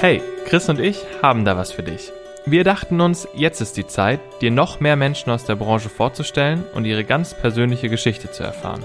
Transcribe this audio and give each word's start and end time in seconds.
Hey, 0.00 0.22
Chris 0.46 0.68
und 0.68 0.78
ich 0.78 1.04
haben 1.24 1.44
da 1.44 1.56
was 1.56 1.72
für 1.72 1.82
dich. 1.82 2.12
Wir 2.46 2.62
dachten 2.62 3.00
uns, 3.00 3.26
jetzt 3.34 3.60
ist 3.60 3.76
die 3.76 3.88
Zeit, 3.88 4.20
dir 4.40 4.52
noch 4.52 4.78
mehr 4.78 4.94
Menschen 4.94 5.32
aus 5.32 5.42
der 5.42 5.56
Branche 5.56 5.88
vorzustellen 5.88 6.64
und 6.72 6.84
ihre 6.84 7.02
ganz 7.02 7.34
persönliche 7.34 7.88
Geschichte 7.88 8.30
zu 8.30 8.44
erfahren. 8.44 8.84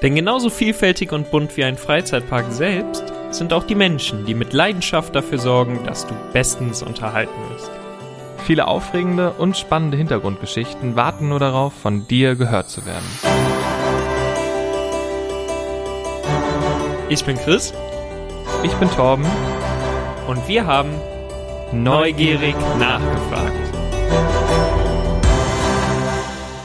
Denn 0.00 0.14
genauso 0.14 0.50
vielfältig 0.50 1.10
und 1.10 1.32
bunt 1.32 1.56
wie 1.56 1.64
ein 1.64 1.76
Freizeitpark 1.76 2.52
selbst 2.52 3.02
sind 3.32 3.52
auch 3.52 3.64
die 3.64 3.74
Menschen, 3.74 4.26
die 4.26 4.34
mit 4.34 4.52
Leidenschaft 4.52 5.16
dafür 5.16 5.38
sorgen, 5.38 5.80
dass 5.86 6.06
du 6.06 6.14
bestens 6.32 6.84
unterhalten 6.84 7.34
wirst. 7.50 7.72
Viele 8.46 8.68
aufregende 8.68 9.32
und 9.32 9.56
spannende 9.56 9.96
Hintergrundgeschichten 9.96 10.94
warten 10.94 11.30
nur 11.30 11.40
darauf, 11.40 11.72
von 11.72 12.06
dir 12.06 12.36
gehört 12.36 12.70
zu 12.70 12.86
werden. 12.86 13.02
Ich 17.08 17.24
bin 17.24 17.36
Chris 17.38 17.74
Ich 18.62 18.72
bin 18.74 18.88
Torben, 18.92 19.26
und 20.26 20.48
wir 20.48 20.66
haben 20.66 20.90
neugierig 21.72 22.54
nachgefragt. 22.78 23.52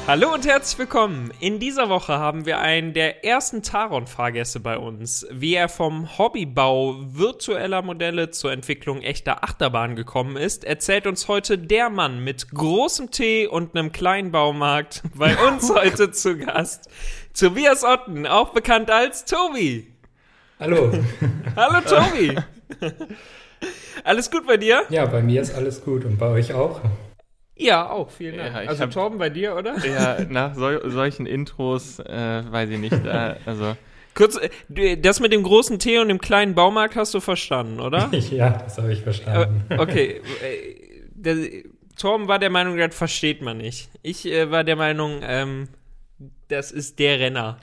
Hallo 0.07 0.33
und 0.33 0.47
herzlich 0.47 0.79
willkommen. 0.79 1.31
In 1.39 1.59
dieser 1.59 1.87
Woche 1.87 2.17
haben 2.17 2.47
wir 2.47 2.59
einen 2.59 2.93
der 2.93 3.23
ersten 3.25 3.61
Taron-Fahrgäste 3.61 4.59
bei 4.59 4.77
uns. 4.77 5.27
Wie 5.29 5.53
er 5.53 5.69
vom 5.69 6.17
Hobbybau 6.17 6.95
virtueller 6.99 7.83
Modelle 7.83 8.31
zur 8.31 8.51
Entwicklung 8.51 9.03
echter 9.03 9.43
Achterbahn 9.43 9.95
gekommen 9.95 10.35
ist, 10.35 10.63
erzählt 10.63 11.05
uns 11.05 11.27
heute 11.27 11.59
der 11.59 11.91
Mann 11.91 12.23
mit 12.23 12.49
großem 12.49 13.11
Tee 13.11 13.45
und 13.45 13.75
einem 13.75 13.91
kleinen 13.91 14.31
Baumarkt 14.31 15.03
bei 15.13 15.37
uns 15.47 15.71
heute 15.71 16.09
zu 16.11 16.37
Gast. 16.37 16.89
Tobias 17.37 17.83
Otten, 17.83 18.25
auch 18.25 18.49
bekannt 18.49 18.89
als 18.89 19.25
Tobi. 19.25 19.93
Hallo. 20.59 20.91
Hallo 21.55 21.81
Tobi. 21.81 22.35
Alles 24.03 24.31
gut 24.31 24.45
bei 24.47 24.57
dir? 24.57 24.83
Ja, 24.89 25.05
bei 25.05 25.21
mir 25.21 25.41
ist 25.41 25.53
alles 25.55 25.83
gut 25.83 26.05
und 26.05 26.17
bei 26.17 26.27
euch 26.27 26.53
auch. 26.53 26.81
Ja, 27.55 27.89
auch, 27.89 28.09
vielen 28.09 28.37
Dank. 28.37 28.53
Ja, 28.53 28.59
also 28.69 28.83
hab- 28.83 28.91
Torben 28.91 29.17
bei 29.19 29.29
dir, 29.29 29.55
oder? 29.55 29.75
ja, 29.85 30.23
nach 30.29 30.55
sol 30.55 30.81
solchen 30.89 31.25
Intros 31.25 31.99
äh, 31.99 32.43
weiß 32.49 32.69
ich 32.69 32.79
nicht. 32.79 33.05
Äh, 33.05 33.35
also 33.45 33.75
Kurz, 34.15 34.39
äh, 34.75 34.97
das 34.97 35.19
mit 35.19 35.33
dem 35.33 35.43
großen 35.43 35.77
T 35.79 35.99
und 35.99 36.07
dem 36.09 36.19
kleinen 36.19 36.55
Baumarkt 36.55 36.95
hast 36.95 37.13
du 37.13 37.19
verstanden, 37.19 37.79
oder? 37.79 38.09
Ja, 38.31 38.49
das 38.51 38.77
habe 38.77 38.91
ich 38.93 39.01
verstanden. 39.01 39.63
Äh, 39.69 39.79
okay. 39.79 40.21
Der, 41.11 41.35
Torben 41.97 42.29
war 42.29 42.39
der 42.39 42.49
Meinung, 42.49 42.77
das 42.77 42.95
versteht 42.95 43.41
man 43.41 43.57
nicht. 43.57 43.89
Ich 44.03 44.25
äh, 44.25 44.49
war 44.49 44.63
der 44.63 44.77
Meinung, 44.77 45.19
ähm, 45.21 45.67
das 46.47 46.71
ist 46.71 46.97
der 46.99 47.19
Renner. 47.19 47.57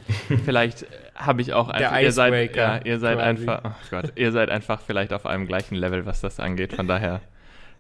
vielleicht 0.45 0.87
habe 1.17 1.43
ich 1.43 1.53
auch 1.53 1.71
Der 1.73 1.93
einfach. 1.93 2.01
Ihr 2.03 2.13
seid, 2.13 2.57
ja, 2.57 2.81
ihr 2.85 2.99
seid 2.99 3.17
quasi. 3.19 3.29
einfach. 3.29 3.61
Oh 3.65 3.71
Gott, 3.91 4.13
ihr 4.17 4.33
seid 4.33 4.51
einfach 4.51 4.81
vielleicht 4.81 5.13
auf 5.13 5.27
einem 5.27 5.47
gleichen 5.47 5.75
Level, 5.75 6.07
was 6.07 6.21
das 6.21 6.41
angeht. 6.41 6.73
Von 6.75 6.87
daher 6.89 7.21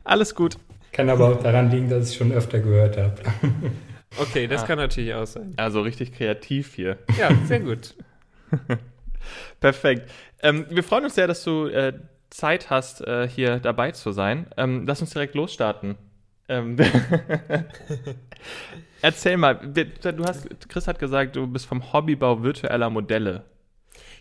alles 0.04 0.34
gut. 0.34 0.56
Kann 0.92 1.10
aber 1.10 1.28
auch 1.28 1.42
daran 1.42 1.70
liegen, 1.70 1.90
dass 1.90 2.10
ich 2.10 2.16
schon 2.16 2.32
öfter 2.32 2.58
gehört 2.60 2.96
habe. 2.96 3.14
Okay, 4.18 4.46
das 4.46 4.62
Ah. 4.62 4.66
kann 4.68 4.78
natürlich 4.78 5.12
auch 5.12 5.26
sein. 5.26 5.52
Also 5.56 5.82
richtig 5.82 6.14
kreativ 6.14 6.74
hier. 6.74 6.96
Ja, 7.18 7.28
sehr 7.44 7.60
gut. 7.60 7.94
Perfekt. 9.60 10.08
Ähm, 10.42 10.64
wir 10.70 10.82
freuen 10.84 11.04
uns 11.04 11.16
sehr, 11.16 11.26
dass 11.26 11.42
du 11.44 11.66
äh, 11.66 11.92
Zeit 12.30 12.70
hast, 12.70 13.02
äh, 13.06 13.28
hier 13.28 13.58
dabei 13.58 13.90
zu 13.90 14.12
sein. 14.12 14.46
Ähm, 14.56 14.84
lass 14.86 15.02
uns 15.02 15.10
direkt 15.10 15.34
losstarten. 15.34 15.96
Ähm, 16.48 16.76
Erzähl 19.02 19.36
mal, 19.36 19.54
du 19.54 20.24
hast, 20.24 20.68
Chris 20.68 20.88
hat 20.88 20.98
gesagt, 20.98 21.36
du 21.36 21.46
bist 21.46 21.66
vom 21.66 21.92
Hobbybau 21.92 22.42
virtueller 22.42 22.90
Modelle. 22.90 23.44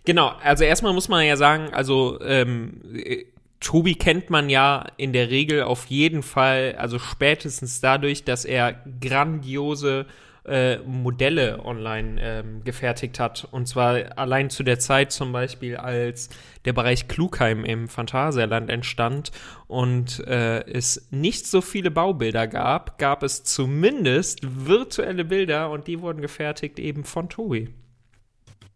Genau, 0.05 0.33
also 0.43 0.63
erstmal 0.63 0.93
muss 0.93 1.09
man 1.09 1.25
ja 1.25 1.35
sagen, 1.35 1.73
also 1.73 2.19
ähm, 2.21 2.81
äh, 2.93 3.25
Tobi 3.59 3.95
kennt 3.95 4.29
man 4.29 4.49
ja 4.49 4.85
in 4.97 5.13
der 5.13 5.31
Regel 5.31 5.63
auf 5.63 5.85
jeden 5.85 6.21
Fall, 6.21 6.75
also 6.77 6.99
spätestens 6.99 7.81
dadurch, 7.81 8.23
dass 8.23 8.45
er 8.45 8.75
grandiose 9.01 10.05
äh, 10.48 10.78
Modelle 10.80 11.64
online 11.64 12.22
ähm, 12.22 12.64
gefertigt 12.64 13.20
hat. 13.20 13.48
Und 13.52 13.67
zwar 13.67 14.17
allein 14.17 14.50
zu 14.50 14.64
der 14.64 14.80
Zeit 14.80 15.11
zum 15.11 15.32
Beispiel, 15.32 15.78
als 15.78 16.30
der 16.66 16.73
Bereich 16.73 17.08
Klugheim 17.08 17.64
im 17.66 17.88
Phantasialand 17.88 18.70
entstand 18.70 19.32
und 19.67 20.26
äh, 20.28 20.61
es 20.70 21.08
nicht 21.11 21.48
so 21.48 21.61
viele 21.61 21.92
Baubilder 21.92 22.48
gab, 22.48 22.98
gab 22.98 23.23
es 23.23 23.44
zumindest 23.44 24.39
virtuelle 24.67 25.26
Bilder 25.26 25.70
und 25.70 25.88
die 25.88 26.02
wurden 26.02 26.22
gefertigt 26.22 26.80
eben 26.80 27.04
von 27.04 27.30
Tobi. 27.30 27.70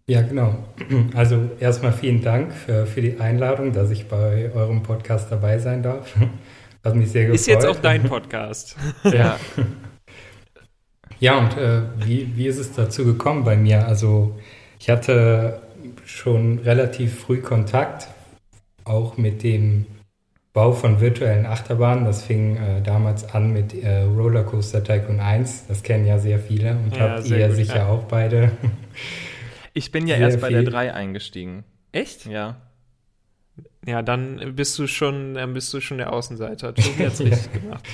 Ja, 0.10 0.24
genau. 0.24 0.56
Also 1.14 1.52
erstmal 1.60 1.94
vielen 1.94 2.24
Dank 2.24 2.52
für, 2.52 2.88
für 2.88 3.00
die 3.00 3.20
Einladung, 3.20 3.74
dass 3.74 3.92
ich 3.92 4.08
bei 4.08 4.52
eurem 4.56 4.82
Podcast 4.82 5.32
dabei 5.32 5.60
sein 5.60 5.84
darf. 5.84 6.16
Hat 6.84 6.96
mich 6.96 7.12
sehr 7.12 7.26
gefreut. 7.26 7.40
Ist 7.40 7.48
jetzt 7.48 7.66
auch 7.66 7.80
dein 7.80 8.04
Podcast. 8.04 8.76
Ja, 9.04 9.38
Ja, 11.20 11.38
und 11.38 11.58
äh, 11.58 11.82
wie, 11.98 12.36
wie 12.36 12.48
ist 12.48 12.58
es 12.60 12.74
dazu 12.74 13.06
gekommen 13.06 13.44
bei 13.44 13.58
mir? 13.58 13.86
Also 13.88 14.36
ich 14.80 14.90
hatte 14.90 15.62
schon 16.06 16.60
relativ 16.60 17.20
früh 17.20 17.42
Kontakt, 17.42 18.08
auch 18.86 19.18
mit 19.18 19.44
dem 19.44 19.86
Bau 20.54 20.72
von 20.74 21.00
virtuellen 21.00 21.46
Achterbahnen. 21.46 22.06
Das 22.06 22.24
fing 22.24 22.58
äh, 22.58 22.82
damals 22.82 23.34
an 23.34 23.52
mit 23.54 23.74
äh, 23.74 24.02
Rollercoaster 24.02 24.84
Tycoon 24.84 25.20
1. 25.20 25.68
Das 25.68 25.84
kennen 25.84 26.06
ja 26.06 26.18
sehr 26.18 26.40
viele 26.40 26.72
und 26.72 26.96
Ja, 26.96 27.10
habt 27.18 27.28
ihr 27.28 27.48
gut, 27.48 27.56
sicher 27.56 27.76
ja. 27.78 27.88
auch 27.88 28.04
beide. 28.06 28.52
ich 29.74 29.92
bin 29.92 30.08
ja 30.08 30.16
Sehr 30.18 30.26
erst 30.28 30.42
bei 30.42 30.50
der 30.50 30.62
viel. 30.62 30.72
3 30.72 30.94
eingestiegen. 30.94 31.64
Echt? 31.92 32.26
Ja. 32.26 32.58
Ja, 33.86 34.02
dann 34.02 34.56
bist 34.56 34.78
du 34.78 34.88
schon, 34.88 35.36
dann 35.36 35.54
bist 35.54 35.74
du 35.74 35.80
schon 35.80 36.00
der 36.00 36.12
Außenseiter. 36.12 36.76
Tobi 36.76 37.06
hat's 37.06 37.20
richtig 37.22 37.54
gemacht. 37.54 37.86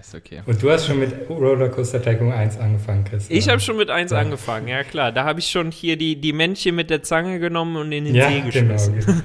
Ist 0.00 0.14
okay. 0.14 0.40
Und 0.46 0.62
du 0.62 0.70
hast 0.70 0.86
schon 0.86 0.98
mit 0.98 1.12
Rollercoaster 1.28 2.02
Tycoon 2.02 2.32
1 2.32 2.58
angefangen, 2.58 3.04
Christian. 3.04 3.38
Ich 3.38 3.48
habe 3.48 3.60
schon 3.60 3.76
mit 3.76 3.90
eins 3.90 4.10
Ja. 4.10 4.18
angefangen, 4.18 4.68
ja 4.68 4.82
klar. 4.84 5.12
Da 5.12 5.24
habe 5.24 5.40
ich 5.40 5.48
schon 5.50 5.70
hier 5.70 5.96
die, 5.98 6.18
die 6.18 6.32
Männchen 6.32 6.74
mit 6.74 6.88
der 6.88 7.02
Zange 7.02 7.38
genommen 7.40 7.76
und 7.76 7.92
in 7.92 8.06
den 8.06 8.14
ja, 8.14 8.28
See 8.28 8.40
genau. 8.40 8.46
geschmissen. 8.74 9.22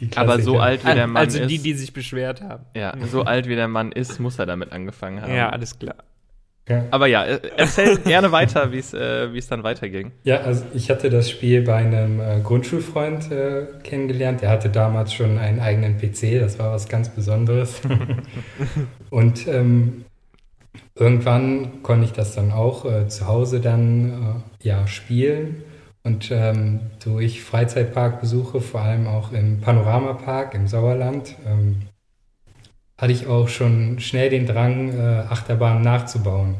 Die 0.00 0.08
Aber 0.16 0.40
so 0.40 0.58
alt 0.58 0.86
wie 0.86 0.94
der 0.94 1.06
Mann 1.06 1.16
also 1.24 1.44
die, 1.46 1.56
ist. 1.56 1.64
die 1.66 1.74
sich 1.74 1.92
beschwert 1.92 2.40
haben. 2.40 2.64
ja, 2.74 2.94
so 3.10 3.22
alt 3.24 3.46
wie 3.46 3.54
der 3.56 3.68
Mann 3.68 3.92
ist, 3.92 4.18
muss 4.20 4.38
er 4.38 4.46
damit 4.46 4.72
angefangen 4.72 5.20
haben. 5.20 5.34
Ja, 5.34 5.50
alles 5.50 5.78
klar. 5.78 5.96
Ja. 6.68 6.84
Aber 6.90 7.06
ja, 7.06 7.24
äh, 7.24 7.40
erzähl 7.56 7.96
gerne 7.98 8.30
weiter, 8.32 8.72
wie 8.72 8.78
es 8.78 8.92
äh, 8.92 9.26
es 9.36 9.48
dann 9.48 9.62
weiterging. 9.62 10.12
Ja, 10.24 10.40
also 10.40 10.64
ich 10.74 10.90
hatte 10.90 11.10
das 11.10 11.30
Spiel 11.30 11.62
bei 11.62 11.76
einem 11.76 12.20
äh, 12.20 12.40
Grundschulfreund 12.42 13.30
äh, 13.32 13.66
kennengelernt. 13.82 14.42
Der 14.42 14.50
hatte 14.50 14.68
damals 14.68 15.14
schon 15.14 15.38
einen 15.38 15.60
eigenen 15.60 15.96
PC, 15.96 16.40
das 16.40 16.58
war 16.58 16.72
was 16.72 16.88
ganz 16.88 17.08
Besonderes. 17.08 17.80
Und 19.10 19.46
ähm, 19.48 20.04
irgendwann 20.94 21.82
konnte 21.82 22.04
ich 22.04 22.12
das 22.12 22.34
dann 22.34 22.52
auch 22.52 22.84
äh, 22.84 23.08
zu 23.08 23.26
Hause 23.26 23.60
dann 23.60 24.42
äh, 24.62 24.68
ja, 24.68 24.86
spielen. 24.86 25.62
Und 26.04 26.30
ähm, 26.30 26.80
durch 27.04 27.42
Freizeitparkbesuche, 27.42 28.60
vor 28.60 28.80
allem 28.80 29.06
auch 29.06 29.32
im 29.32 29.60
Panoramapark 29.60 30.54
im 30.54 30.66
Sauerland, 30.66 31.34
ähm, 31.46 31.82
hatte 32.98 33.12
ich 33.12 33.28
auch 33.28 33.48
schon 33.48 34.00
schnell 34.00 34.28
den 34.28 34.46
Drang, 34.46 34.92
äh, 34.92 35.24
Achterbahnen 35.30 35.82
nachzubauen, 35.82 36.56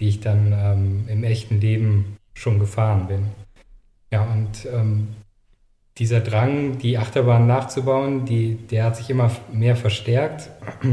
die 0.00 0.08
ich 0.08 0.20
dann 0.20 0.52
ähm, 0.56 1.04
im 1.08 1.22
echten 1.22 1.60
Leben 1.60 2.16
schon 2.32 2.58
gefahren 2.58 3.06
bin. 3.06 3.26
Ja, 4.10 4.22
und 4.22 4.66
ähm, 4.72 5.08
dieser 5.98 6.20
Drang, 6.20 6.78
die 6.78 6.98
Achterbahn 6.98 7.46
nachzubauen, 7.46 8.24
die, 8.24 8.54
der 8.54 8.84
hat 8.84 8.96
sich 8.96 9.10
immer 9.10 9.30
mehr 9.52 9.76
verstärkt. 9.76 10.50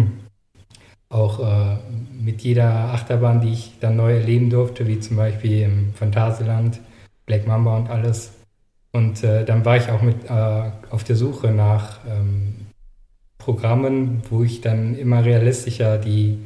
Auch 1.09 1.39
äh, 1.39 1.77
mit 2.21 2.41
jeder 2.41 2.71
Achterbahn, 2.93 3.41
die 3.41 3.53
ich 3.53 3.73
dann 3.79 3.95
neu 3.95 4.13
erleben 4.13 4.49
durfte, 4.49 4.87
wie 4.87 4.99
zum 4.99 5.17
Beispiel 5.17 5.63
im 5.63 5.93
Phantasialand, 5.93 6.79
Black 7.25 7.47
Mamba 7.47 7.77
und 7.77 7.89
alles. 7.89 8.33
Und 8.91 9.23
äh, 9.23 9.43
dann 9.43 9.65
war 9.65 9.77
ich 9.77 9.89
auch 9.89 10.01
mit 10.01 10.25
äh, 10.29 10.71
auf 10.89 11.03
der 11.03 11.15
Suche 11.15 11.51
nach 11.51 11.99
ähm, 12.07 12.60
Programmen, 13.43 14.21
wo 14.29 14.43
ich 14.43 14.61
dann 14.61 14.95
immer 14.95 15.25
realistischer 15.25 15.97
die 15.97 16.37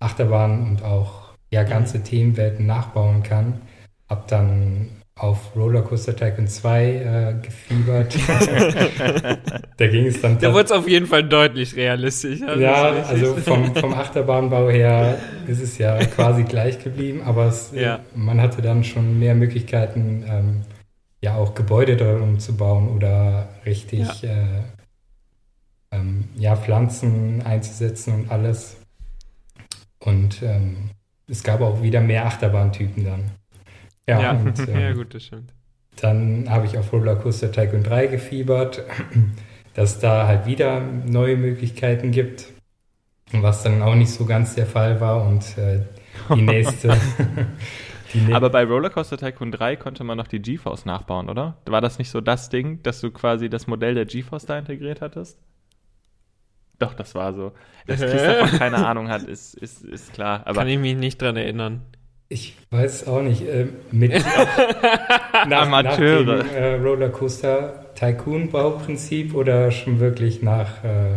Achterbahn 0.00 0.68
und 0.68 0.82
auch 0.82 1.30
ja, 1.50 1.62
ganze 1.62 2.02
Themenwelten 2.02 2.66
nachbauen 2.66 3.22
kann. 3.22 3.60
Hab 4.08 4.26
dann 4.28 4.88
auf 5.16 5.54
Rollercoaster 5.54 6.16
Tycoon 6.16 6.48
2 6.48 6.84
äh, 6.86 7.34
gefiebert. 7.42 8.16
da 9.76 9.86
ging 9.86 10.06
es 10.06 10.20
dann 10.20 10.38
Da 10.38 10.52
wurde 10.52 10.64
es 10.64 10.72
auf 10.72 10.88
jeden 10.88 11.06
Fall 11.06 11.22
deutlich 11.24 11.76
realistisch. 11.76 12.40
Also 12.42 12.60
ja, 12.60 12.90
also 13.02 13.34
vom, 13.36 13.74
vom 13.76 13.92
Achterbahnbau 13.92 14.70
her 14.70 15.18
ist 15.46 15.62
es 15.62 15.78
ja 15.78 15.98
quasi 16.16 16.44
gleich 16.44 16.82
geblieben, 16.82 17.20
aber 17.24 17.46
es, 17.46 17.70
Ja. 17.74 18.00
man 18.14 18.40
hatte 18.40 18.62
dann 18.62 18.82
schon 18.82 19.18
mehr 19.18 19.34
Möglichkeiten, 19.34 20.24
ähm, 20.26 20.62
ja 21.20 21.36
auch 21.36 21.54
Gebäude 21.54 21.96
darum 21.96 22.38
zu 22.38 22.56
bauen 22.56 22.88
oder 22.88 23.48
richtig 23.66 24.24
äh, 24.24 24.62
ähm, 25.90 26.28
ja, 26.36 26.56
Pflanzen 26.56 27.42
einzusetzen 27.42 28.14
und 28.14 28.30
alles. 28.30 28.76
Und 29.98 30.42
ähm, 30.42 30.90
es 31.26 31.42
gab 31.42 31.60
auch 31.60 31.82
wieder 31.82 32.00
mehr 32.00 32.26
Achterbahntypen 32.26 33.04
dann. 33.04 33.30
Ja, 34.06 34.20
ja, 34.20 34.30
und, 34.32 34.58
ähm, 34.68 34.80
ja, 34.80 34.92
gut, 34.92 35.14
das 35.14 35.24
stimmt. 35.24 35.52
dann 35.96 36.48
habe 36.48 36.66
ich 36.66 36.78
auf 36.78 36.92
Rollercoaster 36.92 37.52
Tycoon 37.52 37.82
3 37.82 38.06
gefiebert. 38.06 38.84
dass 39.74 39.98
da 39.98 40.26
halt 40.26 40.46
wieder 40.46 40.80
neue 40.80 41.36
Möglichkeiten 41.36 42.10
gibt, 42.10 42.46
was 43.32 43.62
dann 43.62 43.82
auch 43.82 43.94
nicht 43.94 44.10
so 44.10 44.26
ganz 44.26 44.54
der 44.54 44.66
Fall 44.66 45.00
war 45.00 45.26
und 45.26 45.56
äh, 45.58 45.80
die 46.34 46.42
nächste. 46.42 46.96
die 48.14 48.32
Aber 48.32 48.50
bei 48.50 48.64
Rollercoaster 48.64 49.16
Tycoon 49.16 49.52
3 49.52 49.76
konnte 49.76 50.04
man 50.04 50.18
noch 50.18 50.26
die 50.26 50.40
GeForce 50.40 50.84
nachbauen, 50.86 51.28
oder? 51.28 51.56
War 51.66 51.80
das 51.80 51.98
nicht 51.98 52.10
so 52.10 52.20
das 52.20 52.48
Ding, 52.48 52.82
dass 52.82 53.00
du 53.00 53.10
quasi 53.10 53.48
das 53.48 53.66
Modell 53.66 53.94
der 53.94 54.06
GeForce 54.06 54.46
da 54.46 54.58
integriert 54.58 55.00
hattest? 55.00 55.38
Doch, 56.80 56.94
das 56.94 57.14
war 57.14 57.32
so. 57.32 57.52
Dass 57.86 58.00
Chris 58.00 58.22
davon 58.22 58.58
keine 58.58 58.84
Ahnung 58.84 59.08
hat, 59.08 59.22
ist, 59.22 59.54
ist, 59.54 59.84
ist 59.84 60.12
klar. 60.12 60.42
Aber 60.44 60.60
Kann 60.60 60.68
ich 60.68 60.78
mich 60.78 60.96
nicht 60.96 61.22
dran 61.22 61.36
erinnern. 61.36 61.82
Ich 62.28 62.56
weiß 62.70 63.06
auch 63.06 63.22
nicht. 63.22 63.42
Äh, 63.42 63.68
mit 63.92 64.12
nach, 65.48 65.62
Amateure. 65.62 66.38
Nach 66.38 66.46
dem, 66.46 66.54
äh, 66.56 66.74
Rollercoaster 66.74 67.94
Tycoon 67.94 68.50
Bauprinzip 68.50 69.34
oder 69.34 69.70
schon 69.70 70.00
wirklich 70.00 70.42
nach 70.42 70.84
äh, 70.84 71.16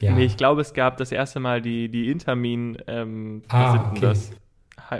ja. 0.00 0.12
Nee, 0.12 0.24
ich 0.24 0.36
glaube, 0.36 0.60
es 0.60 0.74
gab 0.74 0.98
das 0.98 1.10
erste 1.10 1.40
Mal 1.40 1.62
die, 1.62 1.88
die 1.88 2.10
Intermin, 2.10 2.76
ähm, 2.86 3.42
ah, 3.48 3.74
was 3.74 3.90
okay. 3.90 4.00
das? 4.00 4.30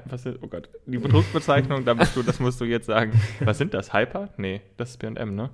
Was 0.08 0.26
ist, 0.26 0.38
oh 0.42 0.48
Gott, 0.48 0.68
die 0.86 0.98
Produktbezeichnung, 0.98 1.84
da 1.84 1.94
bist 1.94 2.16
du, 2.16 2.22
das 2.22 2.40
musst 2.40 2.60
du 2.60 2.64
jetzt 2.64 2.86
sagen. 2.86 3.12
Was 3.40 3.58
sind 3.58 3.72
das? 3.72 3.94
Hyper? 3.94 4.30
Nee, 4.36 4.62
das 4.76 4.90
ist 4.90 4.96
BM, 4.98 5.36
ne? 5.36 5.50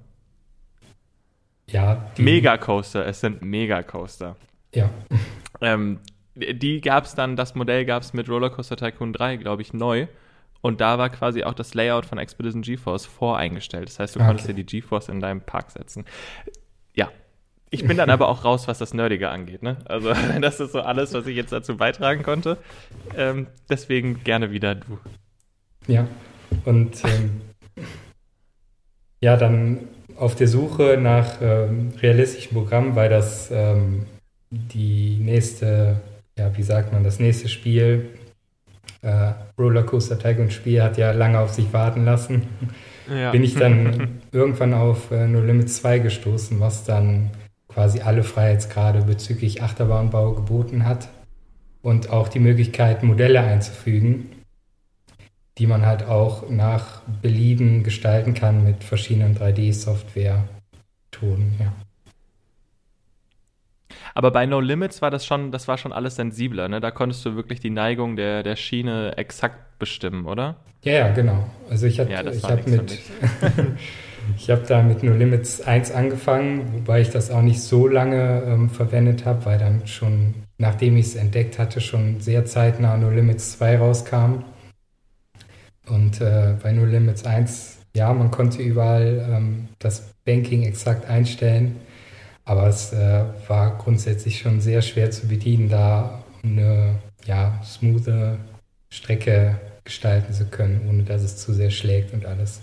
Ja. 1.73 2.11
Megacoaster, 2.19 3.07
es 3.07 3.21
sind 3.21 3.43
Megacoaster. 3.43 4.37
Ja. 4.75 4.91
Ähm, 5.61 6.01
die 6.35 6.81
gab 6.81 7.05
es 7.05 7.15
dann, 7.15 7.37
das 7.37 7.55
Modell 7.55 7.85
gab 7.85 8.03
es 8.03 8.13
mit 8.13 8.29
Rollercoaster 8.29 8.77
Tycoon 8.77 9.13
3, 9.13 9.37
glaube 9.37 9.63
ich, 9.63 9.73
neu. 9.73 10.07
Und 10.61 10.81
da 10.81 10.97
war 10.97 11.11
quasi 11.11 11.43
auch 11.43 11.55
das 11.55 11.75
Layout 11.75 12.07
von 12.07 12.19
Expedition 12.19 12.63
GeForce 12.63 13.07
voreingestellt. 13.07 13.89
Das 13.89 13.99
heißt, 13.99 14.15
du 14.15 14.21
okay. 14.21 14.29
konntest 14.29 14.49
dir 14.49 14.55
die 14.55 14.65
GeForce 14.65 15.09
in 15.09 15.21
deinem 15.21 15.41
Park 15.41 15.73
setzen. 15.73 16.05
Ja. 16.95 17.11
Ich 17.71 17.87
bin 17.87 17.97
dann 17.97 18.11
aber 18.11 18.29
auch 18.29 18.45
raus, 18.45 18.69
was 18.69 18.79
das 18.79 18.95
Nerdige 18.95 19.31
angeht. 19.31 19.63
Ne? 19.63 19.79
Also, 19.87 20.13
das 20.41 20.61
ist 20.61 20.73
so 20.73 20.81
alles, 20.81 21.15
was 21.15 21.27
ich 21.27 21.37
jetzt 21.37 21.53
dazu 21.53 21.77
beitragen 21.77 22.23
konnte. 22.23 22.59
Ähm, 23.17 23.49
deswegen 23.69 24.23
gerne 24.25 24.53
wieder 24.53 24.75
du. 24.75 24.99
Ja. 25.89 26.07
Und 26.65 27.03
ähm, 27.05 27.41
ja, 29.21 29.37
dann 29.37 29.89
auf 30.17 30.35
der 30.35 30.49
Suche 30.49 30.99
nach 31.01 31.41
ähm, 31.41 31.93
realistischen 32.01 32.55
Programmen, 32.55 32.95
weil 32.97 33.09
das 33.09 33.51
ähm, 33.51 34.07
die 34.51 35.19
nächste, 35.21 36.01
ja, 36.39 36.57
wie 36.57 36.63
sagt 36.63 36.93
man, 36.93 37.05
das 37.05 37.19
nächste 37.19 37.49
Spiel, 37.49 38.11
äh, 39.03 39.33
Rollercoaster 39.59 40.19
Tycoon 40.19 40.51
Spiel, 40.51 40.83
hat 40.83 40.99
ja 40.99 41.13
lange 41.13 41.41
auf 41.41 41.53
sich 41.53 41.73
warten 41.73 42.05
lassen. 42.05 42.43
Ja. 43.11 43.31
Bin 43.31 43.43
ich 43.43 43.55
dann 43.55 44.21
irgendwann 44.33 44.75
auf 44.75 45.11
äh, 45.11 45.27
No 45.27 45.41
Limit 45.41 45.71
2 45.71 45.99
gestoßen, 46.01 46.61
was 46.61 46.85
dann 46.85 47.31
quasi 47.69 48.01
alle 48.01 48.23
Freiheitsgrade 48.23 49.03
bezüglich 49.03 49.63
Achterbahnbau 49.63 50.33
geboten 50.33 50.85
hat 50.85 51.09
und 51.83 52.11
auch 52.11 52.29
die 52.29 52.39
Möglichkeit, 52.39 53.03
Modelle 53.03 53.41
einzufügen 53.41 54.31
die 55.59 55.67
man 55.67 55.85
halt 55.85 56.05
auch 56.05 56.49
nach 56.49 57.03
Belieben 57.21 57.83
gestalten 57.83 58.33
kann 58.35 58.63
mit 58.65 58.85
verschiedenen 58.85 59.37
3D-Software-Tonen, 59.37 61.57
ja. 61.61 61.73
Aber 64.15 64.31
bei 64.31 64.47
No 64.47 64.61
Limits 64.61 65.03
war 65.03 65.11
das 65.11 65.27
schon, 65.27 65.53
das 65.53 65.69
war 65.69 65.79
schon 65.79 65.93
alles 65.93 66.17
sensibler, 66.17 66.69
ne? 66.69 66.81
Da 66.81 66.91
konntest 66.91 67.25
du 67.25 67.35
wirklich 67.35 67.61
die 67.61 67.71
Neigung 67.71 68.17
der, 68.17 68.43
der 68.43 68.57
Schiene 68.57 69.17
exakt 69.17 69.79
bestimmen, 69.79 70.27
oder? 70.27 70.57
Ja, 70.83 70.93
ja, 70.93 71.13
genau. 71.13 71.47
Also 71.71 71.87
ich 71.87 71.99
habe 72.01 72.11
ja, 72.11 72.23
ich 72.31 72.45
hab 72.45 72.67
mit 72.67 72.99
ich 74.37 74.51
habe 74.51 74.63
da 74.67 74.83
mit 74.83 75.03
No 75.03 75.13
Limits 75.13 75.61
1 75.61 75.93
angefangen, 75.93 76.73
wobei 76.75 77.01
ich 77.01 77.11
das 77.11 77.31
auch 77.31 77.43
nicht 77.43 77.61
so 77.61 77.89
lange 77.89 78.43
ähm, 78.47 78.71
verwendet 78.71 79.25
habe, 79.25 79.45
weil 79.47 79.59
dann 79.59 79.87
schon, 79.87 80.35
nachdem 80.59 80.97
ich 80.97 81.07
es 81.07 81.15
entdeckt 81.17 81.59
hatte, 81.59 81.81
schon 81.81 82.21
sehr 82.21 82.45
zeitnah 82.45 82.97
No 82.97 83.11
Limits 83.11 83.59
2 83.59 83.79
rauskam. 83.79 84.45
Und 85.87 86.21
äh, 86.21 86.55
bei 86.63 86.73
No 86.73 86.85
Limits 86.85 87.25
1, 87.25 87.79
ja, 87.95 88.13
man 88.13 88.31
konnte 88.31 88.63
überall 88.63 89.27
ähm, 89.31 89.69
das 89.79 90.13
Banking 90.25 90.63
exakt 90.63 91.09
einstellen, 91.09 91.77
aber 92.45 92.67
es 92.67 92.93
äh, 92.93 93.25
war 93.49 93.77
grundsätzlich 93.79 94.39
schon 94.39 94.61
sehr 94.61 94.83
schwer 94.83 95.11
zu 95.11 95.29
bedienen, 95.29 95.69
da 95.69 96.23
eine 96.43 96.97
ja, 97.25 97.61
smoothe 97.65 98.39
Strecke 98.91 99.61
gestalten 99.85 100.33
zu 100.33 100.47
können, 100.47 100.87
ohne 100.89 101.03
dass 101.03 101.23
es 101.23 101.37
zu 101.37 101.53
sehr 101.53 101.71
schlägt 101.71 102.13
und 102.13 102.27
alles. 102.27 102.63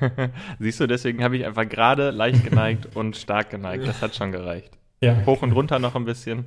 Siehst 0.58 0.80
du, 0.80 0.86
deswegen 0.86 1.22
habe 1.24 1.36
ich 1.36 1.46
einfach 1.46 1.68
gerade 1.68 2.10
leicht 2.10 2.44
geneigt 2.44 2.88
und 2.94 3.16
stark 3.16 3.50
geneigt. 3.50 3.86
Das 3.86 4.02
hat 4.02 4.14
schon 4.14 4.32
gereicht. 4.32 4.70
Ja. 5.00 5.24
Hoch 5.26 5.42
und 5.42 5.52
runter 5.52 5.78
noch 5.78 5.96
ein 5.96 6.04
bisschen. 6.04 6.44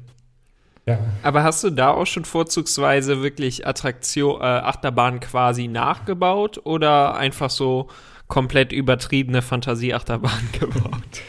Ja. 0.88 1.00
Aber 1.22 1.44
hast 1.44 1.63
du 1.63 1.69
da 1.69 1.92
auch 1.92 2.06
schon 2.06 2.24
vorzugsweise 2.24 3.22
wirklich 3.22 3.68
Attraktion, 3.68 4.39
äh, 4.39 4.45
Achterbahn 4.45 5.19
quasi 5.19 5.68
nachgebaut 5.68 6.62
oder 6.63 7.18
einfach 7.18 7.50
so 7.50 7.89
komplett 8.28 8.72
übertriebene 8.72 9.42
Fantasieachterbahn 9.42 10.50
gebaut? 10.60 11.22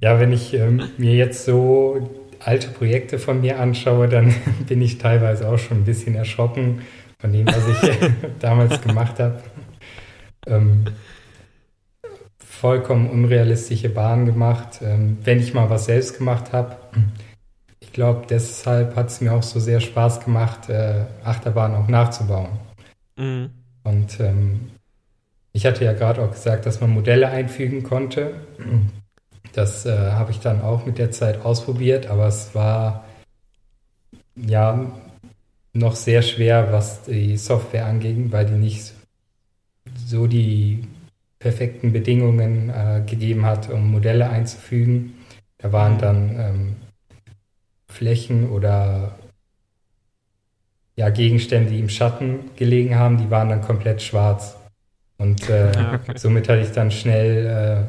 Ja, 0.00 0.18
wenn 0.18 0.32
ich 0.32 0.54
ähm, 0.54 0.88
mir 0.96 1.14
jetzt 1.14 1.44
so 1.44 2.10
alte 2.40 2.68
Projekte 2.68 3.18
von 3.18 3.42
mir 3.42 3.60
anschaue, 3.60 4.08
dann 4.08 4.34
bin 4.66 4.80
ich 4.80 4.96
teilweise 4.96 5.48
auch 5.48 5.58
schon 5.58 5.78
ein 5.78 5.84
bisschen 5.84 6.14
erschrocken 6.14 6.80
von 7.18 7.32
dem, 7.32 7.46
was 7.46 7.68
ich 7.68 7.98
damals 8.38 8.80
gemacht 8.80 9.18
habe. 9.18 9.42
Ähm, 10.46 10.86
vollkommen 12.38 13.10
unrealistische 13.10 13.90
Bahnen 13.90 14.24
gemacht. 14.24 14.80
Ähm, 14.82 15.18
wenn 15.22 15.38
ich 15.38 15.52
mal 15.52 15.68
was 15.68 15.84
selbst 15.84 16.16
gemacht 16.16 16.52
habe, 16.52 16.76
ich 17.90 17.94
glaube, 17.94 18.24
deshalb 18.30 18.94
hat 18.94 19.08
es 19.08 19.20
mir 19.20 19.32
auch 19.32 19.42
so 19.42 19.58
sehr 19.58 19.80
Spaß 19.80 20.24
gemacht, 20.24 20.68
äh, 20.68 21.06
Achterbahn 21.24 21.74
auch 21.74 21.88
nachzubauen. 21.88 22.50
Mhm. 23.16 23.50
Und 23.82 24.20
ähm, 24.20 24.70
ich 25.52 25.66
hatte 25.66 25.84
ja 25.84 25.92
gerade 25.92 26.22
auch 26.22 26.30
gesagt, 26.30 26.66
dass 26.66 26.80
man 26.80 26.90
Modelle 26.90 27.28
einfügen 27.30 27.82
konnte. 27.82 28.34
Das 29.54 29.86
äh, 29.86 30.12
habe 30.12 30.30
ich 30.30 30.38
dann 30.38 30.62
auch 30.62 30.86
mit 30.86 30.98
der 30.98 31.10
Zeit 31.10 31.44
ausprobiert, 31.44 32.06
aber 32.06 32.28
es 32.28 32.54
war 32.54 33.06
ja 34.36 34.86
noch 35.72 35.96
sehr 35.96 36.22
schwer, 36.22 36.72
was 36.72 37.02
die 37.02 37.36
Software 37.36 37.86
anging, 37.86 38.30
weil 38.30 38.46
die 38.46 38.52
nicht 38.52 38.92
so 40.06 40.28
die 40.28 40.84
perfekten 41.40 41.92
Bedingungen 41.92 42.70
äh, 42.70 43.02
gegeben 43.04 43.44
hat, 43.44 43.68
um 43.68 43.90
Modelle 43.90 44.30
einzufügen. 44.30 45.14
Da 45.58 45.72
waren 45.72 45.94
mhm. 45.94 45.98
dann 45.98 46.38
ähm, 46.38 46.76
Flächen 47.90 48.50
oder 48.50 49.12
ja, 50.96 51.08
Gegenstände, 51.10 51.70
die 51.70 51.80
im 51.80 51.88
Schatten 51.88 52.50
gelegen 52.56 52.96
haben, 52.96 53.18
die 53.18 53.30
waren 53.30 53.48
dann 53.48 53.62
komplett 53.62 54.02
schwarz. 54.02 54.56
Und 55.18 55.48
äh, 55.48 55.72
ja, 55.72 55.94
okay. 55.94 56.12
somit 56.16 56.48
hatte 56.48 56.60
ich 56.60 56.72
dann 56.72 56.90
schnell 56.90 57.88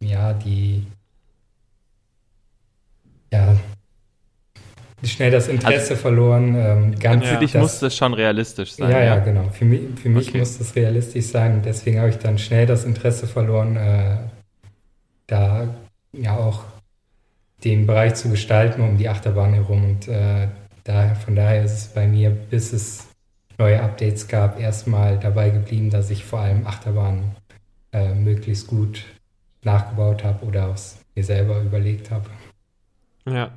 äh, 0.00 0.04
ja 0.04 0.32
die 0.32 0.86
ja 3.32 3.56
schnell 5.02 5.30
das 5.30 5.48
Interesse 5.48 5.90
also, 5.90 5.96
verloren. 5.96 6.54
Ähm, 6.56 6.98
ganz, 6.98 7.26
für 7.26 7.36
dich 7.36 7.52
das, 7.52 7.62
muss 7.62 7.78
das 7.80 7.96
schon 7.96 8.14
realistisch 8.14 8.72
sein. 8.72 8.90
Ja, 8.90 8.98
ja, 8.98 9.04
ja 9.04 9.18
genau. 9.18 9.48
Für 9.50 9.64
mich, 9.64 9.80
für 10.00 10.08
mich 10.08 10.28
okay. 10.28 10.38
muss 10.38 10.58
das 10.58 10.74
realistisch 10.76 11.26
sein. 11.26 11.62
Deswegen 11.64 11.98
habe 11.98 12.10
ich 12.10 12.18
dann 12.18 12.38
schnell 12.38 12.66
das 12.66 12.84
Interesse 12.84 13.26
verloren, 13.26 13.76
äh, 13.76 14.16
da 15.26 15.74
ja 16.12 16.36
auch 16.36 16.64
den 17.64 17.86
Bereich 17.86 18.14
zu 18.14 18.30
gestalten 18.30 18.82
um 18.82 18.98
die 18.98 19.08
Achterbahn 19.08 19.54
herum. 19.54 19.84
Und 19.84 20.08
äh, 20.08 20.48
daher, 20.84 21.16
von 21.16 21.34
daher 21.34 21.64
ist 21.64 21.72
es 21.72 21.86
bei 21.88 22.06
mir, 22.06 22.30
bis 22.30 22.72
es 22.72 23.08
neue 23.58 23.82
Updates 23.82 24.28
gab, 24.28 24.60
erstmal 24.60 25.18
dabei 25.18 25.50
geblieben, 25.50 25.90
dass 25.90 26.10
ich 26.10 26.24
vor 26.24 26.40
allem 26.40 26.66
Achterbahnen 26.66 27.36
äh, 27.92 28.14
möglichst 28.14 28.66
gut 28.66 29.04
nachgebaut 29.62 30.24
habe 30.24 30.44
oder 30.44 30.68
aus 30.68 30.98
mir 31.14 31.24
selber 31.24 31.60
überlegt 31.60 32.10
habe. 32.10 32.28
Ja. 33.26 33.52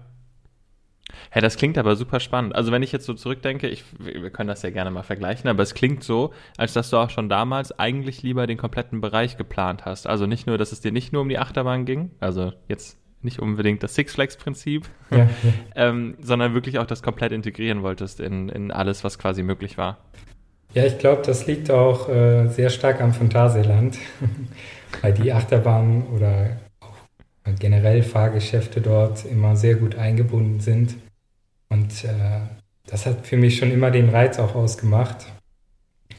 Hey, 1.30 1.42
das 1.42 1.58
klingt 1.58 1.78
aber 1.78 1.96
super 1.96 2.20
spannend. 2.20 2.56
Also 2.56 2.72
wenn 2.72 2.84
ich 2.84 2.92
jetzt 2.92 3.06
so 3.06 3.14
zurückdenke, 3.14 3.68
ich, 3.68 3.84
wir 4.00 4.30
können 4.30 4.48
das 4.48 4.62
ja 4.62 4.70
gerne 4.70 4.92
mal 4.92 5.04
vergleichen, 5.04 5.50
aber 5.50 5.64
es 5.64 5.74
klingt 5.74 6.04
so, 6.04 6.34
als 6.58 6.74
dass 6.74 6.90
du 6.90 6.98
auch 6.98 7.10
schon 7.10 7.28
damals 7.28 7.78
eigentlich 7.78 8.24
lieber 8.24 8.48
den 8.48 8.58
kompletten 8.58 9.02
Bereich 9.02 9.38
geplant 9.38 9.86
hast. 9.86 10.08
Also 10.08 10.26
nicht 10.26 10.48
nur, 10.48 10.58
dass 10.58 10.72
es 10.72 10.82
dir 10.82 10.92
nicht 10.92 11.14
nur 11.14 11.22
um 11.22 11.30
die 11.30 11.40
Achterbahn 11.40 11.86
ging, 11.86 12.12
also 12.20 12.54
jetzt 12.68 12.98
nicht 13.28 13.40
unbedingt 13.40 13.84
das 13.84 13.94
Six 13.94 14.14
Flags-Prinzip, 14.16 14.90
ja, 15.12 15.18
ja. 15.18 15.28
ähm, 15.76 16.16
sondern 16.20 16.54
wirklich 16.54 16.80
auch 16.80 16.88
das 16.88 17.04
komplett 17.04 17.32
integrieren 17.32 17.84
wolltest 17.84 18.20
in, 18.20 18.50
in 18.50 18.72
alles, 18.72 19.04
was 19.04 19.20
quasi 19.20 19.44
möglich 19.44 19.78
war. 19.78 19.98
Ja, 20.74 20.86
ich 20.86 20.98
glaube, 20.98 21.22
das 21.24 21.46
liegt 21.46 21.70
auch 21.70 22.10
äh, 22.10 22.48
sehr 22.48 22.70
stark 22.70 23.02
am 23.02 23.14
Phantasialand, 23.14 23.98
weil 25.02 25.14
die 25.14 25.32
Achterbahnen 25.32 26.08
oder 26.08 26.58
auch 26.80 27.54
generell 27.60 28.02
Fahrgeschäfte 28.02 28.82
dort 28.82 29.26
immer 29.26 29.56
sehr 29.56 29.76
gut 29.76 29.96
eingebunden 29.96 30.60
sind. 30.60 30.96
Und 31.70 32.04
äh, 32.04 32.40
das 32.86 33.06
hat 33.06 33.28
für 33.28 33.38
mich 33.38 33.58
schon 33.58 33.72
immer 33.72 33.92
den 33.92 34.10
Reiz 34.10 34.40
auch 34.40 34.56
ausgemacht, 34.56 35.26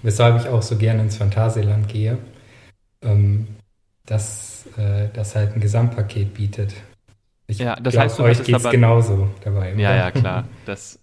weshalb 0.02 0.40
ich 0.40 0.48
auch 0.48 0.62
so 0.62 0.76
gerne 0.76 1.02
ins 1.02 1.16
Phantasialand 1.16 1.88
gehe. 1.88 2.18
Ähm, 3.02 3.46
dass 4.08 4.66
äh, 4.76 5.08
das 5.12 5.34
halt 5.34 5.54
ein 5.54 5.60
Gesamtpaket 5.60 6.34
bietet. 6.34 6.74
Ich 7.48 7.58
ja, 7.58 7.76
das 7.76 7.94
glaub, 7.94 8.04
heißt, 8.04 8.18
du 8.18 8.22
euch 8.24 8.42
geht's 8.44 8.64
aber 8.64 8.70
genauso 8.70 9.28
dabei. 9.42 9.70
Ja, 9.70 9.74
oder? 9.74 9.96
ja, 9.96 10.10
klar. 10.10 10.44
Das, 10.66 11.00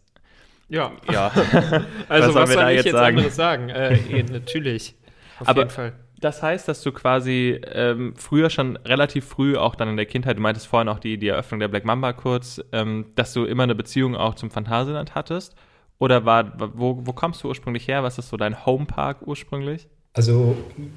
ja. 0.70 0.92
ja. 1.12 1.28
also 2.10 2.36
was, 2.36 2.50
was 2.50 2.54
soll 2.54 2.70
ich 2.70 2.86
jetzt 2.86 2.92
sagen? 2.92 3.18
anderes 3.18 3.36
sagen? 3.36 3.70
Äh, 3.70 4.24
natürlich. 4.32 4.96
Auf 5.40 5.50
aber 5.50 5.62
jeden 5.62 5.72
Fall. 5.72 5.94
Das 6.22 6.44
heißt, 6.44 6.68
dass 6.68 6.82
du 6.82 6.92
quasi 6.92 7.60
ähm, 7.72 8.14
früher 8.16 8.50
schon 8.50 8.78
relativ 8.78 9.26
früh, 9.26 9.58
auch 9.58 9.76
dann 9.76 9.90
in 9.90 9.98
der 9.98 10.06
Kindheit, 10.06 10.38
du 10.38 10.42
meintest 10.42 10.68
vorhin 10.68 10.88
auch 10.88 11.00
die, 11.00 11.18
die 11.18 11.28
Eröffnung 11.28 11.60
der 11.60 11.68
Black 11.68 11.84
Mamba 11.84 12.14
kurz, 12.14 12.62
ähm, 12.72 13.08
dass 13.16 13.34
du 13.34 13.46
immer 13.46 13.64
eine 13.64 13.76
Beziehung 13.76 14.16
auch 14.16 14.36
zum 14.36 14.52
Phantasialand 14.52 15.16
hattest? 15.16 15.56
Oder 15.98 16.26
war, 16.26 16.54
wo, 16.78 17.02
wo 17.06 17.14
kommst 17.14 17.44
du 17.44 17.48
ursprünglich 17.48 17.88
her? 17.88 18.04
Was 18.04 18.18
ist 18.18 18.30
so 18.30 18.38
dein 18.38 18.66
Homepark 18.66 19.26
ursprünglich? 19.26 19.88
Also 20.14 20.56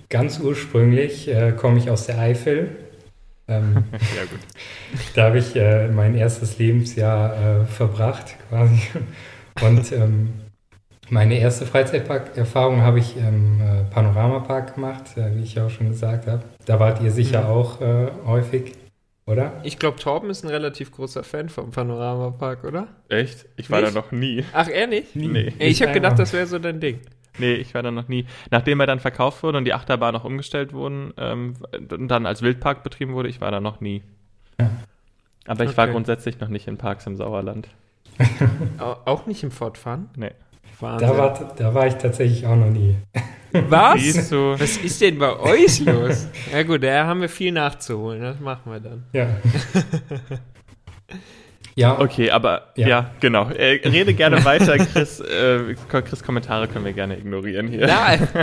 ganz 0.08 0.40
ursprünglich 0.40 1.28
äh, 1.28 1.52
komme 1.52 1.78
ich 1.78 1.90
aus 1.90 2.06
der 2.06 2.18
Eifel. 2.18 2.76
Ähm, 3.48 3.84
ja, 3.92 4.24
gut. 4.30 4.40
Da 5.14 5.24
habe 5.24 5.38
ich 5.38 5.56
äh, 5.56 5.88
mein 5.88 6.14
erstes 6.14 6.58
Lebensjahr 6.58 7.62
äh, 7.62 7.64
verbracht 7.66 8.36
quasi. 8.48 8.80
Und 9.62 9.90
ähm, 9.92 10.34
meine 11.10 11.38
erste 11.38 11.64
Freizeitpark-Erfahrung 11.64 12.82
habe 12.82 12.98
ich 12.98 13.16
im 13.16 13.60
äh, 13.60 13.84
Panoramapark 13.90 14.74
gemacht, 14.74 15.16
äh, 15.16 15.34
wie 15.34 15.42
ich 15.42 15.58
auch 15.58 15.70
schon 15.70 15.88
gesagt 15.88 16.26
habe. 16.26 16.42
Da 16.66 16.78
wart 16.78 17.00
ihr 17.02 17.10
sicher 17.10 17.44
mhm. 17.44 17.46
auch 17.46 17.80
äh, 17.80 18.08
häufig, 18.26 18.74
oder? 19.24 19.52
Ich 19.62 19.78
glaube, 19.78 19.98
Torben 19.98 20.28
ist 20.28 20.44
ein 20.44 20.50
relativ 20.50 20.92
großer 20.92 21.24
Fan 21.24 21.48
vom 21.48 21.70
Panoramapark, 21.70 22.64
oder? 22.64 22.88
Echt? 23.08 23.46
Ich 23.56 23.70
war 23.70 23.80
nicht? 23.80 23.96
da 23.96 24.00
noch 24.00 24.12
nie. 24.12 24.44
Ach, 24.52 24.68
er 24.68 24.86
nicht? 24.86 25.16
Nie. 25.16 25.28
Nee. 25.28 25.52
Ich 25.58 25.80
habe 25.82 25.92
gedacht, 25.92 26.18
das 26.18 26.32
wäre 26.34 26.46
so 26.46 26.58
dein 26.58 26.78
Ding. 26.78 27.00
Nee, 27.38 27.54
ich 27.54 27.74
war 27.74 27.82
da 27.82 27.90
noch 27.90 28.08
nie. 28.08 28.26
Nachdem 28.50 28.80
er 28.80 28.86
dann 28.86 29.00
verkauft 29.00 29.42
wurde 29.42 29.58
und 29.58 29.64
die 29.64 29.74
Achterbahn 29.74 30.14
noch 30.14 30.24
umgestellt 30.24 30.72
wurden 30.72 31.12
ähm, 31.16 31.54
und 31.72 32.08
dann 32.08 32.26
als 32.26 32.42
Wildpark 32.42 32.82
betrieben 32.82 33.14
wurde, 33.14 33.28
ich 33.28 33.40
war 33.40 33.50
da 33.50 33.60
noch 33.60 33.80
nie. 33.80 34.02
Ja. 34.60 34.70
Aber 35.46 35.64
ich 35.64 35.70
okay. 35.70 35.78
war 35.78 35.88
grundsätzlich 35.88 36.40
noch 36.40 36.48
nicht 36.48 36.66
in 36.68 36.76
Parks 36.76 37.06
im 37.06 37.16
Sauerland. 37.16 37.68
auch 38.78 39.26
nicht 39.26 39.42
im 39.42 39.50
Fortfahren? 39.50 40.10
Nee. 40.16 40.32
Da 40.80 41.18
war, 41.18 41.54
da 41.56 41.74
war 41.74 41.86
ich 41.88 41.94
tatsächlich 41.94 42.46
auch 42.46 42.54
noch 42.54 42.70
nie. 42.70 42.96
Was? 43.52 44.30
Was 44.30 44.76
ist 44.76 45.00
denn 45.00 45.18
bei 45.18 45.36
euch 45.36 45.80
los? 45.80 46.28
Ja 46.52 46.62
gut, 46.62 46.84
da 46.84 47.06
haben 47.06 47.20
wir 47.20 47.28
viel 47.28 47.50
nachzuholen. 47.50 48.20
Das 48.20 48.38
machen 48.38 48.70
wir 48.70 48.78
dann. 48.78 49.04
Ja. 49.12 49.26
ja. 51.78 52.00
Okay, 52.00 52.30
aber 52.30 52.72
ja, 52.76 52.88
ja 52.88 53.10
genau. 53.20 53.48
Äh, 53.50 53.80
rede 53.88 54.14
gerne 54.14 54.44
weiter, 54.44 54.78
Chris. 54.78 55.20
Äh, 55.20 55.74
Chris 55.88 56.22
Kommentare 56.22 56.68
können 56.68 56.84
wir 56.84 56.92
gerne 56.92 57.16
ignorieren 57.16 57.68
hier. 57.68 57.86
Nein. 57.86 58.28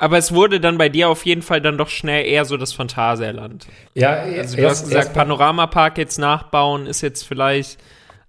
Aber 0.00 0.16
es 0.16 0.32
wurde 0.32 0.60
dann 0.60 0.78
bei 0.78 0.88
dir 0.88 1.10
auf 1.10 1.26
jeden 1.26 1.42
Fall 1.42 1.60
dann 1.60 1.76
doch 1.76 1.90
schnell 1.90 2.24
eher 2.24 2.46
so 2.46 2.56
das 2.56 2.72
Phantasialand. 2.72 3.66
Ja, 3.92 4.12
also 4.12 4.56
du 4.56 4.62
erst, 4.62 4.84
hast 4.84 4.88
gesagt, 4.88 5.12
Panoramapark 5.12 5.98
jetzt 5.98 6.18
nachbauen 6.18 6.86
ist 6.86 7.02
jetzt 7.02 7.24
vielleicht 7.24 7.78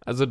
also 0.04 0.26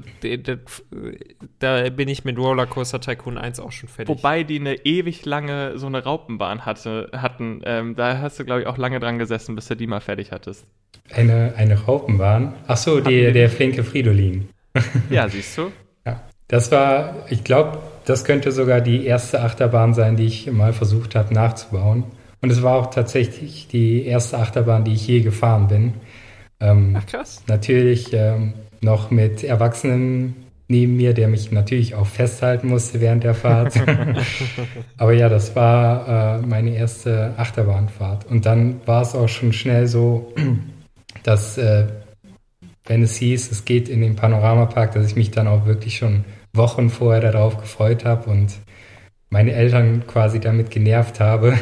da 1.61 1.89
bin 1.91 2.09
ich 2.09 2.25
mit 2.25 2.37
Rollercoaster 2.37 3.01
Tycoon 3.01 3.39
1 3.39 3.61
auch 3.61 3.71
schon 3.71 3.89
fertig. 3.89 4.17
Wobei 4.17 4.43
die 4.43 4.59
eine 4.59 4.85
ewig 4.85 5.25
lange 5.25 5.79
so 5.79 5.87
eine 5.87 6.03
Raupenbahn 6.03 6.67
hatte, 6.67 7.11
hatten. 7.13 7.61
Ähm, 7.65 7.95
da 7.95 8.19
hast 8.19 8.41
du, 8.41 8.45
glaube 8.45 8.63
ich, 8.63 8.67
auch 8.67 8.79
lange 8.79 8.99
dran 8.99 9.19
gesessen, 9.19 9.55
bis 9.55 9.69
du 9.69 9.77
die 9.77 9.87
mal 9.87 10.01
fertig 10.01 10.33
hattest. 10.33 10.67
Eine, 11.13 11.55
eine 11.57 11.85
Raupenbahn? 11.85 12.55
Ach 12.67 12.77
so, 12.77 13.01
die, 13.01 13.33
der 13.33 13.49
flinke 13.49 13.85
Fridolin. 13.85 14.49
Ja, 15.11 15.29
siehst 15.29 15.59
du? 15.59 15.73
ja. 16.07 16.21
Das 16.49 16.71
war, 16.73 17.27
ich 17.29 17.45
glaube, 17.45 17.79
das 18.05 18.25
könnte 18.25 18.51
sogar 18.51 18.81
die 18.81 19.05
erste 19.05 19.41
Achterbahn 19.41 19.95
sein, 19.95 20.17
die 20.17 20.27
ich 20.27 20.51
mal 20.51 20.73
versucht 20.73 21.15
habe 21.15 21.33
nachzubauen. 21.33 22.05
Und 22.41 22.51
es 22.51 22.63
war 22.63 22.77
auch 22.77 22.91
tatsächlich 22.91 23.69
die 23.69 24.05
erste 24.05 24.39
Achterbahn, 24.39 24.85
die 24.85 24.95
ich 24.95 25.07
je 25.07 25.21
gefahren 25.21 25.69
bin. 25.69 25.95
Ähm, 26.61 26.97
Ach 26.99 27.07
krass. 27.07 27.43
Natürlich 27.47 28.13
ähm, 28.13 28.55
noch 28.81 29.11
mit 29.11 29.45
Erwachsenen 29.45 30.37
neben 30.69 30.97
mir, 30.97 31.15
der 31.15 31.27
mich 31.29 31.51
natürlich 31.51 31.97
auch 31.97 32.07
festhalten 32.07 32.69
musste 32.69 33.01
während 33.01 33.25
der 33.25 33.35
Fahrt. 33.35 33.75
Aber 34.97 35.13
ja, 35.13 35.29
das 35.29 35.57
war 35.57 36.39
äh, 36.39 36.47
meine 36.47 36.77
erste 36.77 37.35
Achterbahnfahrt. 37.37 38.27
Und 38.27 38.47
dann 38.47 38.81
war 38.87 39.03
es 39.03 39.17
auch 39.17 39.29
schon 39.29 39.53
schnell 39.53 39.89
so, 39.89 40.33
dass 41.25 41.59
äh, 41.59 41.87
wenn 42.87 43.03
es 43.03 43.17
hieß, 43.17 43.51
es 43.51 43.65
geht 43.65 43.89
in 43.89 44.01
den 44.01 44.17
Panoramapark, 44.17 44.93
dass 44.93 45.07
ich 45.07 45.17
mich 45.17 45.31
dann 45.33 45.49
auch 45.49 45.67
wirklich 45.67 45.97
schon 45.97 46.25
Wochen 46.53 46.89
vorher 46.89 47.21
darauf 47.21 47.59
gefreut 47.59 48.05
habe 48.05 48.31
und 48.31 48.55
meine 49.29 49.53
Eltern 49.53 50.07
quasi 50.07 50.41
damit 50.41 50.71
genervt 50.71 51.21
habe, 51.21 51.57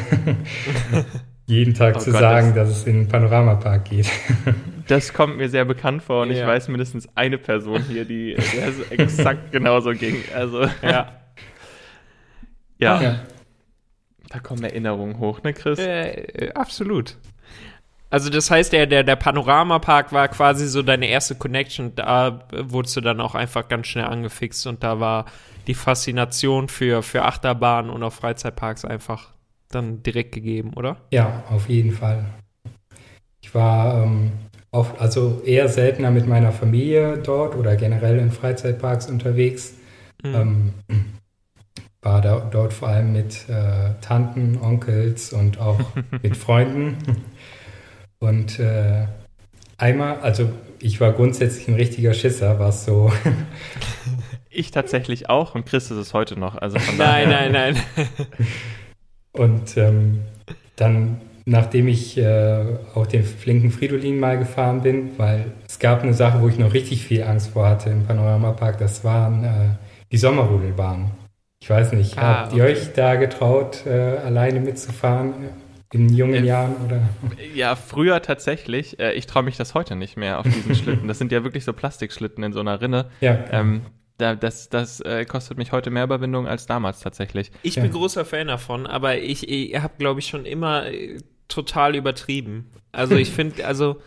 jeden 1.45 1.73
Tag 1.73 1.97
oh 1.97 1.99
zu 1.99 2.11
Gott, 2.11 2.19
sagen, 2.19 2.53
das 2.55 2.69
dass 2.69 2.77
es 2.79 2.87
in 2.87 2.95
den 3.01 3.07
Panoramapark 3.07 3.85
geht. 3.85 4.09
Das 4.89 5.13
kommt 5.13 5.37
mir 5.37 5.49
sehr 5.49 5.65
bekannt 5.65 6.01
vor 6.01 6.23
und 6.23 6.31
ja. 6.31 6.41
ich 6.41 6.47
weiß 6.47 6.67
mindestens 6.67 7.07
eine 7.15 7.37
Person 7.37 7.83
hier, 7.83 8.05
die 8.05 8.35
der 8.35 8.99
exakt 8.99 9.51
genauso 9.51 9.91
ging. 9.91 10.23
Also, 10.33 10.63
ja. 10.63 10.71
ja. 12.79 13.01
ja. 13.01 13.19
Da 14.29 14.39
kommen 14.39 14.63
Erinnerungen 14.63 15.19
hoch, 15.19 15.43
ne, 15.43 15.53
Chris? 15.53 15.77
Äh, 15.77 16.09
äh, 16.09 16.53
absolut. 16.53 17.17
Also 18.09 18.31
das 18.31 18.49
heißt, 18.49 18.73
der, 18.73 18.87
der, 18.87 19.03
der 19.03 19.15
Panoramapark 19.15 20.11
war 20.11 20.27
quasi 20.27 20.67
so 20.67 20.81
deine 20.81 21.07
erste 21.07 21.35
Connection. 21.35 21.93
Da 21.93 22.47
wurdest 22.51 22.97
du 22.97 23.01
dann 23.01 23.21
auch 23.21 23.35
einfach 23.35 23.67
ganz 23.67 23.85
schnell 23.85 24.05
angefixt 24.05 24.65
und 24.65 24.83
da 24.83 24.99
war 24.99 25.25
die 25.67 25.75
Faszination 25.75 26.67
für, 26.67 27.03
für 27.03 27.25
Achterbahnen 27.25 27.91
und 27.91 28.01
auch 28.01 28.13
Freizeitparks 28.13 28.85
einfach 28.85 29.35
dann 29.69 30.01
direkt 30.01 30.31
gegeben, 30.31 30.73
oder? 30.75 30.97
Ja, 31.11 31.43
auf 31.51 31.69
jeden 31.69 31.91
Fall. 31.91 32.25
Ich 33.41 33.53
war 33.53 34.03
ähm, 34.03 34.31
auch, 34.71 34.99
also 34.99 35.41
eher 35.45 35.67
seltener 35.67 36.11
mit 36.11 36.27
meiner 36.27 36.51
Familie 36.51 37.17
dort 37.17 37.55
oder 37.55 37.75
generell 37.75 38.19
in 38.19 38.31
Freizeitparks 38.31 39.09
unterwegs. 39.09 39.73
Mhm. 40.23 40.35
Ähm, 40.35 40.73
war 42.01 42.21
da, 42.21 42.39
dort 42.39 42.73
vor 42.73 42.87
allem 42.87 43.11
mit 43.11 43.49
äh, 43.49 43.93
Tanten, 44.01 44.57
Onkels 44.61 45.33
und 45.33 45.59
auch 45.59 45.79
mit 46.21 46.37
Freunden. 46.37 46.97
Und 48.19 48.59
äh, 48.59 49.07
einmal, 49.77 50.19
also 50.19 50.49
ich 50.79 51.01
war 51.01 51.11
grundsätzlich 51.13 51.67
ein 51.67 51.73
richtiger 51.73 52.13
Schisser, 52.13 52.59
was 52.59 52.85
so. 52.85 53.11
ich 54.49 54.71
tatsächlich 54.71 55.29
auch 55.29 55.55
und 55.55 55.65
Chris 55.65 55.91
ist 55.91 55.97
es 55.97 56.13
heute 56.13 56.39
noch. 56.39 56.55
Also 56.55 56.77
nein, 56.97 57.29
nein, 57.29 57.51
nein. 57.51 57.77
und 59.31 59.75
ähm, 59.77 60.21
dann 60.75 61.19
nachdem 61.49 61.87
ich 61.87 62.17
äh, 62.17 62.63
auch 62.93 63.07
den 63.07 63.23
flinken 63.23 63.71
Fridolin 63.71 64.19
mal 64.19 64.37
gefahren 64.37 64.81
bin, 64.81 65.17
weil 65.17 65.45
es 65.67 65.79
gab 65.79 66.03
eine 66.03 66.13
Sache, 66.13 66.41
wo 66.41 66.47
ich 66.47 66.59
noch 66.59 66.73
richtig 66.73 67.03
viel 67.03 67.23
Angst 67.23 67.51
vor 67.51 67.67
hatte 67.67 67.89
im 67.89 68.05
Panoramapark, 68.05 68.77
das 68.77 69.03
waren 69.03 69.43
äh, 69.43 69.49
die 70.11 70.17
Sommerrodelbahnen. 70.17 71.11
Ich 71.61 71.69
weiß 71.69 71.93
nicht, 71.93 72.17
ah, 72.17 72.41
habt 72.41 72.53
ihr 72.53 72.63
euch 72.63 72.93
da 72.93 73.15
getraut, 73.15 73.85
äh, 73.85 73.89
alleine 73.89 74.59
mitzufahren 74.59 75.33
in 75.91 76.13
jungen 76.13 76.43
äh, 76.43 76.47
Jahren? 76.47 76.75
Oder? 76.85 77.01
Ja, 77.55 77.75
früher 77.75 78.21
tatsächlich. 78.21 78.99
Äh, 78.99 79.13
ich 79.13 79.25
traue 79.25 79.43
mich 79.43 79.57
das 79.57 79.73
heute 79.73 79.95
nicht 79.95 80.17
mehr 80.17 80.39
auf 80.39 80.45
diesen 80.45 80.75
Schlitten. 80.75 81.07
Das 81.07 81.17
sind 81.17 81.31
ja 81.31 81.43
wirklich 81.43 81.65
so 81.65 81.73
Plastikschlitten 81.73 82.43
in 82.43 82.53
so 82.53 82.59
einer 82.59 82.79
Rinne. 82.79 83.09
Ja. 83.21 83.43
Ähm, 83.51 83.81
das, 84.17 84.69
das 84.69 84.99
äh, 84.99 85.25
kostet 85.25 85.57
mich 85.57 85.71
heute 85.71 85.89
mehr 85.89 86.03
Überwindung 86.03 86.45
als 86.45 86.65
damals 86.65 86.99
tatsächlich. 86.99 87.51
Ich 87.63 87.75
ja. 87.75 87.81
bin 87.81 87.91
großer 87.91 88.25
Fan 88.25 88.47
davon, 88.47 88.85
aber 88.85 89.17
ich, 89.17 89.49
ich 89.49 89.81
habe, 89.81 89.93
glaube 89.97 90.19
ich, 90.19 90.27
schon 90.27 90.45
immer 90.45 90.83
total 91.49 91.95
übertrieben. 91.95 92.69
Also 92.91 93.15
ich 93.15 93.31
finde, 93.31 93.65
also 93.65 93.97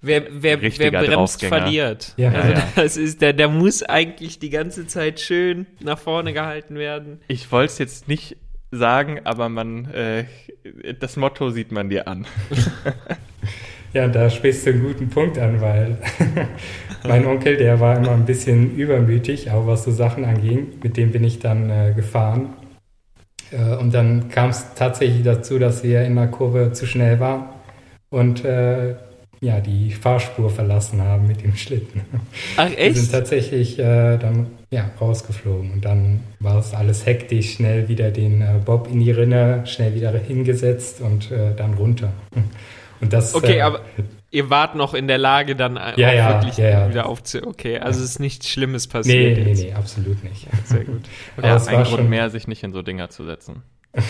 wer, 0.00 0.24
wer, 0.30 0.62
wer 0.62 0.90
bremst, 0.90 1.44
verliert. 1.44 2.14
Ja, 2.16 2.30
also 2.30 2.52
ja. 2.52 2.68
das 2.76 2.96
ist, 2.96 3.20
der, 3.20 3.32
der 3.32 3.48
muss 3.48 3.82
eigentlich 3.82 4.38
die 4.38 4.50
ganze 4.50 4.86
Zeit 4.86 5.20
schön 5.20 5.66
nach 5.80 5.98
vorne 5.98 6.32
gehalten 6.32 6.76
werden. 6.76 7.20
Ich 7.26 7.50
wollte 7.50 7.72
es 7.72 7.78
jetzt 7.78 8.08
nicht 8.08 8.36
sagen, 8.70 9.20
aber 9.24 9.48
man, 9.48 9.86
äh, 9.92 10.24
das 10.98 11.16
Motto 11.16 11.50
sieht 11.50 11.72
man 11.72 11.90
dir 11.90 12.06
an. 12.06 12.26
ja, 13.92 14.06
da 14.08 14.30
sprichst 14.30 14.66
du 14.66 14.70
einen 14.70 14.82
guten 14.84 15.08
Punkt 15.08 15.38
an, 15.38 15.60
weil 15.60 15.98
mein 17.06 17.26
Onkel, 17.26 17.56
der 17.56 17.80
war 17.80 17.96
immer 17.96 18.12
ein 18.12 18.26
bisschen 18.26 18.76
übermütig, 18.76 19.50
auch 19.50 19.66
was 19.66 19.84
so 19.84 19.90
Sachen 19.90 20.24
anging. 20.24 20.78
Mit 20.82 20.96
dem 20.96 21.10
bin 21.10 21.24
ich 21.24 21.40
dann 21.40 21.70
äh, 21.70 21.92
gefahren. 21.94 22.54
Äh, 23.50 23.76
und 23.76 23.92
dann 23.92 24.28
kam 24.28 24.50
es 24.50 24.74
tatsächlich 24.74 25.22
dazu, 25.22 25.58
dass 25.58 25.82
wir 25.82 26.02
in 26.02 26.16
der 26.16 26.28
Kurve 26.28 26.72
zu 26.72 26.86
schnell 26.86 27.20
waren 27.20 27.44
und 28.10 28.44
äh, 28.44 28.94
ja, 29.42 29.60
die 29.60 29.90
Fahrspur 29.90 30.50
verlassen 30.50 31.00
haben 31.00 31.26
mit 31.26 31.42
dem 31.42 31.56
Schlitten. 31.56 32.02
Ach 32.56 32.70
echt? 32.70 32.78
Wir 32.78 32.94
sind 32.94 33.12
tatsächlich 33.12 33.78
äh, 33.78 34.18
dann 34.18 34.48
ja, 34.70 34.90
rausgeflogen 35.00 35.72
und 35.72 35.84
dann 35.84 36.20
war 36.40 36.58
es 36.58 36.74
alles 36.74 37.06
hektisch, 37.06 37.54
schnell 37.54 37.88
wieder 37.88 38.10
den 38.10 38.42
äh, 38.42 38.60
Bob 38.64 38.88
in 38.90 39.00
die 39.00 39.10
Rinne, 39.10 39.62
schnell 39.66 39.94
wieder 39.94 40.12
hingesetzt 40.12 41.00
und 41.00 41.30
äh, 41.30 41.54
dann 41.56 41.74
runter. 41.74 42.12
Und 43.00 43.12
das, 43.12 43.34
okay, 43.34 43.62
aber 43.62 43.80
ihr 44.30 44.50
wart 44.50 44.74
noch 44.74 44.94
in 44.94 45.08
der 45.08 45.18
Lage, 45.18 45.56
dann 45.56 45.76
ja, 45.96 46.12
ja, 46.12 46.34
wirklich 46.34 46.56
ja, 46.56 46.88
wieder 46.88 47.06
aufzu. 47.06 47.46
Okay, 47.46 47.78
also 47.78 48.02
es 48.02 48.10
ist 48.10 48.20
nichts 48.20 48.48
Schlimmes 48.48 48.86
passiert. 48.86 49.38
Nee, 49.38 49.44
nee, 49.44 49.54
nee, 49.54 49.72
absolut 49.72 50.22
nicht. 50.24 50.46
Sehr 50.64 50.84
gut. 50.84 51.02
Okay, 51.36 51.46
Aber 51.46 51.56
es 51.56 51.68
ein 51.68 51.76
war 51.76 51.84
Grund 51.84 51.96
schon 51.96 52.08
mehr, 52.08 52.30
sich 52.30 52.46
nicht 52.48 52.62
in 52.62 52.72
so 52.72 52.82
Dinger 52.82 53.10
zu 53.10 53.24
setzen. 53.24 53.62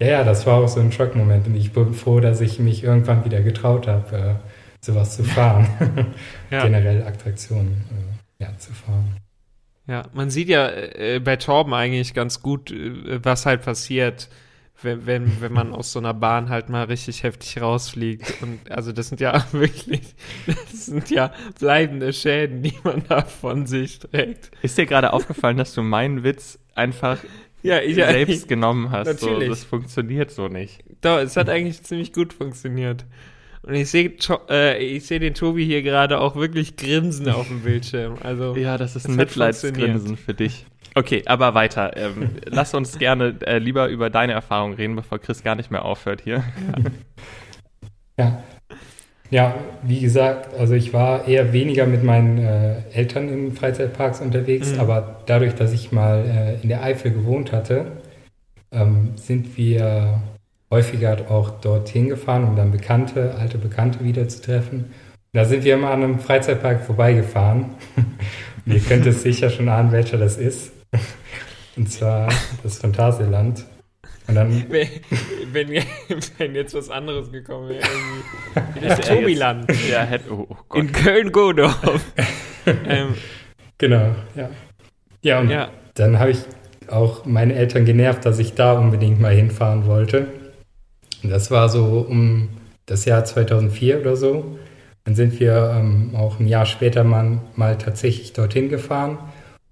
Ja, 0.00 0.06
ja, 0.06 0.22
das 0.22 0.46
war 0.46 0.58
auch 0.58 0.68
so 0.68 0.78
ein 0.78 0.92
Schockmoment 0.92 1.48
und 1.48 1.56
ich 1.56 1.72
bin 1.72 1.92
froh, 1.92 2.20
dass 2.20 2.40
ich 2.40 2.60
mich 2.60 2.84
irgendwann 2.84 3.24
wieder 3.24 3.40
getraut 3.40 3.88
habe, 3.88 4.16
äh, 4.16 4.34
sowas 4.80 5.16
zu 5.16 5.24
fahren. 5.24 5.66
ja. 6.52 6.62
Generell 6.62 7.02
Attraktionen 7.02 7.84
äh, 8.38 8.44
ja, 8.44 8.56
zu 8.58 8.72
fahren. 8.72 9.16
Ja, 9.88 10.04
man 10.12 10.30
sieht 10.30 10.48
ja 10.48 10.68
äh, 10.68 11.18
bei 11.18 11.34
Torben 11.34 11.74
eigentlich 11.74 12.14
ganz 12.14 12.42
gut, 12.42 12.70
äh, 12.70 13.24
was 13.24 13.44
halt 13.44 13.62
passiert, 13.62 14.28
wenn, 14.82 15.06
wenn, 15.06 15.40
wenn 15.40 15.52
man 15.52 15.72
aus 15.72 15.92
so 15.92 15.98
einer 15.98 16.14
Bahn 16.14 16.48
halt 16.48 16.68
mal 16.68 16.84
richtig 16.84 17.22
heftig 17.22 17.60
rausfliegt. 17.60 18.42
Und 18.42 18.70
also 18.70 18.92
das 18.92 19.08
sind 19.08 19.20
ja 19.20 19.44
wirklich, 19.52 20.14
das 20.46 20.86
sind 20.86 21.10
ja 21.10 21.32
bleibende 21.58 22.12
Schäden, 22.12 22.62
die 22.62 22.74
man 22.84 23.02
da 23.08 23.22
von 23.22 23.66
sich 23.66 23.98
trägt. 23.98 24.50
Ist 24.62 24.78
dir 24.78 24.86
gerade 24.86 25.12
aufgefallen, 25.12 25.56
dass 25.56 25.74
du 25.74 25.82
meinen 25.82 26.22
Witz 26.22 26.58
einfach 26.74 27.18
ja, 27.62 27.80
ich, 27.80 27.96
selbst 27.96 28.42
ich, 28.42 28.48
genommen 28.48 28.90
hast? 28.90 29.08
Natürlich. 29.08 29.48
So, 29.48 29.50
das 29.50 29.64
funktioniert 29.64 30.30
so 30.30 30.48
nicht. 30.48 30.84
Doch, 31.00 31.18
es 31.18 31.36
hat 31.36 31.48
eigentlich 31.48 31.82
ziemlich 31.82 32.12
gut 32.12 32.32
funktioniert. 32.32 33.04
Und 33.62 33.74
ich 33.74 33.90
sehe 33.90 34.14
äh, 34.48 34.78
ich 34.82 35.06
seh 35.06 35.18
den 35.18 35.34
Tobi 35.34 35.64
hier 35.64 35.82
gerade 35.82 36.20
auch 36.20 36.36
wirklich 36.36 36.76
grinsen 36.76 37.28
auf 37.28 37.48
dem 37.48 37.62
Bildschirm. 37.62 38.14
Also, 38.22 38.56
ja, 38.56 38.78
das 38.78 38.96
ist 38.96 39.08
ein 39.08 39.16
Mitleidsgrinsen 39.16 40.16
für 40.16 40.32
dich. 40.32 40.64
Okay, 40.94 41.22
aber 41.26 41.54
weiter. 41.54 41.96
Ähm, 41.96 42.30
lass 42.46 42.74
uns 42.74 42.98
gerne 42.98 43.36
äh, 43.46 43.58
lieber 43.58 43.88
über 43.88 44.10
deine 44.10 44.32
Erfahrung 44.32 44.74
reden, 44.74 44.96
bevor 44.96 45.18
Chris 45.18 45.42
gar 45.42 45.54
nicht 45.54 45.70
mehr 45.70 45.84
aufhört 45.84 46.20
hier. 46.22 46.44
Ja. 48.18 48.42
Ja, 49.30 49.54
wie 49.82 50.00
gesagt, 50.00 50.54
also 50.58 50.74
ich 50.74 50.94
war 50.94 51.28
eher 51.28 51.52
weniger 51.52 51.86
mit 51.86 52.02
meinen 52.02 52.38
äh, 52.38 52.76
Eltern 52.94 53.28
in 53.28 53.52
Freizeitparks 53.52 54.22
unterwegs, 54.22 54.72
mhm. 54.72 54.80
aber 54.80 55.20
dadurch, 55.26 55.54
dass 55.54 55.72
ich 55.72 55.92
mal 55.92 56.24
äh, 56.24 56.62
in 56.62 56.70
der 56.70 56.82
Eifel 56.82 57.12
gewohnt 57.12 57.52
hatte, 57.52 57.92
ähm, 58.72 59.12
sind 59.16 59.56
wir 59.58 60.22
häufiger 60.70 61.16
auch 61.30 61.60
dorthin 61.60 62.08
gefahren, 62.08 62.44
um 62.44 62.56
dann 62.56 62.70
Bekannte, 62.70 63.34
alte 63.38 63.58
Bekannte 63.58 64.04
wieder 64.04 64.28
zu 64.28 64.42
treffen. 64.42 64.92
da 65.32 65.44
sind 65.44 65.64
wir 65.64 65.74
immer 65.74 65.90
an 65.90 66.02
einem 66.02 66.18
Freizeitpark 66.20 66.82
vorbeigefahren. 66.84 67.66
Ihr 68.66 68.80
könnt 68.80 69.06
es 69.06 69.22
sicher 69.22 69.50
schon 69.50 69.68
ahnen, 69.68 69.92
welcher 69.92 70.18
das 70.18 70.36
ist. 70.36 70.72
Und 71.76 71.90
zwar 71.90 72.28
das 72.62 72.78
Phantasialand. 72.78 73.64
Und 74.26 74.34
dann. 74.34 74.66
Wenn, 74.68 75.70
wenn, 76.38 76.54
jetzt 76.54 76.74
was 76.74 76.90
anderes 76.90 77.32
gekommen 77.32 77.68
wäre, 77.70 77.82
irgendwie. 77.82 78.80
Das 78.88 79.00
Tobiland. 79.00 79.70
Ja, 79.90 80.02
hätte, 80.02 80.32
oh, 80.32 80.46
oh 80.70 80.74
In 80.74 80.92
Köln-Godorf. 80.92 82.02
ähm. 82.66 83.14
Genau, 83.78 84.14
ja. 84.34 84.50
Ja, 85.22 85.40
und 85.40 85.50
ja. 85.50 85.70
dann 85.94 86.18
habe 86.18 86.30
ich 86.32 86.38
auch 86.88 87.24
meine 87.24 87.54
Eltern 87.54 87.84
genervt, 87.84 88.24
dass 88.24 88.38
ich 88.38 88.54
da 88.54 88.72
unbedingt 88.72 89.20
mal 89.20 89.32
hinfahren 89.32 89.86
wollte. 89.86 90.26
Das 91.22 91.50
war 91.50 91.68
so 91.68 92.06
um 92.08 92.48
das 92.86 93.04
Jahr 93.04 93.24
2004 93.24 94.00
oder 94.00 94.16
so. 94.16 94.58
Dann 95.04 95.14
sind 95.14 95.40
wir 95.40 95.74
ähm, 95.76 96.14
auch 96.14 96.38
ein 96.38 96.46
Jahr 96.46 96.66
später 96.66 97.04
mal, 97.04 97.40
mal 97.56 97.78
tatsächlich 97.78 98.32
dorthin 98.32 98.68
gefahren. 98.68 99.18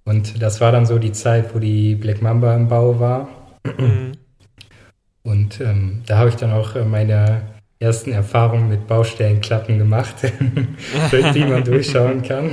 Und 0.06 0.40
das 0.40 0.60
war 0.60 0.72
dann 0.72 0.86
so 0.86 0.98
die 0.98 1.12
Zeit, 1.12 1.54
wo 1.54 1.58
die 1.58 1.96
Black 1.96 2.22
Mamba 2.22 2.54
im 2.54 2.68
Bau 2.68 2.98
war. 2.98 3.28
Mhm. 3.76 4.12
Und 5.24 5.60
ähm, 5.60 6.02
da 6.06 6.18
habe 6.18 6.28
ich 6.28 6.36
dann 6.36 6.52
auch 6.52 6.76
äh, 6.76 6.84
meine 6.84 7.42
ersten 7.80 8.12
Erfahrungen 8.12 8.68
mit 8.68 8.86
Baustellenklappen 8.86 9.78
gemacht, 9.78 10.14
durch 11.10 11.32
die 11.32 11.44
man 11.44 11.64
durchschauen 11.64 12.22
kann. 12.22 12.52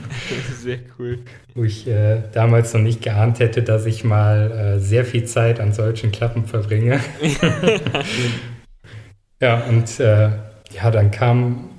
Sehr 0.58 0.78
cool. 0.98 1.18
Wo 1.54 1.64
ich 1.64 1.86
äh, 1.86 2.22
damals 2.32 2.72
noch 2.72 2.80
nicht 2.80 3.02
geahnt 3.02 3.40
hätte, 3.40 3.62
dass 3.62 3.84
ich 3.84 4.02
mal 4.02 4.50
äh, 4.50 4.80
sehr 4.80 5.04
viel 5.04 5.24
Zeit 5.24 5.60
an 5.60 5.72
solchen 5.72 6.12
Klappen 6.12 6.46
verbringe. 6.46 6.98
ja, 9.40 9.60
und 9.60 10.00
äh, 10.00 10.30
ja, 10.72 10.90
dann 10.90 11.10
kam 11.10 11.70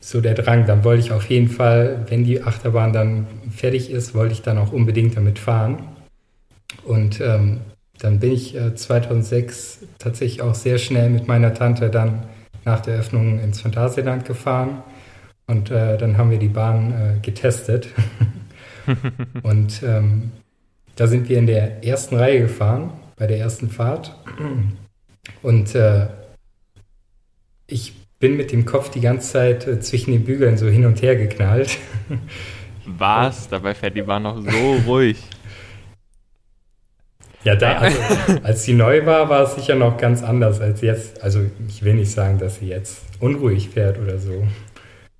so 0.00 0.20
der 0.20 0.34
Drang, 0.34 0.66
dann 0.66 0.84
wollte 0.84 1.02
ich 1.02 1.12
auf 1.12 1.28
jeden 1.28 1.48
Fall, 1.48 2.04
wenn 2.08 2.24
die 2.24 2.42
Achterbahn 2.42 2.92
dann 2.92 3.26
fertig 3.50 3.90
ist, 3.90 4.14
wollte 4.14 4.32
ich 4.32 4.42
dann 4.42 4.58
auch 4.58 4.72
unbedingt 4.72 5.16
damit 5.16 5.38
fahren. 5.38 5.96
Und 6.84 7.20
ähm, 7.20 7.60
dann 7.98 8.20
bin 8.20 8.32
ich 8.32 8.54
äh, 8.54 8.74
2006 8.74 9.80
tatsächlich 9.98 10.42
auch 10.42 10.54
sehr 10.54 10.78
schnell 10.78 11.10
mit 11.10 11.26
meiner 11.26 11.52
Tante 11.52 11.90
dann 11.90 12.24
nach 12.64 12.80
der 12.80 12.98
Öffnung 12.98 13.40
ins 13.40 13.60
Phantasialand 13.60 14.24
gefahren. 14.24 14.82
Und 15.46 15.70
äh, 15.70 15.96
dann 15.98 16.16
haben 16.16 16.30
wir 16.30 16.38
die 16.38 16.48
Bahn 16.48 16.92
äh, 16.92 17.20
getestet. 17.20 17.88
und 19.42 19.82
ähm, 19.82 20.30
da 20.94 21.06
sind 21.06 21.28
wir 21.28 21.38
in 21.38 21.46
der 21.46 21.84
ersten 21.84 22.16
Reihe 22.16 22.40
gefahren, 22.40 22.92
bei 23.16 23.26
der 23.26 23.38
ersten 23.38 23.70
Fahrt. 23.70 24.14
Und 25.42 25.74
äh, 25.74 26.06
ich 27.66 27.94
bin 28.18 28.36
mit 28.36 28.52
dem 28.52 28.64
Kopf 28.64 28.90
die 28.90 29.00
ganze 29.00 29.32
Zeit 29.32 29.66
äh, 29.66 29.80
zwischen 29.80 30.12
den 30.12 30.24
Bügeln 30.24 30.56
so 30.56 30.66
hin 30.66 30.86
und 30.86 31.00
her 31.02 31.16
geknallt. 31.16 31.78
Was? 32.86 33.48
Dabei 33.48 33.74
fährt 33.74 33.96
die 33.96 34.02
Bahn 34.02 34.22
noch 34.22 34.40
so 34.40 34.72
ruhig. 34.86 35.18
Ja, 37.44 37.54
da, 37.54 37.78
also, 37.78 37.98
als 38.42 38.64
sie 38.64 38.74
neu 38.74 39.06
war, 39.06 39.28
war 39.28 39.42
es 39.44 39.54
sicher 39.54 39.76
noch 39.76 39.96
ganz 39.96 40.22
anders 40.22 40.60
als 40.60 40.80
jetzt. 40.80 41.22
Also 41.22 41.40
ich 41.68 41.84
will 41.84 41.94
nicht 41.94 42.10
sagen, 42.10 42.38
dass 42.38 42.56
sie 42.56 42.68
jetzt 42.68 43.02
unruhig 43.20 43.68
fährt 43.68 43.98
oder 43.98 44.18
so. 44.18 44.46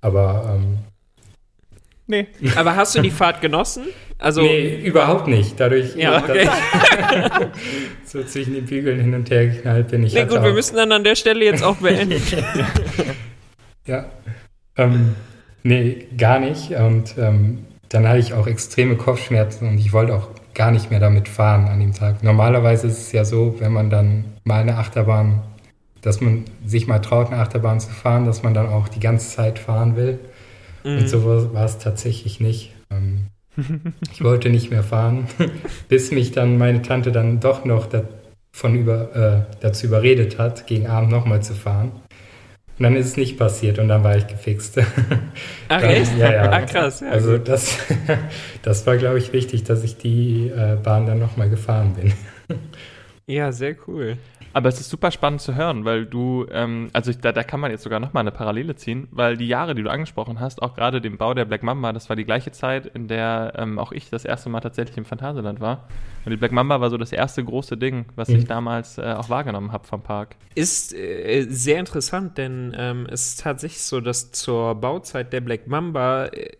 Aber 0.01 0.57
ähm, 0.57 0.79
Nee. 2.09 2.25
Aber 2.55 2.75
hast 2.75 2.95
du 2.95 3.01
die 3.01 3.11
Fahrt 3.11 3.39
genossen? 3.39 3.83
Also, 4.17 4.41
nee, 4.41 4.81
überhaupt 4.83 5.27
nicht. 5.27 5.59
Dadurch, 5.59 5.95
ja, 5.95 6.17
okay. 6.17 6.49
so 8.03 8.23
zwischen 8.23 8.55
den 8.55 8.65
Bügeln 8.65 8.99
hin 8.99 9.13
und 9.13 9.29
her 9.29 9.45
geknallt 9.45 9.89
bin 9.89 10.03
ich. 10.03 10.15
Nee, 10.15 10.25
gut, 10.25 10.41
wir 10.41 10.51
müssen 10.51 10.75
dann 10.75 10.91
an 10.91 11.03
der 11.03 11.15
Stelle 11.15 11.45
jetzt 11.45 11.63
auch 11.63 11.75
beenden. 11.75 12.19
ja. 13.85 14.05
Ähm, 14.75 15.15
nee, 15.61 16.07
gar 16.17 16.39
nicht. 16.39 16.71
Und 16.71 17.13
ähm, 17.19 17.59
dann 17.89 18.07
hatte 18.07 18.17
ich 18.17 18.33
auch 18.33 18.47
extreme 18.47 18.95
Kopfschmerzen 18.95 19.69
und 19.69 19.77
ich 19.77 19.93
wollte 19.93 20.15
auch 20.15 20.29
gar 20.55 20.71
nicht 20.71 20.89
mehr 20.89 20.99
damit 20.99 21.29
fahren 21.29 21.67
an 21.67 21.79
dem 21.79 21.93
Tag. 21.93 22.23
Normalerweise 22.23 22.87
ist 22.87 22.97
es 22.97 23.11
ja 23.11 23.23
so, 23.23 23.57
wenn 23.59 23.71
man 23.71 23.91
dann 23.91 24.25
mal 24.45 24.61
eine 24.61 24.77
Achterbahn, 24.77 25.43
dass 26.01 26.21
man 26.21 26.45
sich 26.65 26.87
mal 26.87 26.99
traut, 26.99 27.27
eine 27.27 27.39
Achterbahn 27.39 27.79
zu 27.79 27.91
fahren, 27.91 28.25
dass 28.25 28.41
man 28.41 28.55
dann 28.55 28.67
auch 28.67 28.87
die 28.87 28.99
ganze 28.99 29.29
Zeit 29.29 29.59
fahren 29.59 29.95
will. 29.95 30.17
Mhm. 30.83 30.97
Und 30.97 31.09
so 31.09 31.53
war 31.53 31.65
es 31.65 31.77
tatsächlich 31.77 32.39
nicht. 32.39 32.71
Ähm, 32.91 33.27
ich 34.11 34.23
wollte 34.23 34.49
nicht 34.49 34.71
mehr 34.71 34.83
fahren, 34.83 35.27
bis 35.89 36.11
mich 36.11 36.31
dann 36.31 36.57
meine 36.57 36.81
Tante 36.81 37.11
dann 37.11 37.39
doch 37.39 37.65
noch 37.65 37.87
davon 37.87 38.75
über, 38.75 39.45
äh, 39.49 39.55
dazu 39.61 39.87
überredet 39.87 40.37
hat, 40.37 40.67
gegen 40.67 40.87
Abend 40.87 41.11
nochmal 41.11 41.41
zu 41.41 41.53
fahren. 41.53 41.91
Und 42.77 42.83
dann 42.83 42.95
ist 42.95 43.07
es 43.07 43.17
nicht 43.17 43.37
passiert 43.37 43.77
und 43.77 43.89
dann 43.89 44.05
war 44.05 44.15
ich 44.15 44.27
gefixt. 44.27 44.77
Ach 45.67 45.81
dann, 45.81 45.89
echt? 45.89 46.17
Ja, 46.17 46.31
ja. 46.31 46.49
Ach 46.49 46.65
krass. 46.65 47.01
Ja, 47.01 47.09
also 47.09 47.37
das, 47.37 47.77
das 48.61 48.87
war, 48.87 48.95
glaube 48.95 49.17
ich, 49.17 49.33
wichtig, 49.33 49.65
dass 49.65 49.83
ich 49.83 49.97
die 49.97 50.47
äh, 50.47 50.77
Bahn 50.81 51.05
dann 51.05 51.19
nochmal 51.19 51.49
gefahren 51.49 51.95
bin. 51.95 52.13
Ja, 53.27 53.51
sehr 53.51 53.75
cool. 53.85 54.17
Aber 54.53 54.69
es 54.69 54.79
ist 54.79 54.89
super 54.89 55.11
spannend 55.11 55.41
zu 55.41 55.55
hören, 55.55 55.85
weil 55.85 56.05
du, 56.05 56.45
ähm, 56.51 56.89
also 56.93 57.11
ich, 57.11 57.19
da, 57.19 57.31
da 57.31 57.43
kann 57.43 57.59
man 57.59 57.71
jetzt 57.71 57.83
sogar 57.83 57.99
nochmal 57.99 58.21
eine 58.21 58.31
Parallele 58.31 58.75
ziehen, 58.75 59.07
weil 59.11 59.37
die 59.37 59.47
Jahre, 59.47 59.75
die 59.75 59.83
du 59.83 59.89
angesprochen 59.89 60.39
hast, 60.39 60.61
auch 60.61 60.75
gerade 60.75 61.01
den 61.01 61.17
Bau 61.17 61.33
der 61.33 61.45
Black 61.45 61.63
Mamba, 61.63 61.93
das 61.93 62.09
war 62.09 62.15
die 62.15 62.25
gleiche 62.25 62.51
Zeit, 62.51 62.87
in 62.87 63.07
der 63.07 63.53
ähm, 63.57 63.77
auch 63.77 63.91
ich 63.91 64.09
das 64.09 64.25
erste 64.25 64.49
Mal 64.49 64.61
tatsächlich 64.61 64.97
im 64.97 65.05
Phantasialand 65.05 65.59
war. 65.59 65.87
Und 66.25 66.31
die 66.31 66.37
Black 66.37 66.51
Mamba 66.51 66.81
war 66.81 66.89
so 66.89 66.97
das 66.97 67.11
erste 67.11 67.43
große 67.43 67.77
Ding, 67.77 68.05
was 68.15 68.29
mhm. 68.29 68.37
ich 68.37 68.45
damals 68.45 68.97
äh, 68.97 69.13
auch 69.17 69.29
wahrgenommen 69.29 69.71
habe 69.71 69.87
vom 69.87 70.01
Park. 70.01 70.35
Ist 70.55 70.93
äh, 70.93 71.45
sehr 71.49 71.79
interessant, 71.79 72.37
denn 72.37 72.75
ähm, 72.77 73.07
es 73.09 73.27
ist 73.27 73.41
tatsächlich 73.41 73.83
so, 73.83 74.01
dass 74.01 74.31
zur 74.31 74.75
Bauzeit 74.75 75.31
der 75.31 75.41
Black 75.41 75.67
Mamba 75.67 76.25
äh, 76.27 76.57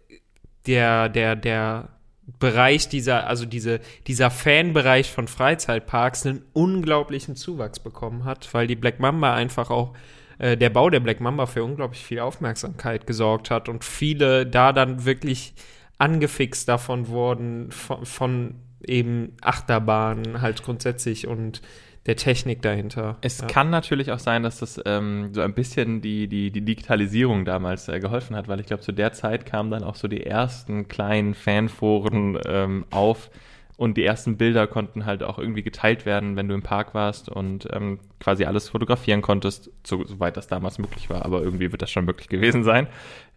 der, 0.67 1.10
der, 1.10 1.36
der 1.36 1.89
Bereich 2.38 2.89
dieser, 2.89 3.28
also 3.28 3.46
diese, 3.46 3.80
dieser 4.08 4.30
Fanbereich 4.30 5.12
von 5.12 5.28
Freizeitparks 5.28 6.26
einen 6.26 6.44
unglaublichen 6.54 7.36
Zuwachs 7.36 7.80
bekommen 7.80 8.26
hat, 8.26 8.54
weil 8.54 8.68
die 8.68 8.76
Black 8.76 9.00
Mamba 9.00 9.34
einfach 9.34 9.70
auch, 9.70 9.94
äh, 10.38 10.58
der 10.58 10.70
Bau 10.70 10.89
der 10.89 11.00
Black 11.00 11.22
Mamba 11.22 11.46
für 11.46 11.63
unglaublich 11.63 12.04
viel 12.04 12.20
Aufmerksamkeit 12.20 13.08
gesorgt 13.08 13.50
hat 13.50 13.70
und 13.70 13.84
viele 13.84 14.46
da 14.46 14.74
dann 14.74 15.06
wirklich 15.06 15.54
angefixt 15.98 16.68
davon 16.68 17.08
wurden, 17.08 17.72
von, 17.72 18.06
von 18.06 18.56
eben 18.86 19.36
Achterbahnen 19.42 20.42
halt 20.42 20.63
grundsätzlich 20.63 21.28
und 21.28 21.62
der 22.05 22.15
Technik 22.15 22.62
dahinter. 22.62 23.17
Es 23.21 23.41
ja. 23.41 23.47
kann 23.47 23.69
natürlich 23.69 24.12
auch 24.12 24.19
sein, 24.19 24.43
dass 24.43 24.59
das 24.59 24.81
ähm, 24.85 25.33
so 25.33 25.41
ein 25.41 25.53
bisschen 25.53 26.01
die, 26.01 26.27
die, 26.27 26.51
die 26.51 26.62
Digitalisierung 26.62 27.45
damals 27.45 27.88
äh, 27.88 27.99
geholfen 27.99 28.35
hat, 28.35 28.47
weil 28.47 28.59
ich 28.59 28.67
glaube, 28.67 28.81
zu 28.81 28.91
der 28.91 29.13
Zeit 29.13 29.45
kamen 29.45 29.69
dann 29.69 29.83
auch 29.83 29.95
so 29.95 30.07
die 30.07 30.25
ersten 30.25 30.88
kleinen 30.88 31.33
Fanforen 31.33 32.39
ähm, 32.47 32.85
auf 32.89 33.29
und 33.77 33.95
die 33.95 34.03
ersten 34.03 34.38
Bilder 34.38 34.67
konnten 34.67 35.05
halt 35.05 35.23
auch 35.23 35.39
irgendwie 35.39 35.63
geteilt 35.63 36.05
werden, 36.05 36.35
wenn 36.35 36.47
du 36.47 36.55
im 36.55 36.63
Park 36.63 36.93
warst 36.93 37.29
und 37.29 37.67
ähm, 37.71 37.99
quasi 38.19 38.45
alles 38.45 38.69
fotografieren 38.69 39.21
konntest, 39.21 39.71
so, 39.85 40.05
soweit 40.05 40.35
das 40.35 40.47
damals 40.47 40.79
möglich 40.79 41.09
war, 41.09 41.25
aber 41.25 41.41
irgendwie 41.41 41.71
wird 41.71 41.81
das 41.81 41.91
schon 41.91 42.05
möglich 42.05 42.29
gewesen 42.29 42.63
sein. 42.63 42.88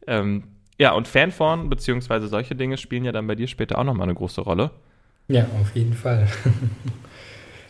Ähm, 0.06 0.44
ja, 0.78 0.92
und 0.92 1.06
Fanforen 1.06 1.68
beziehungsweise 1.68 2.26
solche 2.26 2.56
Dinge 2.56 2.76
spielen 2.76 3.04
ja 3.04 3.12
dann 3.12 3.26
bei 3.26 3.34
dir 3.34 3.46
später 3.46 3.78
auch 3.78 3.84
nochmal 3.84 4.08
eine 4.08 4.14
große 4.14 4.40
Rolle. 4.40 4.70
Ja, 5.28 5.46
auf 5.60 5.74
jeden 5.74 5.94
Fall. 5.94 6.26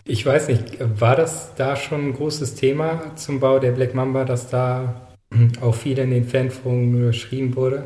Ich 0.04 0.26
weiß 0.26 0.48
nicht, 0.48 0.78
war 1.00 1.16
das 1.16 1.54
da 1.54 1.76
schon 1.76 2.08
ein 2.08 2.12
großes 2.12 2.56
Thema 2.56 3.14
zum 3.16 3.38
Bau 3.38 3.58
der 3.58 3.72
Black 3.72 3.94
Mamba, 3.94 4.24
dass 4.24 4.50
da 4.50 5.12
auch 5.60 5.74
viel 5.74 5.98
in 5.98 6.10
den 6.10 6.24
Fanforen 6.24 7.06
geschrieben 7.06 7.54
wurde? 7.56 7.84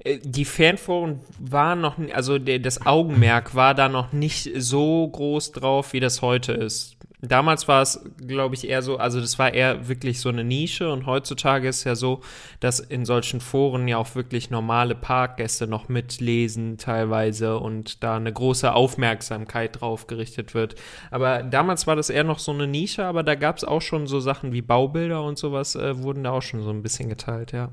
Äh, 0.00 0.18
die 0.22 0.44
Fanforen 0.44 1.20
waren 1.38 1.80
noch, 1.80 1.96
also 2.12 2.38
das 2.38 2.86
Augenmerk 2.86 3.54
war 3.54 3.74
da 3.74 3.88
noch 3.88 4.12
nicht 4.12 4.50
so 4.56 5.08
groß 5.08 5.52
drauf, 5.52 5.92
wie 5.92 6.00
das 6.00 6.22
heute 6.22 6.52
ist. 6.52 6.96
Damals 7.22 7.68
war 7.68 7.82
es, 7.82 8.00
glaube 8.26 8.54
ich, 8.54 8.66
eher 8.68 8.80
so, 8.82 8.96
also 8.96 9.20
das 9.20 9.38
war 9.38 9.52
eher 9.52 9.88
wirklich 9.88 10.20
so 10.20 10.30
eine 10.30 10.42
Nische 10.42 10.90
und 10.90 11.04
heutzutage 11.04 11.68
ist 11.68 11.78
es 11.78 11.84
ja 11.84 11.94
so, 11.94 12.20
dass 12.60 12.80
in 12.80 13.04
solchen 13.04 13.40
Foren 13.40 13.88
ja 13.88 13.98
auch 13.98 14.14
wirklich 14.14 14.50
normale 14.50 14.94
Parkgäste 14.94 15.66
noch 15.66 15.88
mitlesen 15.88 16.78
teilweise 16.78 17.58
und 17.58 18.02
da 18.02 18.16
eine 18.16 18.32
große 18.32 18.72
Aufmerksamkeit 18.72 19.80
drauf 19.80 20.06
gerichtet 20.06 20.54
wird. 20.54 20.76
Aber 21.10 21.42
damals 21.42 21.86
war 21.86 21.96
das 21.96 22.08
eher 22.08 22.24
noch 22.24 22.38
so 22.38 22.52
eine 22.52 22.66
Nische, 22.66 23.04
aber 23.04 23.22
da 23.22 23.34
gab 23.34 23.58
es 23.58 23.64
auch 23.64 23.82
schon 23.82 24.06
so 24.06 24.20
Sachen 24.20 24.52
wie 24.52 24.62
Baubilder 24.62 25.22
und 25.22 25.36
sowas, 25.36 25.74
äh, 25.74 26.02
wurden 26.02 26.24
da 26.24 26.30
auch 26.30 26.42
schon 26.42 26.62
so 26.62 26.70
ein 26.70 26.82
bisschen 26.82 27.10
geteilt, 27.10 27.52
ja. 27.52 27.70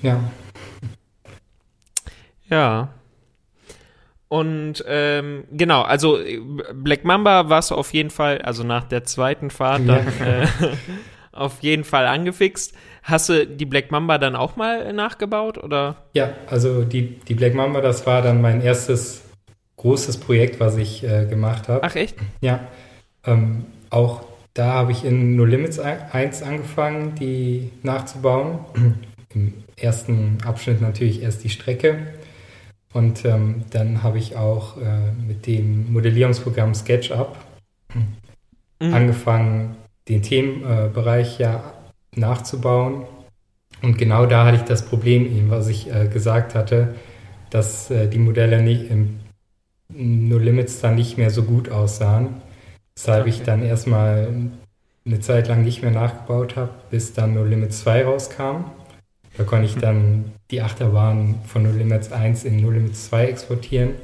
Ja. 0.00 0.20
Ja. 2.48 2.88
Und 4.32 4.82
ähm, 4.88 5.44
genau, 5.52 5.82
also 5.82 6.18
Black 6.72 7.04
Mamba 7.04 7.50
warst 7.50 7.70
du 7.70 7.74
auf 7.74 7.92
jeden 7.92 8.08
Fall, 8.08 8.38
also 8.38 8.64
nach 8.64 8.84
der 8.84 9.04
zweiten 9.04 9.50
Fahrt 9.50 9.86
dann 9.86 10.06
ja. 10.20 10.44
äh, 10.44 10.46
auf 11.32 11.60
jeden 11.60 11.84
Fall 11.84 12.06
angefixt. 12.06 12.74
Hast 13.02 13.28
du 13.28 13.46
die 13.46 13.66
Black 13.66 13.90
Mamba 13.90 14.16
dann 14.16 14.34
auch 14.34 14.56
mal 14.56 14.90
nachgebaut 14.94 15.58
oder? 15.58 15.96
Ja, 16.14 16.32
also 16.46 16.82
die, 16.82 17.20
die 17.28 17.34
Black 17.34 17.52
Mamba, 17.52 17.82
das 17.82 18.06
war 18.06 18.22
dann 18.22 18.40
mein 18.40 18.62
erstes 18.62 19.20
großes 19.76 20.16
Projekt, 20.16 20.60
was 20.60 20.78
ich 20.78 21.04
äh, 21.04 21.26
gemacht 21.26 21.68
habe. 21.68 21.82
Ach 21.82 21.94
echt? 21.94 22.16
Ja. 22.40 22.60
Ähm, 23.26 23.66
auch 23.90 24.22
da 24.54 24.72
habe 24.72 24.92
ich 24.92 25.04
in 25.04 25.36
No 25.36 25.44
Limits 25.44 25.78
1 25.78 26.42
angefangen, 26.42 27.16
die 27.16 27.70
nachzubauen. 27.82 28.60
Im 29.34 29.52
ersten 29.76 30.38
Abschnitt 30.42 30.80
natürlich 30.80 31.22
erst 31.22 31.44
die 31.44 31.50
Strecke 31.50 31.98
und 32.92 33.24
ähm, 33.24 33.64
dann 33.70 34.02
habe 34.02 34.18
ich 34.18 34.36
auch 34.36 34.76
äh, 34.76 35.12
mit 35.26 35.46
dem 35.46 35.92
Modellierungsprogramm 35.92 36.74
SketchUp 36.74 37.36
mhm. 37.94 38.94
angefangen, 38.94 39.76
den 40.08 40.22
Themenbereich 40.22 41.40
äh, 41.40 41.44
ja 41.44 41.72
nachzubauen. 42.14 43.04
Und 43.80 43.98
genau 43.98 44.26
da 44.26 44.46
hatte 44.46 44.56
ich 44.56 44.62
das 44.62 44.84
Problem, 44.84 45.24
eben, 45.24 45.50
was 45.50 45.68
ich 45.68 45.92
äh, 45.92 46.08
gesagt 46.08 46.54
hatte, 46.54 46.94
dass 47.50 47.90
äh, 47.90 48.08
die 48.08 48.18
Modelle 48.18 48.62
nicht 48.62 48.90
im 48.90 49.20
No 49.88 50.38
Limits 50.38 50.80
dann 50.80 50.94
nicht 50.94 51.18
mehr 51.18 51.30
so 51.30 51.42
gut 51.42 51.70
aussahen. 51.70 52.40
Weshalb 52.94 53.22
okay. 53.22 53.30
ich 53.30 53.42
dann 53.42 53.62
erstmal 53.62 54.28
eine 55.04 55.20
Zeit 55.20 55.48
lang 55.48 55.64
nicht 55.64 55.82
mehr 55.82 55.90
nachgebaut 55.90 56.56
habe, 56.56 56.70
bis 56.90 57.12
dann 57.14 57.34
No 57.34 57.44
Limits 57.44 57.80
2 57.80 58.04
rauskam. 58.04 58.64
Da 59.36 59.44
konnte 59.44 59.66
ich 59.66 59.76
dann 59.76 60.32
die 60.50 60.60
Achterbahn 60.60 61.40
von 61.46 61.62
No 61.62 61.70
Limits 61.70 62.12
1 62.12 62.44
in 62.44 62.60
No 62.60 62.70
Limits 62.70 63.08
2 63.08 63.26
exportieren. 63.26 63.94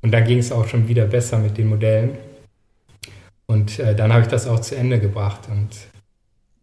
Und 0.00 0.12
dann 0.12 0.24
ging 0.24 0.38
es 0.38 0.52
auch 0.52 0.66
schon 0.66 0.88
wieder 0.88 1.06
besser 1.06 1.38
mit 1.38 1.58
den 1.58 1.68
Modellen. 1.68 2.16
Und 3.46 3.78
äh, 3.78 3.94
dann 3.94 4.12
habe 4.12 4.22
ich 4.22 4.28
das 4.28 4.46
auch 4.46 4.60
zu 4.60 4.76
Ende 4.76 5.00
gebracht. 5.00 5.48
Und 5.50 5.70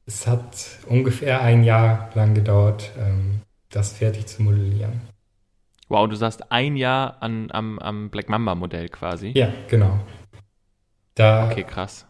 es 0.05 0.27
hat 0.27 0.79
ungefähr 0.87 1.41
ein 1.41 1.63
Jahr 1.63 2.09
lang 2.15 2.33
gedauert, 2.33 2.91
ähm, 2.97 3.41
das 3.69 3.93
fertig 3.93 4.27
zu 4.27 4.43
modellieren. 4.43 5.01
Wow, 5.87 6.09
du 6.09 6.15
sagst 6.15 6.51
ein 6.51 6.75
Jahr 6.77 7.21
an, 7.21 7.49
am, 7.51 7.77
am 7.79 8.09
Black 8.09 8.29
Mamba 8.29 8.55
Modell 8.55 8.89
quasi. 8.89 9.33
Ja, 9.35 9.53
genau. 9.67 9.99
Da, 11.13 11.45
okay, 11.45 11.63
krass. 11.63 12.05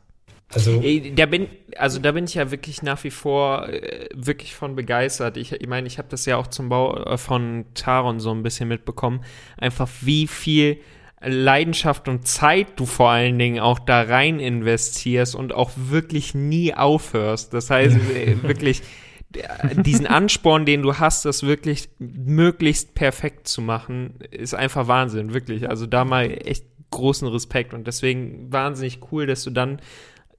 Also, 0.54 0.82
da 1.16 1.26
bin, 1.26 1.48
also 1.76 2.00
da 2.00 2.12
bin 2.12 2.26
ich 2.26 2.36
ja 2.36 2.52
wirklich 2.52 2.84
nach 2.84 3.04
wie 3.04 3.12
vor 3.12 3.68
äh, 3.68 4.08
wirklich 4.14 4.54
von 4.56 4.76
begeistert. 4.76 5.38
Ich, 5.38 5.52
ich 5.52 5.68
meine, 5.68 5.88
ich 5.88 5.98
habe 5.98 6.08
das 6.10 6.26
ja 6.26 6.38
auch 6.38 6.48
zum 6.48 6.70
Bau 6.70 6.96
äh, 6.96 7.18
von 7.18 7.66
Taron 7.74 8.20
so 8.20 8.32
ein 8.32 8.44
bisschen 8.44 8.70
mitbekommen. 8.70 9.22
Einfach 9.58 9.90
wie 10.02 10.28
viel 10.28 10.80
Leidenschaft 11.22 12.08
und 12.08 12.28
Zeit 12.28 12.68
du 12.80 12.86
vor 12.86 13.10
allen 13.10 13.40
Dingen 13.40 13.60
auch 13.60 13.80
da 13.80 14.04
rein 14.04 14.40
investierst 14.40 15.36
und 15.36 15.54
auch 15.54 15.72
wirklich 15.76 16.36
nie 16.36 16.74
aufhörst. 16.74 17.54
Das 17.54 17.70
heißt, 17.70 17.98
äh, 18.16 18.44
wirklich 18.44 18.84
diesen 19.76 20.08
Ansporn, 20.08 20.66
den 20.66 20.82
du 20.82 20.98
hast, 20.98 21.26
das 21.26 21.44
wirklich 21.44 21.90
möglichst 22.00 22.96
perfekt 22.96 23.48
zu 23.48 23.62
machen, 23.62 24.20
ist 24.32 24.54
einfach 24.54 24.88
Wahnsinn, 24.88 25.34
wirklich. 25.34 25.70
Also 25.70 25.86
da 25.88 26.06
mal 26.06 26.26
echt 26.32 26.66
großen 26.92 27.28
Respekt 27.28 27.74
und 27.74 27.88
deswegen 27.88 28.52
wahnsinnig 28.52 29.00
cool, 29.12 29.26
dass 29.26 29.44
du 29.44 29.50
dann 29.50 29.82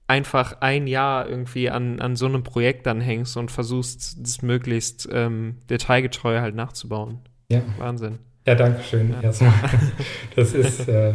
einfach 0.06 0.58
ein 0.60 0.86
Jahr 0.86 1.28
irgendwie 1.28 1.70
an, 1.70 2.00
an 2.00 2.16
so 2.16 2.26
einem 2.26 2.42
Projekt 2.42 2.86
dann 2.86 3.00
hängst 3.00 3.36
und 3.36 3.50
versuchst, 3.50 4.16
das 4.20 4.42
möglichst 4.42 5.08
ähm, 5.12 5.56
detailgetreu 5.68 6.40
halt 6.40 6.54
nachzubauen. 6.54 7.20
Ja. 7.50 7.62
Wahnsinn. 7.78 8.18
Ja, 8.46 8.54
danke 8.54 8.82
schön 8.82 9.12
ja. 9.12 9.20
erstmal. 9.22 9.52
Das 10.36 10.52
ist, 10.52 10.88
äh, 10.88 11.14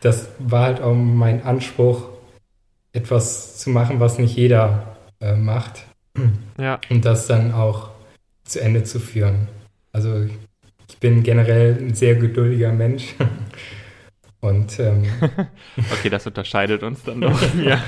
das 0.00 0.28
war 0.38 0.66
halt 0.66 0.80
auch 0.80 0.94
mein 0.94 1.42
Anspruch, 1.42 2.08
etwas 2.92 3.58
zu 3.58 3.70
machen, 3.70 4.00
was 4.00 4.18
nicht 4.18 4.36
jeder 4.36 4.96
äh, 5.20 5.34
macht. 5.34 5.84
Ja. 6.58 6.80
Und 6.90 7.04
das 7.04 7.26
dann 7.26 7.52
auch 7.52 7.90
zu 8.44 8.60
Ende 8.60 8.84
zu 8.84 9.00
führen. 9.00 9.48
Also 9.92 10.26
ich 10.88 10.98
bin 10.98 11.22
generell 11.22 11.76
ein 11.80 11.94
sehr 11.94 12.16
geduldiger 12.16 12.72
Mensch. 12.72 13.14
Und 14.40 14.78
ähm, 14.80 15.04
okay, 15.92 16.08
das 16.08 16.26
unterscheidet 16.26 16.82
uns 16.82 17.02
dann 17.02 17.20
doch. 17.20 17.40
ja. 17.64 17.82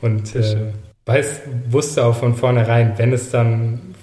Und 0.00 0.34
äh, 0.36 0.72
weiß, 1.04 1.42
wusste 1.68 2.04
auch 2.04 2.16
von 2.16 2.34
vornherein, 2.34 2.96
wenn 2.96 3.12
es 3.12 3.30
dann, 3.30 3.94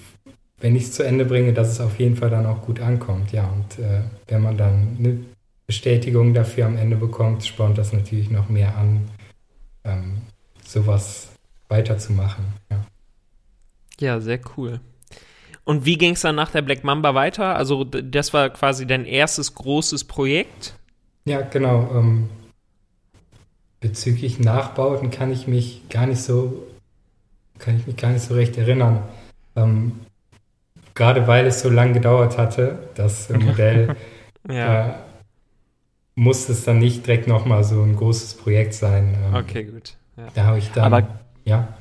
wenn 0.60 0.76
ich 0.76 0.84
es 0.84 0.92
zu 0.92 1.02
Ende 1.02 1.24
bringe, 1.24 1.52
dass 1.52 1.68
es 1.68 1.80
auf 1.80 1.98
jeden 1.98 2.16
Fall 2.16 2.30
dann 2.30 2.46
auch 2.46 2.62
gut 2.62 2.80
ankommt. 2.80 3.32
Ja, 3.32 3.48
und 3.48 3.82
äh, 3.82 4.02
wenn 4.26 4.42
man 4.42 4.56
dann 4.58 4.96
eine 4.98 5.18
Bestätigung 5.66 6.34
dafür 6.34 6.66
am 6.66 6.76
Ende 6.76 6.96
bekommt, 6.96 7.44
spornt 7.44 7.78
das 7.78 7.92
natürlich 7.92 8.30
noch 8.30 8.48
mehr 8.48 8.76
an, 8.76 9.08
ähm, 9.84 10.22
sowas 10.64 11.28
weiterzumachen. 11.68 12.44
Ja. 12.70 12.84
ja, 14.00 14.20
sehr 14.20 14.40
cool. 14.56 14.80
Und 15.64 15.84
wie 15.84 15.98
ging 15.98 16.14
es 16.14 16.22
dann 16.22 16.34
nach 16.34 16.50
der 16.50 16.62
Black 16.62 16.84
Mamba 16.84 17.14
weiter? 17.14 17.54
Also 17.54 17.84
das 17.84 18.32
war 18.32 18.48
quasi 18.48 18.86
dein 18.86 19.04
erstes 19.04 19.54
großes 19.54 20.04
Projekt. 20.04 20.74
Ja, 21.28 21.42
genau. 21.42 21.90
Ähm, 21.94 22.30
bezüglich 23.80 24.40
Nachbauten 24.40 25.10
kann 25.10 25.30
ich 25.30 25.46
mich 25.46 25.86
gar 25.90 26.06
nicht 26.06 26.22
so, 26.22 26.66
kann 27.58 27.76
ich 27.76 27.86
mich 27.86 27.96
gar 27.96 28.10
nicht 28.12 28.22
so 28.22 28.34
recht 28.34 28.56
erinnern. 28.56 29.02
Ähm, 29.54 29.92
gerade 30.94 31.26
weil 31.26 31.46
es 31.46 31.60
so 31.60 31.68
lange 31.68 31.92
gedauert 31.92 32.38
hatte, 32.38 32.88
das 32.94 33.28
Modell, 33.28 33.94
ja. 34.48 34.88
äh, 34.88 34.94
muss 36.14 36.48
es 36.48 36.64
dann 36.64 36.78
nicht 36.78 37.06
direkt 37.06 37.28
nochmal 37.28 37.62
so 37.62 37.82
ein 37.82 37.94
großes 37.94 38.34
Projekt 38.34 38.72
sein. 38.72 39.14
Ähm, 39.26 39.34
okay, 39.34 39.64
gut. 39.64 39.96
Ja. 40.16 40.28
Da 40.34 40.44
habe 40.44 40.58
ich 40.58 40.70
dann, 40.70 40.92
Aber 40.92 41.08
ja. 41.44 41.77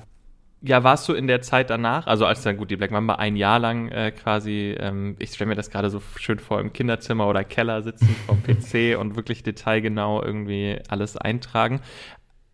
Ja, 0.62 0.84
warst 0.84 1.08
du 1.08 1.14
in 1.14 1.28
der 1.28 1.42
Zeit 1.42 1.70
danach, 1.70 2.08
also 2.08 2.26
als 2.26 2.42
dann 2.42 2.58
gut 2.58 2.72
die 2.72 2.78
Black 2.78 2.90
Mamba 2.90 3.16
ein 3.16 3.36
Jahr 3.36 3.60
lang 3.60 3.90
äh, 3.90 4.12
quasi, 4.12 4.76
ähm, 4.80 5.16
ich 5.20 5.32
stelle 5.32 5.50
mir 5.50 5.56
das 5.56 5.70
gerade 5.70 5.92
so 5.92 6.02
schön 6.16 6.40
vor, 6.40 6.60
im 6.60 6.74
Kinderzimmer 6.74 7.28
oder 7.28 7.44
Keller 7.44 7.84
sitzen 7.84 8.16
vom 8.26 8.42
PC 8.42 8.98
und 9.00 9.16
wirklich 9.16 9.44
detailgenau 9.44 10.24
irgendwie 10.24 10.80
alles 10.90 11.16
eintragen. 11.16 11.82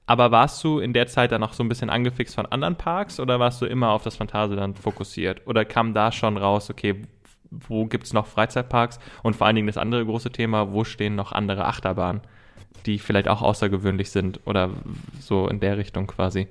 Aber 0.06 0.32
warst 0.32 0.62
du 0.66 0.80
in 0.80 0.92
der 0.92 1.08
Zeit 1.08 1.32
dann 1.32 1.40
noch 1.40 1.54
so 1.54 1.64
ein 1.64 1.70
bisschen 1.70 1.90
angefixt 1.90 2.36
von 2.36 2.46
anderen 2.46 2.76
Parks 2.76 3.22
oder 3.22 3.40
warst 3.40 3.62
du 3.62 3.66
immer 3.66 3.92
auf 3.92 4.04
das 4.04 4.18
Phantasialand 4.18 4.78
fokussiert? 4.80 5.48
Oder 5.48 5.64
kam 5.64 5.94
da 5.94 6.12
schon 6.12 6.36
raus, 6.36 6.70
okay, 6.70 7.04
wo 7.52 7.86
gibt 7.86 8.06
es 8.06 8.12
noch 8.12 8.28
Freizeitparks? 8.28 9.00
Und 9.22 9.38
vor 9.38 9.48
allen 9.48 9.56
Dingen 9.56 9.68
das 9.68 9.78
andere 9.78 10.06
große 10.06 10.32
Thema, 10.32 10.74
wo 10.74 10.84
stehen 10.84 11.16
noch 11.16 11.32
andere 11.32 11.66
Achterbahnen, 11.66 12.22
die 12.86 13.00
vielleicht 13.00 13.30
auch 13.30 13.42
außergewöhnlich 13.42 14.12
sind 14.12 14.42
oder 14.46 14.72
so 15.22 15.48
in 15.48 15.62
der 15.62 15.78
Richtung 15.78 16.08
quasi? 16.08 16.50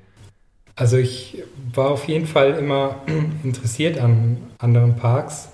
Also 0.74 0.96
ich 0.96 1.42
war 1.74 1.90
auf 1.90 2.08
jeden 2.08 2.26
Fall 2.26 2.52
immer 2.54 3.02
interessiert 3.44 3.98
an 3.98 4.38
anderen 4.58 4.96
Parks, 4.96 5.48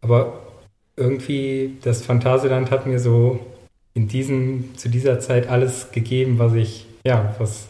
aber 0.00 0.40
irgendwie 0.96 1.76
das 1.82 2.02
Phantasialand 2.02 2.70
hat 2.70 2.86
mir 2.86 2.98
so 2.98 3.40
in 3.94 4.08
diesem, 4.08 4.76
zu 4.76 4.88
dieser 4.88 5.20
Zeit 5.20 5.48
alles 5.48 5.92
gegeben, 5.92 6.38
was 6.38 6.54
ich, 6.54 6.86
ja, 7.04 7.34
was, 7.38 7.68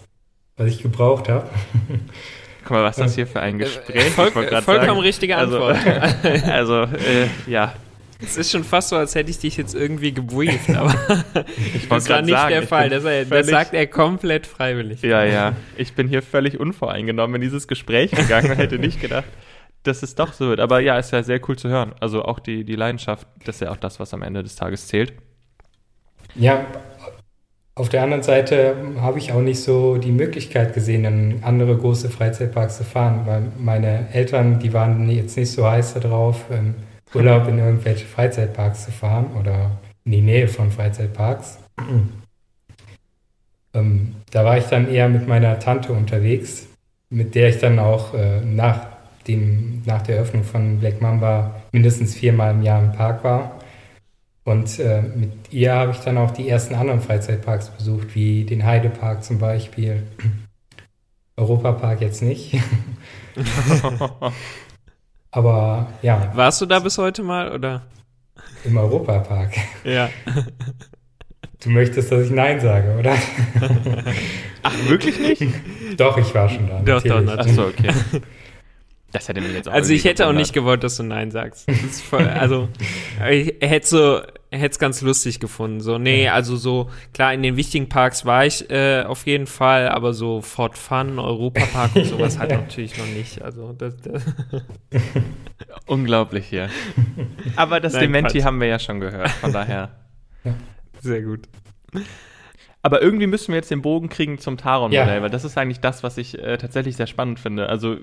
was 0.57 0.69
ich 0.69 0.83
gebraucht 0.83 1.29
habe. 1.29 1.49
Guck 2.63 2.71
mal, 2.71 2.83
was 2.83 2.97
ist 2.97 3.05
das 3.05 3.15
hier 3.15 3.27
für 3.27 3.41
ein 3.41 3.59
Gespräch? 3.59 4.11
Voll, 4.13 4.31
vollkommen 4.31 4.63
sagen. 4.63 4.99
richtige 5.01 5.37
Antwort. 5.37 5.77
Also, 5.77 6.47
also 6.51 6.75
äh, 6.97 7.29
ja, 7.47 7.75
es 8.23 8.37
ist 8.37 8.51
schon 8.51 8.65
fast 8.65 8.91
so, 8.91 8.97
als 8.97 9.15
hätte 9.15 9.31
ich 9.31 9.39
dich 9.39 9.57
jetzt 9.57 9.75
irgendwie 9.75 10.13
gebrieft, 10.13 10.71
aber 10.71 10.95
ich 11.75 11.89
das 11.89 12.09
war 12.09 12.23
nicht 12.23 12.31
sagen, 12.31 12.51
der 12.51 12.63
Fall. 12.63 12.89
Das, 12.89 13.05
er, 13.05 13.25
das, 13.25 13.47
sagt 13.47 13.75
er 13.75 13.87
komplett 13.87 14.47
freiwillig. 14.47 15.03
Ja, 15.03 15.25
ja. 15.25 15.57
Ich 15.77 15.95
bin 15.95 16.09
hier 16.09 16.23
völlig 16.23 16.59
unvoreingenommen 16.59 17.37
in 17.37 17.41
dieses 17.43 17.69
Gespräch 17.69 18.11
gegangen 18.11 18.51
und 18.51 18.57
hätte 18.59 18.79
nicht 18.79 19.01
gedacht, 19.01 19.29
dass 19.83 20.03
es 20.03 20.15
doch 20.15 20.33
so 20.33 20.49
wird. 20.49 20.61
Aber 20.61 20.81
ja, 20.81 20.99
ist 20.99 21.13
ja 21.13 21.23
sehr 21.23 21.41
cool 21.49 21.57
zu 21.57 21.69
hören. 21.69 21.95
Also 22.01 22.25
auch 22.25 22.39
die, 22.39 22.65
die 22.65 22.77
Leidenschaft, 22.77 23.27
das 23.45 23.57
ist 23.57 23.61
ja 23.61 23.71
auch 23.71 23.77
das, 23.77 24.01
was 24.01 24.15
am 24.15 24.23
Ende 24.23 24.43
des 24.43 24.57
Tages 24.57 24.87
zählt. 24.87 25.13
Ja, 26.35 26.67
auf 27.77 27.89
der 27.89 28.05
anderen 28.05 28.23
Seite 28.23 28.77
habe 29.01 29.19
ich 29.19 29.33
auch 29.33 29.41
nicht 29.41 29.61
so 29.61 29.97
die 29.97 30.13
Möglichkeit 30.13 30.75
gesehen, 30.75 31.05
in 31.05 31.43
andere 31.43 31.77
große 31.77 32.09
Freizeitparks 32.09 32.79
zu 32.79 32.85
fahren, 32.85 33.23
weil 33.25 33.43
meine 33.59 34.07
Eltern, 34.13 34.61
die 34.61 34.73
waren 34.73 35.11
jetzt 35.11 35.37
nicht 35.37 35.51
so 35.51 35.69
heiß 35.69 35.95
darauf, 35.95 36.45
im 36.51 36.77
Urlaub 37.15 37.49
in 37.49 37.59
irgendwelche 37.59 38.07
Freizeitparks 38.07 38.87
zu 38.87 38.93
fahren 38.93 39.33
oder 39.39 39.79
in 40.05 40.13
die 40.13 40.21
Nähe 40.21 40.49
von 40.49 40.71
Freizeitparks. 40.71 41.59
ähm, 43.75 44.15
da 44.31 44.45
war 44.45 44.59
ich 44.59 44.65
dann 44.65 44.89
eher 44.89 45.09
mit 45.09 45.27
meiner 45.27 45.59
Tante 45.59 45.93
unterwegs, 45.93 46.67
mit 47.11 47.35
der 47.35 47.49
ich 47.49 47.59
dann 47.59 47.79
auch 47.79 48.15
äh, 48.15 48.41
nach, 48.41 48.87
dem, 49.27 49.83
nach 49.87 50.03
der 50.03 50.17
Eröffnung 50.17 50.45
von 50.45 50.81
Black 50.81 51.01
Mamba 51.01 51.63
mindestens 51.73 52.15
viermal 52.15 52.53
im 52.53 52.63
Jahr 52.63 52.83
im 52.83 52.93
Park 52.93 53.25
war. 53.25 53.59
Und 54.45 54.79
äh, 54.79 55.01
mit 55.01 55.53
ihr 55.53 55.73
habe 55.73 55.93
ich 55.93 55.99
dann 55.99 56.19
auch 56.19 56.31
die 56.31 56.49
ersten 56.49 56.75
anderen 56.75 57.01
Freizeitparks 57.01 57.71
besucht, 57.71 58.15
wie 58.15 58.45
den 58.45 58.65
Heidepark 58.65 59.25
zum 59.25 59.39
Beispiel. 59.39 60.03
Europapark 61.37 62.01
jetzt 62.01 62.23
nicht. 62.23 62.57
Aber 65.35 65.89
ja. 66.01 66.31
Warst 66.35 66.61
du 66.61 66.67
da 66.67 66.79
bis 66.79 66.97
heute 66.97 67.25
mal 67.25 67.51
oder? 67.53 67.83
Im 68.65 68.77
Europapark. 68.77 69.53
Ja. 69.85 70.09
Du 71.63 71.71
möchtest, 71.71 72.13
dass 72.13 72.27
ich 72.27 72.31
Nein 72.31 72.61
sage, 72.61 72.95
oder? 72.99 73.17
Ach, 74.63 74.75
wirklich 74.87 75.19
nicht? 75.19 75.43
Doch, 75.97 76.19
ich 76.19 76.35
war 76.35 76.47
schon 76.47 76.69
da. 76.69 76.81
Doch, 76.81 77.03
doch, 77.03 77.23
natürlich. 77.23 77.59
Achso, 77.59 77.69
okay. 77.69 77.91
Das 79.13 79.29
hätte 79.29 79.41
mir 79.41 79.49
jetzt 79.49 79.71
auch 79.71 79.73
Also 79.73 79.95
ich 79.95 80.05
hätte 80.05 80.27
auch 80.27 80.35
nicht 80.35 80.53
gewollt, 80.53 80.85
dass 80.85 80.99
du 80.99 81.05
Nein 81.05 81.31
sagst. 81.31 81.67
Das 81.67 81.83
ist 81.83 82.03
voll, 82.03 82.29
also 82.29 82.69
ich 83.31 83.55
hätte 83.63 83.87
so 83.87 84.21
hätte 84.59 84.73
es 84.73 84.79
ganz 84.79 85.01
lustig 85.03 85.41
gefunden. 85.41 85.81
So, 85.81 85.99
nee, 85.99 86.29
also 86.29 86.57
so, 86.57 86.91
klar, 87.13 87.35
in 87.35 87.43
den 87.43 87.57
wichtigen 87.57 87.89
Parks 87.89 88.25
war 88.25 88.47
ich 88.47 88.71
äh, 88.71 89.03
auf 89.03 89.27
jeden 89.27 89.47
Fall, 89.47 89.89
aber 89.89 90.13
so 90.15 90.41
Fort 90.41 90.79
Fun, 90.79 91.19
Europapark 91.19 91.97
und 91.97 92.05
sowas 92.07 92.39
halt 92.39 92.51
natürlich 92.53 92.97
noch 92.99 93.07
nicht. 93.07 93.43
Also 93.43 93.73
das, 93.73 93.97
das 93.99 94.23
Unglaublich 95.87 96.47
hier. 96.47 96.71
Aber 97.57 97.81
das 97.81 97.93
Nein, 97.93 98.03
Dementi 98.03 98.39
Quatsch. 98.39 98.45
haben 98.47 98.61
wir 98.61 98.69
ja 98.69 98.79
schon 98.79 99.01
gehört, 99.01 99.31
von 99.31 99.53
daher. 99.53 99.91
sehr 101.01 101.23
gut. 101.23 101.49
Aber 102.85 103.01
irgendwie 103.01 103.27
müssen 103.27 103.49
wir 103.49 103.57
jetzt 103.57 103.71
den 103.71 103.81
Bogen 103.81 104.11
kriegen 104.11 104.37
zum 104.39 104.59
Taron-Modell, 104.59 105.17
Ja. 105.17 105.23
weil 105.23 105.31
das 105.31 105.43
ist 105.45 105.57
eigentlich 105.57 105.81
das, 105.81 106.03
was 106.03 106.19
ich 106.19 106.39
äh, 106.39 106.59
tatsächlich 106.59 106.97
sehr 106.97 107.07
spannend 107.07 107.41
finde. 107.41 107.71
Also 107.71 107.97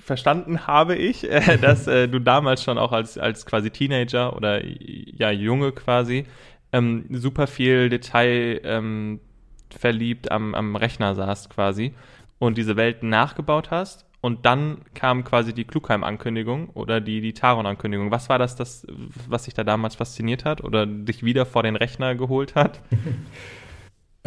verstanden 0.00 0.68
habe 0.68 0.94
ich, 0.94 1.28
äh, 1.28 1.58
dass 1.60 1.88
äh, 1.88 2.06
du 2.06 2.20
damals 2.20 2.62
schon 2.62 2.78
auch 2.78 2.92
als, 2.92 3.18
als 3.18 3.46
quasi 3.46 3.70
Teenager 3.70 4.36
oder 4.36 4.62
ja 4.64 5.32
Junge 5.32 5.72
quasi 5.72 6.24
ähm, 6.72 7.06
super 7.10 7.48
viel 7.48 7.88
Detail 7.88 8.60
ähm, 8.62 9.18
verliebt 9.76 10.30
am, 10.30 10.54
am 10.54 10.76
Rechner 10.76 11.16
saßt 11.16 11.50
quasi 11.50 11.92
und 12.38 12.56
diese 12.58 12.76
Welten 12.76 13.08
nachgebaut 13.08 13.72
hast. 13.72 14.06
Und 14.20 14.46
dann 14.46 14.82
kam 14.94 15.24
quasi 15.24 15.52
die 15.52 15.64
Klugheim-Ankündigung 15.64 16.70
oder 16.74 17.00
die, 17.00 17.20
die 17.20 17.32
Taron-Ankündigung. 17.34 18.12
Was 18.12 18.28
war 18.28 18.38
das, 18.38 18.54
das, 18.54 18.86
was 19.28 19.44
dich 19.46 19.54
da 19.54 19.64
damals 19.64 19.96
fasziniert 19.96 20.44
hat 20.44 20.62
oder 20.62 20.86
dich 20.86 21.24
wieder 21.24 21.44
vor 21.44 21.64
den 21.64 21.74
Rechner 21.74 22.14
geholt 22.14 22.54
hat? 22.54 22.80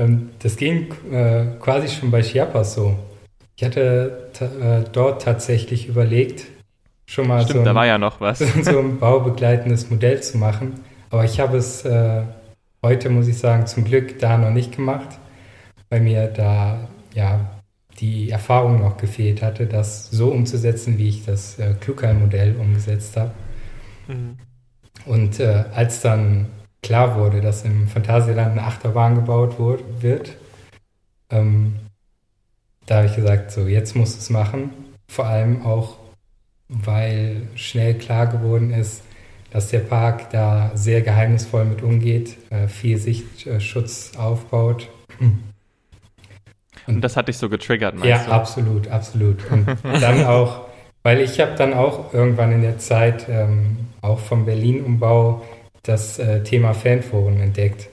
Ähm, 0.01 0.29
das 0.39 0.55
ging 0.57 0.87
äh, 1.11 1.45
quasi 1.59 1.87
schon 1.87 2.11
bei 2.11 2.21
Chiapas 2.21 2.73
so. 2.73 2.97
Ich 3.55 3.63
hatte 3.63 4.29
äh, 4.39 4.89
dort 4.91 5.21
tatsächlich 5.21 5.87
überlegt, 5.87 6.45
schon 7.05 7.27
mal 7.27 7.43
Stimmt, 7.43 7.59
so 7.59 7.63
da 7.63 7.69
ein, 7.71 7.75
war 7.75 7.85
ja 7.85 7.97
noch 7.97 8.19
was. 8.19 8.39
so 8.63 8.79
ein 8.79 8.97
baubegleitendes 8.99 9.89
Modell 9.89 10.21
zu 10.21 10.37
machen. 10.37 10.79
Aber 11.09 11.25
ich 11.25 11.39
habe 11.39 11.57
es 11.57 11.85
äh, 11.85 12.23
heute, 12.81 13.09
muss 13.09 13.27
ich 13.27 13.37
sagen, 13.37 13.67
zum 13.67 13.83
Glück 13.83 14.19
da 14.19 14.37
noch 14.37 14.51
nicht 14.51 14.75
gemacht, 14.75 15.19
weil 15.89 16.01
mir 16.01 16.27
da 16.27 16.87
ja 17.13 17.51
die 17.99 18.31
Erfahrung 18.31 18.79
noch 18.79 18.97
gefehlt 18.97 19.43
hatte, 19.43 19.67
das 19.67 20.09
so 20.09 20.29
umzusetzen, 20.29 20.97
wie 20.97 21.09
ich 21.09 21.25
das 21.25 21.59
äh, 21.59 21.75
Klugheim-Modell 21.79 22.55
umgesetzt 22.55 23.17
habe. 23.17 23.31
Mhm. 24.07 24.37
Und 25.05 25.39
äh, 25.39 25.65
als 25.73 26.01
dann 26.01 26.47
klar 26.83 27.17
wurde, 27.19 27.41
dass 27.41 27.63
im 27.63 27.87
Phantasialand 27.87 28.51
eine 28.53 28.63
Achterbahn 28.63 29.15
gebaut 29.15 29.55
wird, 30.01 30.35
ähm, 31.29 31.75
da 32.85 32.97
habe 32.97 33.07
ich 33.07 33.15
gesagt, 33.15 33.51
so 33.51 33.67
jetzt 33.67 33.95
musst 33.95 34.15
du 34.15 34.19
es 34.19 34.29
machen. 34.29 34.71
Vor 35.09 35.25
allem 35.25 35.65
auch, 35.65 35.97
weil 36.69 37.47
schnell 37.55 37.95
klar 37.95 38.27
geworden 38.27 38.71
ist, 38.73 39.03
dass 39.51 39.69
der 39.69 39.79
Park 39.79 40.29
da 40.31 40.71
sehr 40.75 41.01
geheimnisvoll 41.01 41.65
mit 41.65 41.81
umgeht, 41.83 42.37
äh, 42.51 42.67
viel 42.67 42.97
Sichtschutz 42.97 44.13
aufbaut. 44.17 44.89
Und 46.87 47.01
das 47.01 47.17
hat 47.17 47.27
dich 47.27 47.37
so 47.37 47.49
getriggert, 47.49 47.95
meinst 47.95 48.07
Ja, 48.07 48.17
du? 48.27 48.31
absolut, 48.31 48.87
absolut. 48.87 49.49
Und 49.51 50.01
dann 50.01 50.23
auch, 50.25 50.67
weil 51.03 51.19
ich 51.21 51.39
habe 51.39 51.55
dann 51.55 51.73
auch 51.73 52.13
irgendwann 52.13 52.51
in 52.51 52.61
der 52.61 52.79
Zeit, 52.79 53.27
ähm, 53.29 53.77
auch 54.01 54.19
vom 54.19 54.45
Berlin-Umbau, 54.45 55.43
das 55.83 56.19
äh, 56.19 56.43
Thema 56.43 56.73
Fanforen 56.73 57.39
entdeckt. 57.39 57.89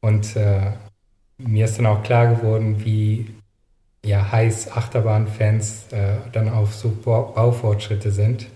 Und 0.00 0.36
äh, 0.36 0.72
mir 1.38 1.64
ist 1.64 1.78
dann 1.78 1.86
auch 1.86 2.02
klar 2.02 2.34
geworden, 2.34 2.84
wie 2.84 3.26
ja, 4.04 4.32
heiß 4.32 4.72
Achterbahnfans 4.72 5.92
äh, 5.92 6.16
dann 6.32 6.48
auf 6.48 6.74
so 6.74 6.88
Bau 6.90 7.32
Baufortschritte 7.34 8.10
sind. 8.10 8.46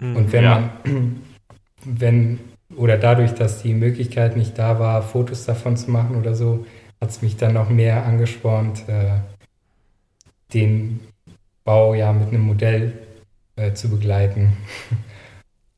Mhm. 0.00 0.16
Und 0.16 0.32
wenn 0.32 0.44
Ja. 0.44 0.70
man, 0.84 1.22
wenn, 1.84 2.40
oder 2.76 2.98
dadurch, 2.98 3.32
dass 3.34 3.62
die 3.62 3.74
Möglichkeit 3.74 4.36
nicht 4.36 4.58
da 4.58 4.78
war, 4.78 5.02
Fotos 5.02 5.44
davon 5.44 5.76
zu 5.76 5.90
machen 5.90 6.16
oder 6.16 6.34
so, 6.34 6.66
hat 7.00 7.10
es 7.10 7.22
mich 7.22 7.36
dann 7.36 7.54
noch 7.54 7.68
mehr 7.68 8.04
angespornt, 8.04 8.88
äh, 8.88 9.18
den 10.54 11.00
Bau 11.64 11.94
ja 11.94 12.12
mit 12.12 12.28
einem 12.28 12.42
Modell 12.42 12.92
äh, 13.56 13.72
zu 13.72 13.88
begleiten, 13.88 14.56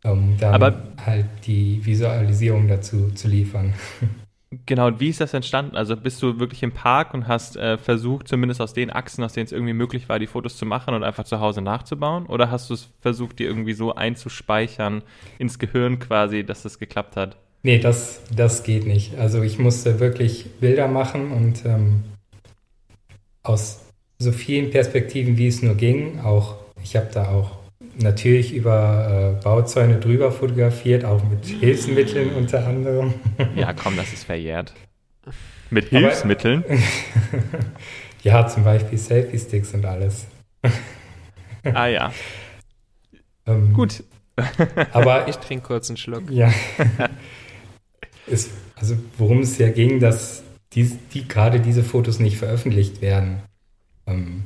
um 0.05 0.37
dann 0.39 0.55
Aber- 0.55 0.83
halt 1.05 1.27
die 1.47 1.85
Visualisierung 1.85 2.69
dazu 2.69 3.11
zu 3.11 3.29
liefern. 3.29 3.75
Genau, 4.67 4.87
und 4.87 5.01
wie 5.01 5.09
ist 5.09 5.21
das 5.21 5.35
entstanden? 5.35 5.75
Also 5.77 5.97
bist 5.97 6.23
du 6.23 6.39
wirklich 6.39 6.63
im 6.63 6.71
Park 6.71 7.13
und 7.13 7.27
hast 7.27 7.57
äh, 7.57 7.77
versucht, 7.77 8.29
zumindest 8.29 8.61
aus 8.61 8.73
den 8.73 8.89
Achsen, 8.89 9.25
aus 9.25 9.33
denen 9.33 9.47
es 9.47 9.51
irgendwie 9.53 9.73
möglich 9.73 10.09
war, 10.09 10.21
die 10.21 10.29
Fotos 10.29 10.57
zu 10.57 10.65
machen 10.65 10.95
und 10.95 11.03
einfach 11.03 11.25
zu 11.25 11.41
Hause 11.41 11.61
nachzubauen? 11.61 12.27
Oder 12.27 12.53
hast 12.53 12.71
du 12.71 12.75
es 12.75 12.89
versucht, 13.01 13.41
die 13.41 13.45
irgendwie 13.47 13.73
so 13.73 13.97
einzuspeichern 13.97 15.03
ins 15.39 15.59
Gehirn 15.59 15.99
quasi, 15.99 16.45
dass 16.45 16.63
das 16.63 16.79
geklappt 16.79 17.17
hat? 17.17 17.37
Nee, 17.65 17.79
das, 17.81 18.23
das 18.33 18.63
geht 18.63 18.87
nicht. 18.87 19.19
Also 19.19 19.43
ich 19.43 19.59
musste 19.59 19.99
wirklich 19.99 20.47
Bilder 20.61 20.87
machen 20.87 21.33
und 21.33 21.65
ähm, 21.65 22.05
aus 23.43 23.81
so 24.21 24.31
vielen 24.31 24.71
Perspektiven, 24.71 25.37
wie 25.37 25.49
es 25.49 25.63
nur 25.63 25.75
ging, 25.75 26.21
auch 26.21 26.55
ich 26.81 26.95
habe 26.95 27.09
da 27.13 27.29
auch 27.31 27.51
natürlich 27.99 28.53
über 28.55 29.37
äh, 29.41 29.43
Bauzäune 29.45 29.99
drüber 30.01 30.33
fotografiert, 30.33 31.05
auch 31.05 31.23
mit 31.25 31.45
Hilfsmitteln 31.47 32.35
unter 32.35 32.67
anderem. 32.67 33.15
Ja, 33.57 33.73
komm, 33.73 33.97
das 33.97 34.13
ist 34.13 34.25
verjährt. 34.25 34.73
Mit 35.71 35.87
Aber- 35.93 35.99
Hilfsmitteln? 36.01 36.65
Ja, 38.23 38.47
zum 38.47 38.65
Beispiel 38.65 38.97
Selfie-Sticks 38.97 39.75
und 39.75 39.85
alles. 39.85 40.27
ah 41.63 41.87
ja, 41.87 42.11
Ähm, 43.47 43.75
gut. 43.75 44.03
Aber 44.93 45.29
Ich 45.29 45.37
trinke 45.37 45.67
kurz 45.67 45.91
einen 45.91 45.99
Schluck. 45.99 46.31
Ja. 46.31 46.51
es, 48.27 48.49
also 48.77 48.97
worum 49.19 49.41
es 49.41 49.59
ja 49.59 49.69
ging, 49.69 50.01
dass 50.01 50.43
dies, 50.73 50.97
die, 51.13 51.29
gerade 51.29 51.61
diese 51.61 51.85
Fotos 51.85 52.19
nicht 52.19 52.39
veröffentlicht 52.39 53.03
werden. 53.03 53.43
Ähm, 54.07 54.45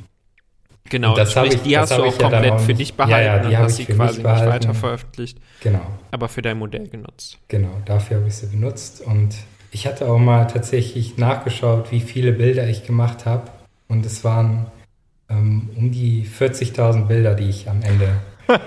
Genau, 0.91 1.11
Und 1.11 1.19
das 1.19 1.33
sprich, 1.33 1.55
ich- 1.55 1.63
die 1.63 1.73
das 1.73 1.91
hast 1.91 1.99
du 1.99 2.03
auch 2.05 2.13
ja 2.19 2.29
komplett 2.31 2.53
auch 2.53 2.61
für 2.61 2.75
dich 2.75 2.95
behalten 2.95 3.13
Ja, 3.27 3.37
ja, 3.37 3.39
die 3.43 3.49
und 3.49 3.59
hast 3.59 3.79
ich 3.79 3.87
sie 3.87 3.93
quasi 3.93 4.23
nicht 4.23 4.25
weiter 4.25 4.75
veröffentlicht, 4.75 5.39
genau, 5.61 5.81
aber 6.11 6.29
für 6.29 6.43
dein 6.43 6.59
Modell 6.59 6.89
genutzt. 6.89 7.39
genau, 7.49 7.71
dafür 7.85 8.19
habe 8.19 8.29
ich 8.29 8.35
sie 8.37 8.47
benutzt. 8.47 9.01
Und 9.03 9.35
ich 9.71 9.87
hatte 9.87 10.07
auch 10.09 10.19
mal 10.19 10.47
tatsächlich 10.47 11.19
nachgeschaut, 11.19 11.93
wie 11.93 12.01
viele 12.01 12.33
Bilder 12.33 12.67
ich 12.69 12.87
gemacht 12.87 13.27
habe. 13.27 13.51
Und 13.89 14.07
es 14.07 14.25
waren 14.25 14.67
ähm, 15.31 15.71
um 15.77 15.91
die 15.91 16.25
40.000 16.27 17.07
Bilder, 17.07 17.35
die 17.35 17.49
ich 17.51 17.69
am 17.69 17.83
Ende, 17.83 18.09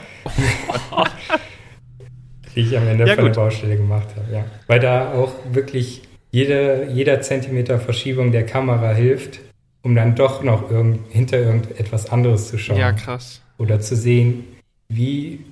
die 2.56 2.62
ich 2.62 2.78
am 2.78 2.88
Ende 2.88 3.06
Ja, 3.08 3.16
von 3.16 3.24
der 3.26 3.34
gut. 3.34 3.36
Baustelle 3.36 3.78
gemacht 3.78 4.10
habe. 4.16 4.32
Ja. 4.34 4.46
Weil 4.68 4.80
da 4.80 5.14
auch 5.14 5.32
wirklich 5.52 6.02
jede, 6.32 6.88
jeder 6.92 7.22
Zentimeter 7.22 7.80
Verschiebung 7.80 8.32
der 8.32 8.46
Kamera 8.46 8.92
hilft, 8.92 9.40
um 9.84 9.96
dann 9.96 10.16
doch 10.16 10.44
noch 10.44 10.70
irgend, 10.70 11.12
hinter 11.12 11.40
irgendetwas 11.40 12.10
anderes 12.10 12.48
zu 12.48 12.58
schauen. 12.58 12.78
Ja, 12.78 12.92
krass. 12.92 13.42
oder 13.58 13.80
zu 13.80 13.96
sehen, 13.96 14.44
wie 14.90 15.46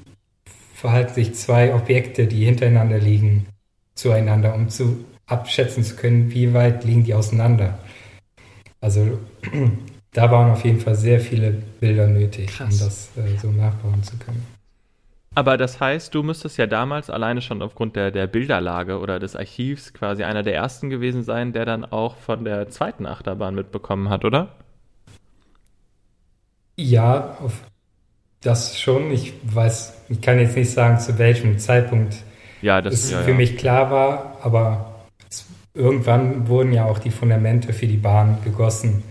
verhalten 0.73 1.13
sich 1.13 1.33
zwei 1.35 1.73
Objekte, 1.73 2.27
die 2.27 2.45
hintereinander 2.45 2.99
liegen, 2.99 3.47
zueinander, 3.95 4.55
um 4.55 4.69
zu 4.69 5.05
abschätzen 5.25 5.83
zu 5.83 5.95
können, 5.95 6.31
wie 6.31 6.53
weit 6.53 6.83
liegen 6.85 7.03
die 7.03 7.13
auseinander. 7.13 7.79
Also 8.81 9.19
da 10.13 10.31
waren 10.31 10.51
auf 10.51 10.63
jeden 10.63 10.79
Fall 10.79 10.95
sehr 10.95 11.19
viele 11.19 11.51
Bilder 11.79 12.07
nötig, 12.07 12.47
Krass. 12.47 12.73
um 12.73 12.79
das 12.79 13.09
äh, 13.17 13.37
so 13.37 13.51
nachbauen 13.51 14.03
zu 14.03 14.17
können. 14.17 14.45
Aber 15.35 15.57
das 15.57 15.79
heißt, 15.79 16.13
du 16.15 16.23
müsstest 16.23 16.57
ja 16.57 16.65
damals 16.65 17.09
alleine 17.09 17.41
schon 17.41 17.61
aufgrund 17.61 17.95
der, 17.95 18.11
der 18.11 18.27
Bilderlage 18.27 18.99
oder 18.99 19.19
des 19.19 19.35
Archivs 19.35 19.93
quasi 19.93 20.23
einer 20.23 20.43
der 20.43 20.55
ersten 20.55 20.89
gewesen 20.89 21.23
sein, 21.23 21.53
der 21.53 21.65
dann 21.65 21.85
auch 21.85 22.17
von 22.17 22.43
der 22.43 22.69
zweiten 22.69 23.05
Achterbahn 23.05 23.55
mitbekommen 23.55 24.09
hat, 24.09 24.25
oder? 24.25 24.55
Ja, 26.75 27.37
auf 27.41 27.61
das 28.41 28.79
schon. 28.79 29.11
Ich 29.11 29.33
weiß, 29.43 30.05
ich 30.09 30.21
kann 30.21 30.39
jetzt 30.39 30.55
nicht 30.55 30.71
sagen, 30.71 30.99
zu 30.99 31.17
welchem 31.19 31.59
Zeitpunkt 31.59 32.15
ja, 32.61 32.81
das, 32.81 32.93
es 32.93 33.11
ja, 33.11 33.21
für 33.21 33.31
ja. 33.31 33.37
mich 33.37 33.57
klar 33.57 33.91
war, 33.91 34.37
aber 34.41 34.95
es, 35.29 35.45
irgendwann 35.73 36.47
wurden 36.47 36.73
ja 36.73 36.85
auch 36.85 36.99
die 36.99 37.11
Fundamente 37.11 37.73
für 37.73 37.87
die 37.87 37.97
Bahn 37.97 38.37
gegossen. 38.43 39.03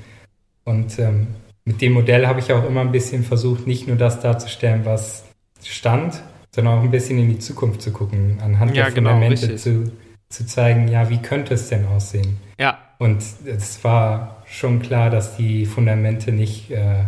Und 0.64 0.98
ähm, 0.98 1.28
mit 1.64 1.81
dem 1.81 1.92
Modell 1.92 2.26
habe 2.26 2.40
ich 2.40 2.52
auch 2.52 2.66
immer 2.66 2.81
ein 2.81 2.92
bisschen 2.92 3.22
versucht, 3.22 3.66
nicht 3.66 3.87
nur 3.87 3.96
das 3.96 4.20
darzustellen, 4.20 4.85
was 4.85 5.27
stand, 5.62 6.22
sondern 6.54 6.78
auch 6.78 6.82
ein 6.82 6.90
bisschen 6.90 7.18
in 7.18 7.28
die 7.28 7.38
Zukunft 7.38 7.82
zu 7.82 7.92
gucken, 7.92 8.38
anhand 8.42 8.74
Ja, 8.76 8.84
der 8.84 8.92
genau, 8.92 9.10
Fundamente 9.10 9.42
richtig. 9.48 9.60
zu, 9.60 9.92
zu 10.28 10.46
zeigen, 10.46 10.88
ja, 10.88 11.08
wie 11.10 11.18
könnte 11.18 11.54
es 11.54 11.68
denn 11.68 11.86
aussehen? 11.86 12.38
Ja, 12.58 12.78
Und 12.98 13.22
es 13.46 13.84
war 13.84 14.42
schon 14.46 14.80
klar, 14.82 15.10
dass 15.10 15.36
die 15.36 15.66
Fundamente 15.66 16.32
nicht 16.32 16.70
äh, 16.70 17.04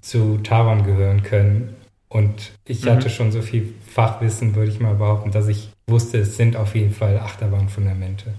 zu 0.00 0.38
Taron 0.38 0.84
gehören 0.84 1.22
können. 1.22 1.74
Und 2.08 2.52
ich 2.64 2.84
Mhm. 2.84 2.90
hatte 2.90 3.10
schon 3.10 3.32
so 3.32 3.42
viel 3.42 3.74
Fachwissen, 3.86 4.54
würde 4.54 4.70
ich 4.70 4.80
mal 4.80 4.94
behaupten, 4.94 5.32
dass 5.32 5.48
ich 5.48 5.70
wusste, 5.88 6.18
es 6.18 6.36
sind 6.36 6.56
auf 6.56 6.74
jeden 6.74 6.92
Fall 6.92 7.18
Achterbahnfundamente. 7.18 8.34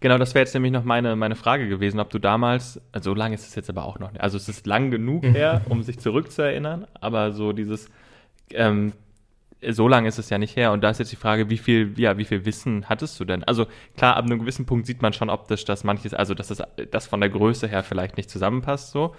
Genau, 0.00 0.18
das 0.18 0.34
wäre 0.34 0.44
jetzt 0.44 0.54
nämlich 0.54 0.72
noch 0.72 0.84
meine, 0.84 1.14
meine 1.16 1.36
Frage 1.36 1.68
gewesen, 1.68 2.00
ob 2.00 2.10
du 2.10 2.18
damals, 2.18 2.80
also 2.90 3.10
so 3.10 3.14
lange 3.14 3.34
ist 3.36 3.46
es 3.46 3.54
jetzt 3.54 3.70
aber 3.70 3.84
auch 3.84 3.98
noch 4.00 4.10
nicht, 4.10 4.20
also 4.20 4.36
es 4.36 4.48
ist 4.48 4.66
lang 4.66 4.90
genug 4.90 5.22
her, 5.24 5.62
um 5.68 5.82
sich 5.84 5.98
zurückzuerinnern, 6.00 6.86
aber 7.00 7.32
so 7.32 7.52
dieses, 7.52 7.88
ähm, 8.54 8.92
so 9.70 9.86
lange 9.86 10.08
ist 10.08 10.18
es 10.18 10.30
ja 10.30 10.38
nicht 10.38 10.56
her 10.56 10.72
und 10.72 10.82
da 10.82 10.90
ist 10.90 10.98
jetzt 10.98 11.12
die 11.12 11.16
Frage, 11.16 11.48
wie 11.48 11.58
viel, 11.58 11.94
ja, 11.96 12.18
wie 12.18 12.24
viel 12.24 12.44
Wissen 12.44 12.88
hattest 12.88 13.18
du 13.20 13.24
denn? 13.24 13.44
Also 13.44 13.66
klar, 13.96 14.16
ab 14.16 14.24
einem 14.24 14.40
gewissen 14.40 14.66
Punkt 14.66 14.86
sieht 14.86 15.02
man 15.02 15.12
schon 15.12 15.30
optisch, 15.30 15.64
dass 15.64 15.84
manches, 15.84 16.14
also 16.14 16.34
dass 16.34 16.48
das, 16.48 16.62
das 16.90 17.06
von 17.06 17.20
der 17.20 17.30
Größe 17.30 17.68
her 17.68 17.82
vielleicht 17.82 18.16
nicht 18.16 18.30
zusammenpasst 18.30 18.90
so, 18.90 19.14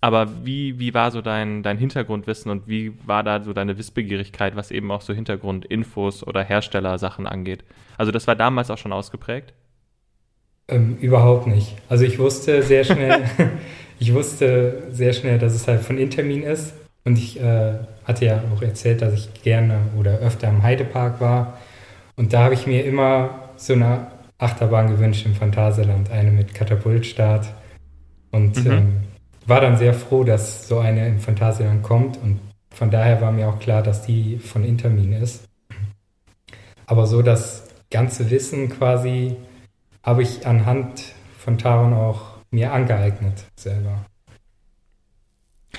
aber 0.00 0.44
wie, 0.44 0.78
wie 0.78 0.92
war 0.92 1.10
so 1.10 1.22
dein, 1.22 1.62
dein 1.62 1.78
Hintergrundwissen 1.78 2.50
und 2.50 2.68
wie 2.68 2.92
war 3.06 3.22
da 3.22 3.42
so 3.42 3.52
deine 3.52 3.78
Wissbegierigkeit, 3.78 4.54
was 4.54 4.70
eben 4.70 4.90
auch 4.90 5.00
so 5.00 5.14
Hintergrundinfos 5.14 6.26
oder 6.26 6.44
Herstellersachen 6.44 7.26
angeht? 7.26 7.64
Also 7.96 8.12
das 8.12 8.26
war 8.26 8.36
damals 8.36 8.70
auch 8.70 8.78
schon 8.78 8.92
ausgeprägt? 8.92 9.54
Ähm, 10.68 10.98
überhaupt 11.00 11.46
nicht. 11.46 11.76
Also 11.88 12.04
ich 12.04 12.18
wusste 12.18 12.62
sehr 12.62 12.84
schnell, 12.84 13.24
ich 13.98 14.12
wusste 14.12 14.88
sehr 14.90 15.12
schnell, 15.14 15.38
dass 15.38 15.54
es 15.54 15.66
halt 15.66 15.80
von 15.80 15.96
Intermin 15.96 16.42
ist. 16.42 16.74
Und 17.06 17.18
ich 17.18 17.40
äh, 17.40 17.74
hatte 18.04 18.26
ja 18.26 18.42
auch 18.52 18.62
erzählt, 18.62 19.00
dass 19.00 19.14
ich 19.14 19.42
gerne 19.42 19.78
oder 19.96 20.18
öfter 20.18 20.48
im 20.48 20.62
Heidepark 20.62 21.20
war. 21.20 21.56
Und 22.16 22.32
da 22.32 22.42
habe 22.44 22.54
ich 22.54 22.66
mir 22.66 22.84
immer 22.84 23.50
so 23.56 23.74
eine 23.74 24.08
Achterbahn 24.38 24.88
gewünscht 24.88 25.24
im 25.24 25.34
Phantasialand, 25.34 26.10
eine 26.10 26.32
mit 26.32 26.52
Katapultstart. 26.52 27.46
Und 28.32 28.64
Mhm. 28.64 28.70
ähm, 28.70 28.96
war 29.46 29.60
dann 29.60 29.76
sehr 29.76 29.94
froh, 29.94 30.24
dass 30.24 30.66
so 30.66 30.80
eine 30.80 31.06
im 31.06 31.20
Phantasialand 31.20 31.82
kommt. 31.84 32.16
Und 32.18 32.40
von 32.70 32.90
daher 32.90 33.20
war 33.20 33.30
mir 33.30 33.48
auch 33.48 33.60
klar, 33.60 33.82
dass 33.82 34.02
die 34.02 34.38
von 34.38 34.64
Intermin 34.64 35.12
ist. 35.12 35.44
Aber 36.86 37.06
so 37.06 37.22
das 37.22 37.68
ganze 37.90 38.30
Wissen 38.30 38.68
quasi 38.68 39.36
habe 40.02 40.22
ich 40.22 40.46
anhand 40.46 41.14
von 41.38 41.56
Taron 41.56 41.94
auch 41.94 42.38
mir 42.50 42.72
angeeignet 42.72 43.44
selber. 43.56 44.04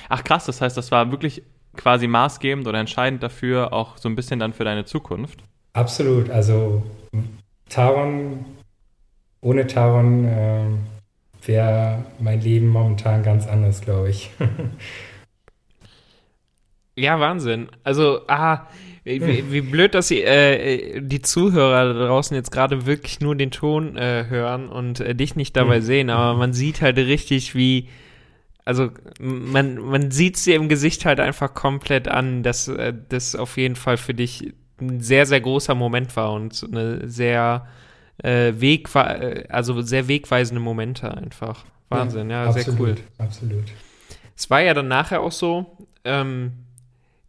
Ach 0.08 0.24
krass, 0.24 0.46
das 0.46 0.60
heißt, 0.60 0.76
das 0.76 0.90
war 0.90 1.10
wirklich 1.10 1.42
quasi 1.76 2.06
maßgebend 2.06 2.66
oder 2.66 2.78
entscheidend 2.78 3.22
dafür, 3.22 3.72
auch 3.72 3.98
so 3.98 4.08
ein 4.08 4.16
bisschen 4.16 4.38
dann 4.40 4.52
für 4.52 4.64
deine 4.64 4.84
Zukunft. 4.84 5.40
Absolut. 5.74 6.30
Also 6.30 6.82
Taron, 7.68 8.44
ohne 9.40 9.66
Taron 9.66 10.24
äh, 10.24 10.66
wäre 11.46 12.04
mein 12.18 12.40
Leben 12.40 12.68
momentan 12.68 13.22
ganz 13.22 13.46
anders, 13.46 13.80
glaube 13.80 14.10
ich. 14.10 14.30
Ja, 16.96 17.20
Wahnsinn. 17.20 17.68
Also, 17.84 18.22
ah, 18.26 18.66
wie, 19.04 19.52
wie 19.52 19.60
blöd, 19.60 19.94
dass 19.94 20.08
sie, 20.08 20.22
äh, 20.22 21.00
die 21.00 21.22
Zuhörer 21.22 21.94
da 21.94 22.06
draußen 22.06 22.34
jetzt 22.34 22.50
gerade 22.50 22.86
wirklich 22.86 23.20
nur 23.20 23.36
den 23.36 23.52
Ton 23.52 23.96
äh, 23.96 24.26
hören 24.28 24.68
und 24.68 24.98
äh, 24.98 25.14
dich 25.14 25.36
nicht 25.36 25.56
dabei 25.56 25.76
Hm. 25.76 25.82
sehen, 25.82 26.10
aber 26.10 26.36
man 26.36 26.52
sieht 26.52 26.82
halt 26.82 26.98
richtig, 26.98 27.54
wie, 27.54 27.88
also 28.68 28.90
man, 29.18 29.78
man 29.78 30.10
sieht 30.10 30.36
sie 30.36 30.52
im 30.52 30.68
Gesicht 30.68 31.06
halt 31.06 31.20
einfach 31.20 31.54
komplett 31.54 32.06
an, 32.06 32.42
dass 32.42 32.68
äh, 32.68 32.92
das 33.08 33.34
auf 33.34 33.56
jeden 33.56 33.76
Fall 33.76 33.96
für 33.96 34.12
dich 34.12 34.52
ein 34.78 35.00
sehr, 35.00 35.24
sehr 35.24 35.40
großer 35.40 35.74
Moment 35.74 36.14
war 36.16 36.34
und 36.34 36.62
eine 36.70 37.08
sehr 37.08 37.66
äh, 38.22 38.52
wegwe 38.58 39.46
also 39.48 39.80
sehr 39.80 40.06
wegweisende 40.06 40.60
Momente 40.60 41.16
einfach. 41.16 41.64
Wahnsinn, 41.88 42.28
ja, 42.28 42.52
sehr 42.52 42.60
absolut, 42.60 42.80
cool. 42.80 42.96
Absolut. 43.16 43.64
Es 44.36 44.50
war 44.50 44.60
ja 44.60 44.74
dann 44.74 44.88
nachher 44.88 45.22
auch 45.22 45.32
so, 45.32 45.78
ähm, 46.04 46.52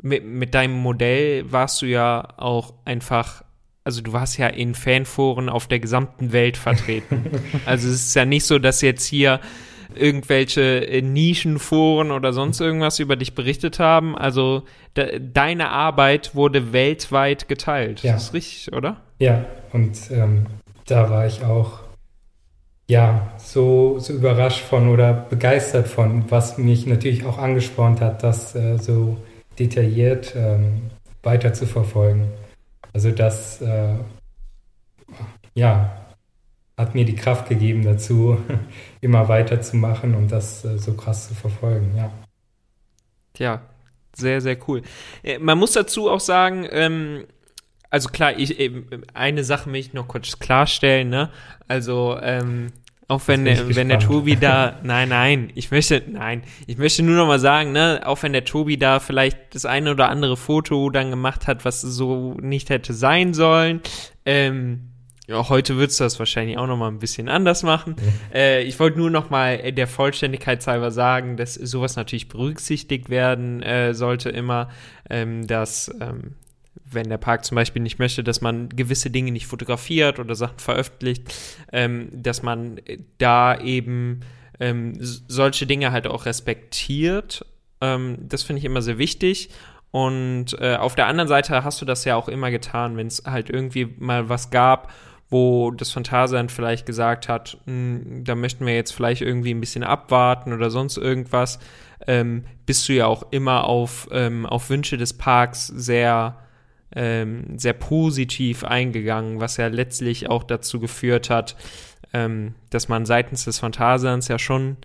mit, 0.01 0.25
mit 0.25 0.53
deinem 0.53 0.75
Modell 0.75 1.49
warst 1.49 1.81
du 1.81 1.85
ja 1.85 2.33
auch 2.35 2.73
einfach, 2.83 3.45
also 3.85 4.01
du 4.01 4.11
warst 4.11 4.37
ja 4.37 4.47
in 4.47 4.75
Fanforen 4.75 5.47
auf 5.47 5.67
der 5.67 5.79
gesamten 5.79 6.33
Welt 6.33 6.57
vertreten. 6.57 7.31
also 7.65 7.87
es 7.87 8.07
ist 8.07 8.15
ja 8.15 8.25
nicht 8.25 8.43
so, 8.43 8.59
dass 8.59 8.81
jetzt 8.81 9.05
hier 9.05 9.39
irgendwelche 9.95 10.85
äh, 10.87 11.01
Nischenforen 11.01 12.11
oder 12.11 12.33
sonst 12.33 12.59
irgendwas 12.59 12.99
über 12.99 13.15
dich 13.15 13.33
berichtet 13.35 13.79
haben. 13.79 14.17
Also 14.17 14.63
de 14.95 15.19
deine 15.19 15.69
Arbeit 15.69 16.35
wurde 16.35 16.73
weltweit 16.73 17.47
geteilt. 17.47 18.03
Ja. 18.03 18.13
Das 18.13 18.25
ist 18.25 18.33
richtig, 18.33 18.73
oder? 18.73 18.97
Ja, 19.19 19.45
und 19.73 19.97
ähm, 20.11 20.45
da 20.85 21.09
war 21.09 21.25
ich 21.25 21.43
auch 21.43 21.79
ja 22.87 23.31
so, 23.37 23.99
so 23.99 24.13
überrascht 24.13 24.61
von 24.61 24.89
oder 24.89 25.13
begeistert 25.13 25.87
von, 25.87 26.29
was 26.29 26.57
mich 26.57 26.87
natürlich 26.87 27.25
auch 27.25 27.37
angespornt 27.37 28.01
hat, 28.01 28.23
das 28.23 28.55
äh, 28.55 28.77
so 28.77 29.17
detailliert 29.59 30.33
ähm, 30.35 30.89
weiter 31.21 31.53
zu 31.53 31.65
verfolgen. 31.65 32.29
Also 32.93 33.11
das 33.11 33.61
äh, 33.61 33.95
ja 35.53 35.91
hat 36.77 36.95
mir 36.95 37.03
die 37.03 37.15
Kraft 37.15 37.49
gegeben 37.49 37.83
dazu, 37.83 38.37
immer 39.01 39.27
weiterzumachen 39.27 40.15
und 40.15 40.31
das 40.31 40.65
äh, 40.65 40.77
so 40.77 40.93
krass 40.93 41.27
zu 41.27 41.33
verfolgen, 41.33 41.93
ja. 41.95 42.11
Ja, 43.37 43.61
sehr, 44.15 44.41
sehr 44.41 44.57
cool. 44.67 44.81
Äh, 45.23 45.39
man 45.39 45.57
muss 45.57 45.71
dazu 45.71 46.09
auch 46.09 46.19
sagen, 46.19 46.67
ähm, 46.69 47.25
also 47.89 48.09
klar, 48.09 48.37
ich, 48.37 48.59
ähm, 48.59 48.85
eine 49.13 49.43
Sache 49.43 49.71
will 49.71 49.79
ich 49.79 49.93
noch 49.93 50.07
kurz 50.07 50.39
klarstellen, 50.39 51.09
ne? 51.09 51.29
Also, 51.67 52.17
ähm, 52.21 52.67
auch 53.07 53.27
wenn 53.27 53.43
der, 53.43 53.75
wenn 53.75 53.89
der. 53.89 53.99
Tobi 53.99 54.35
da, 54.35 54.77
nein, 54.83 55.09
nein, 55.09 55.51
ich 55.55 55.71
möchte, 55.71 56.03
nein, 56.07 56.43
ich 56.67 56.77
möchte 56.77 57.01
nur 57.01 57.15
noch 57.15 57.25
mal 57.25 57.39
sagen, 57.39 57.71
ne, 57.71 58.01
auch 58.05 58.21
wenn 58.21 58.33
der 58.33 58.45
Tobi 58.45 58.77
da 58.77 58.99
vielleicht 58.99 59.55
das 59.55 59.65
eine 59.65 59.91
oder 59.91 60.09
andere 60.09 60.37
Foto 60.37 60.91
dann 60.91 61.09
gemacht 61.09 61.47
hat, 61.47 61.65
was 61.65 61.81
so 61.81 62.35
nicht 62.39 62.69
hätte 62.69 62.93
sein 62.93 63.33
sollen, 63.33 63.81
ähm, 64.25 64.88
ja, 65.29 65.47
heute 65.47 65.77
würdest 65.77 65.99
du 65.99 66.05
das 66.05 66.17
wahrscheinlich 66.17 66.57
auch 66.57 66.65
noch 66.65 66.75
mal 66.75 66.87
ein 66.87 66.97
bisschen 66.97 67.29
anders 67.29 67.63
machen. 67.63 67.95
Äh, 68.33 68.63
ich 68.63 68.79
wollte 68.79 68.99
nur 68.99 69.09
noch 69.09 69.29
mal 69.29 69.71
der 69.71 69.87
Vollständigkeit 69.87 70.65
halber 70.67 70.91
sagen, 70.91 71.35
dass 71.35 71.55
sowas 71.55 71.95
natürlich 71.95 72.27
berücksichtigt 72.27 73.09
werden 73.09 73.63
äh, 73.63 73.93
sollte 73.93 74.29
immer, 74.29 74.69
ähm, 75.09 75.47
dass 75.47 75.89
ähm, 75.99 76.35
wenn 76.85 77.09
der 77.09 77.17
Park 77.17 77.45
zum 77.45 77.55
Beispiel 77.55 77.81
nicht 77.81 77.97
möchte, 77.97 78.23
dass 78.23 78.41
man 78.41 78.69
gewisse 78.69 79.09
Dinge 79.09 79.31
nicht 79.31 79.47
fotografiert 79.47 80.19
oder 80.19 80.35
Sachen 80.35 80.59
veröffentlicht, 80.59 81.33
ähm, 81.71 82.09
dass 82.11 82.43
man 82.43 82.79
da 83.17 83.59
eben 83.59 84.21
ähm, 84.59 84.93
solche 84.99 85.65
Dinge 85.65 85.91
halt 85.91 86.05
auch 86.05 86.25
respektiert. 86.25 87.45
Ähm, 87.81 88.17
das 88.21 88.43
finde 88.43 88.59
ich 88.59 88.65
immer 88.65 88.81
sehr 88.81 88.97
wichtig. 88.97 89.49
Und 89.91 90.59
äh, 90.59 90.75
auf 90.75 90.95
der 90.95 91.07
anderen 91.07 91.27
Seite 91.27 91.63
hast 91.63 91.81
du 91.81 91.85
das 91.85 92.05
ja 92.05 92.15
auch 92.15 92.27
immer 92.29 92.51
getan, 92.51 92.95
wenn 92.95 93.07
es 93.07 93.23
halt 93.25 93.49
irgendwie 93.49 93.95
mal 93.97 94.29
was 94.29 94.51
gab, 94.51 94.91
wo 95.29 95.71
das 95.71 95.91
Phantasialand 95.91 96.51
vielleicht 96.51 96.85
gesagt 96.85 97.29
hat, 97.29 97.57
"Hm, 97.65 98.23
da 98.23 98.35
möchten 98.35 98.65
wir 98.65 98.75
jetzt 98.75 98.91
vielleicht 98.91 99.21
irgendwie 99.21 99.53
ein 99.53 99.59
bisschen 99.59 99.83
abwarten 99.83 100.53
oder 100.53 100.69
sonst 100.69 100.97
irgendwas, 100.97 101.59
ähm, 102.07 102.45
bist 102.65 102.87
du 102.89 102.93
ja 102.93 103.07
auch 103.07 103.23
immer 103.31 103.65
auf, 103.65 104.07
ähm, 104.11 104.45
auf 104.45 104.69
Wünsche 104.69 104.97
des 104.97 105.13
Parks 105.13 105.67
sehr, 105.67 106.37
ähm, 106.95 107.57
sehr 107.57 107.73
positiv 107.73 108.63
eingegangen, 108.63 109.39
was 109.39 109.57
ja 109.57 109.67
letztlich 109.67 110.29
auch 110.29 110.43
dazu 110.43 110.79
geführt 110.79 111.29
hat, 111.29 111.55
ähm, 112.13 112.55
dass 112.71 112.87
man 112.87 113.05
seitens 113.05 113.45
des 113.45 113.59
Phantasialands 113.59 114.27
ja 114.27 114.39
schon 114.39 114.77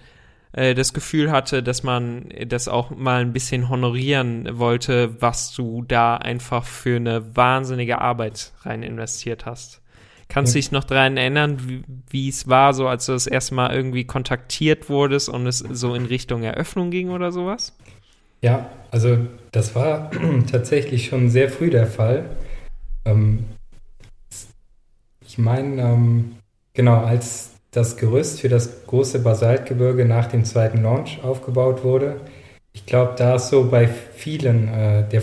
äh, 0.53 0.75
das 0.75 0.93
Gefühl 0.93 1.33
hatte, 1.33 1.63
dass 1.63 1.83
man 1.83 2.29
das 2.47 2.69
auch 2.69 2.91
mal 2.91 3.21
ein 3.21 3.33
bisschen 3.33 3.69
honorieren 3.69 4.59
wollte, 4.59 5.21
was 5.21 5.53
du 5.53 5.83
da 5.83 6.17
einfach 6.17 6.65
für 6.65 6.97
eine 6.97 7.37
wahnsinnige 7.37 8.01
Arbeit 8.01 8.53
rein 8.63 8.83
investiert 8.83 9.47
hast. 9.47 9.81
Kannst 10.29 10.55
du 10.55 10.59
Ja. 10.59 10.63
dich 10.63 10.73
noch 10.73 10.85
daran 10.85 11.17
erinnern, 11.17 11.85
wie, 12.09 12.29
es 12.29 12.49
war, 12.49 12.75
so 12.75 12.89
als 12.89 13.07
du 13.07 13.13
das 13.13 13.27
erste 13.27 13.55
Mal 13.55 13.75
irgendwie 13.75 14.05
kontaktiert 14.05 14.89
wurdest 14.89 15.29
und 15.29 15.47
es 15.47 15.59
so 15.59 15.95
in 15.95 16.07
Richtung 16.07 16.43
Eröffnung 16.43 16.91
ging 16.91 17.11
oder 17.11 17.31
sowas? 17.33 17.77
Ja, 18.43 18.71
also 18.91 19.19
das 19.53 19.75
war 19.75 20.11
tatsächlich 20.51 21.07
schon 21.07 21.31
sehr 21.31 21.49
früh 21.51 21.71
der 21.71 21.87
Fall. 21.87 22.31
Ähm, 23.05 23.45
ich 25.27 25.39
meine, 25.39 25.83
ähm, 25.83 26.37
genau, 26.75 27.05
als 27.05 27.51
das 27.71 27.97
Gerüst 27.97 28.41
für 28.41 28.49
das 28.49 28.87
große 28.87 29.19
Basaltgebirge 29.21 30.05
nach 30.05 30.27
dem 30.27 30.45
zweiten 30.45 30.83
Launch 30.83 31.23
aufgebaut 31.23 31.83
wurde, 31.83 32.21
ich 32.73 32.87
glaube, 32.87 33.15
da 33.17 33.37
ist 33.37 33.49
so 33.49 33.71
bei 33.71 33.87
vielen 33.89 34.69
äh, 34.69 35.09
der 35.09 35.23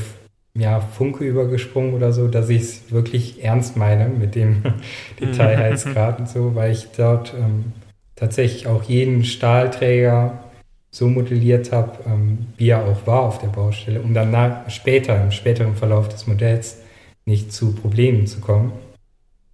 ja, 0.54 0.80
Funke 0.82 1.24
übergesprungen 1.24 1.94
oder 1.94 2.12
so, 2.12 2.28
dass 2.28 2.50
ich 2.50 2.62
es 2.62 2.92
wirklich 2.92 3.44
ernst 3.44 3.78
meine 3.78 4.10
mit 4.10 4.36
dem 4.36 4.64
Detailheitsgrad 5.20 6.20
und 6.20 6.30
so, 6.30 6.56
weil 6.56 6.72
ich 6.72 6.88
dort 6.96 7.34
ähm, 7.34 7.72
tatsächlich 8.16 8.68
auch 8.68 8.84
jeden 8.84 9.24
Stahlträger 9.24 10.44
so 10.92 11.08
modelliert 11.08 11.72
habe, 11.72 12.00
ähm, 12.06 12.48
wie 12.58 12.70
er 12.70 12.86
auch 12.86 13.08
war 13.08 13.22
auf 13.22 13.40
der 13.40 13.48
Baustelle, 13.48 14.02
um 14.02 14.14
dann 14.14 14.32
nach, 14.32 14.70
später, 14.70 15.24
im 15.24 15.32
späteren 15.32 15.76
Verlauf 15.76 16.10
des 16.10 16.28
Modells 16.28 16.82
nicht 17.26 17.54
zu 17.54 17.74
Problemen 17.74 18.28
zu 18.28 18.42
kommen, 18.42 18.74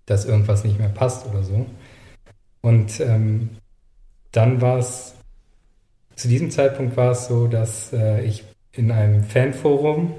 dass 0.07 0.25
irgendwas 0.25 0.63
nicht 0.63 0.79
mehr 0.79 0.89
passt 0.89 1.27
oder 1.27 1.43
so. 1.43 1.67
Und 2.61 2.99
ähm, 2.99 3.49
dann 4.31 4.61
war 4.61 4.79
es, 4.79 5.13
zu 6.15 6.27
diesem 6.27 6.49
Zeitpunkt 6.49 6.97
war 6.97 7.11
es 7.11 7.27
so, 7.27 7.45
dass 7.47 7.93
äh, 7.93 8.23
ich 8.23 8.43
in 8.71 8.91
einem 8.91 9.23
Fanforum 9.23 10.15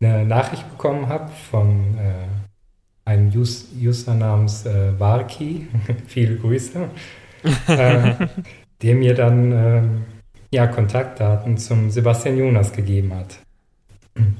eine 0.00 0.24
Nachricht 0.24 0.68
bekommen 0.70 1.08
habe 1.08 1.30
von 1.50 1.96
äh, 1.98 3.08
einem 3.08 3.30
Us 3.36 3.68
User 3.80 4.14
namens 4.14 4.66
äh, 4.66 4.98
Warki, 4.98 5.68
viele 6.06 6.36
Grüße, 6.36 6.88
äh, 7.68 8.14
der 8.82 8.94
mir 8.94 9.14
dann 9.14 9.52
ähm, 9.52 10.04
ja, 10.50 10.66
Kontaktdaten 10.66 11.56
zum 11.56 11.90
Sebastian 11.90 12.36
Jonas 12.36 12.72
gegeben 12.72 13.14
hat. 13.14 13.38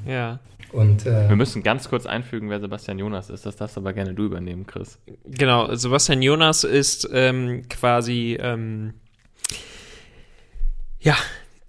Ja. 0.05 0.39
Und, 0.73 1.05
äh, 1.05 1.29
Wir 1.29 1.35
müssen 1.35 1.63
ganz 1.63 1.87
kurz 1.89 2.05
einfügen, 2.05 2.49
wer 2.49 2.59
Sebastian 2.59 2.99
Jonas 2.99 3.29
ist. 3.29 3.45
Das 3.45 3.55
darfst 3.55 3.77
aber 3.77 3.93
gerne 3.93 4.13
du 4.13 4.25
übernehmen, 4.25 4.67
Chris. 4.67 4.99
Genau, 5.25 5.73
Sebastian 5.73 6.21
Jonas 6.21 6.63
ist 6.63 7.09
ähm, 7.13 7.63
quasi 7.69 8.37
ähm, 8.39 8.93
ja 10.99 11.15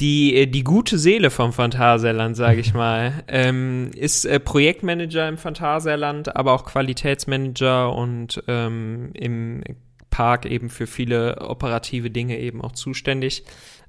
die, 0.01 0.49
die 0.51 0.63
gute 0.65 0.99
Seele 0.99 1.31
vom 1.31 1.53
Phantasialand, 1.53 2.37
sage 2.37 2.61
ich 2.61 2.75
mal. 2.75 3.25
ähm, 3.29 3.91
ist 3.95 4.25
äh, 4.25 4.39
Projektmanager 4.39 5.29
im 5.29 5.39
Phantasialand, 5.39 6.37
aber 6.37 6.53
auch 6.53 6.65
Qualitätsmanager 6.65 7.95
und 7.95 8.43
ähm, 8.47 9.11
im 9.15 9.63
Park 10.11 10.47
eben 10.47 10.71
für 10.71 10.87
viele 10.87 11.41
operative 11.41 12.11
Dinge 12.11 12.39
eben 12.39 12.63
auch 12.63 12.73
zuständig. 12.73 13.45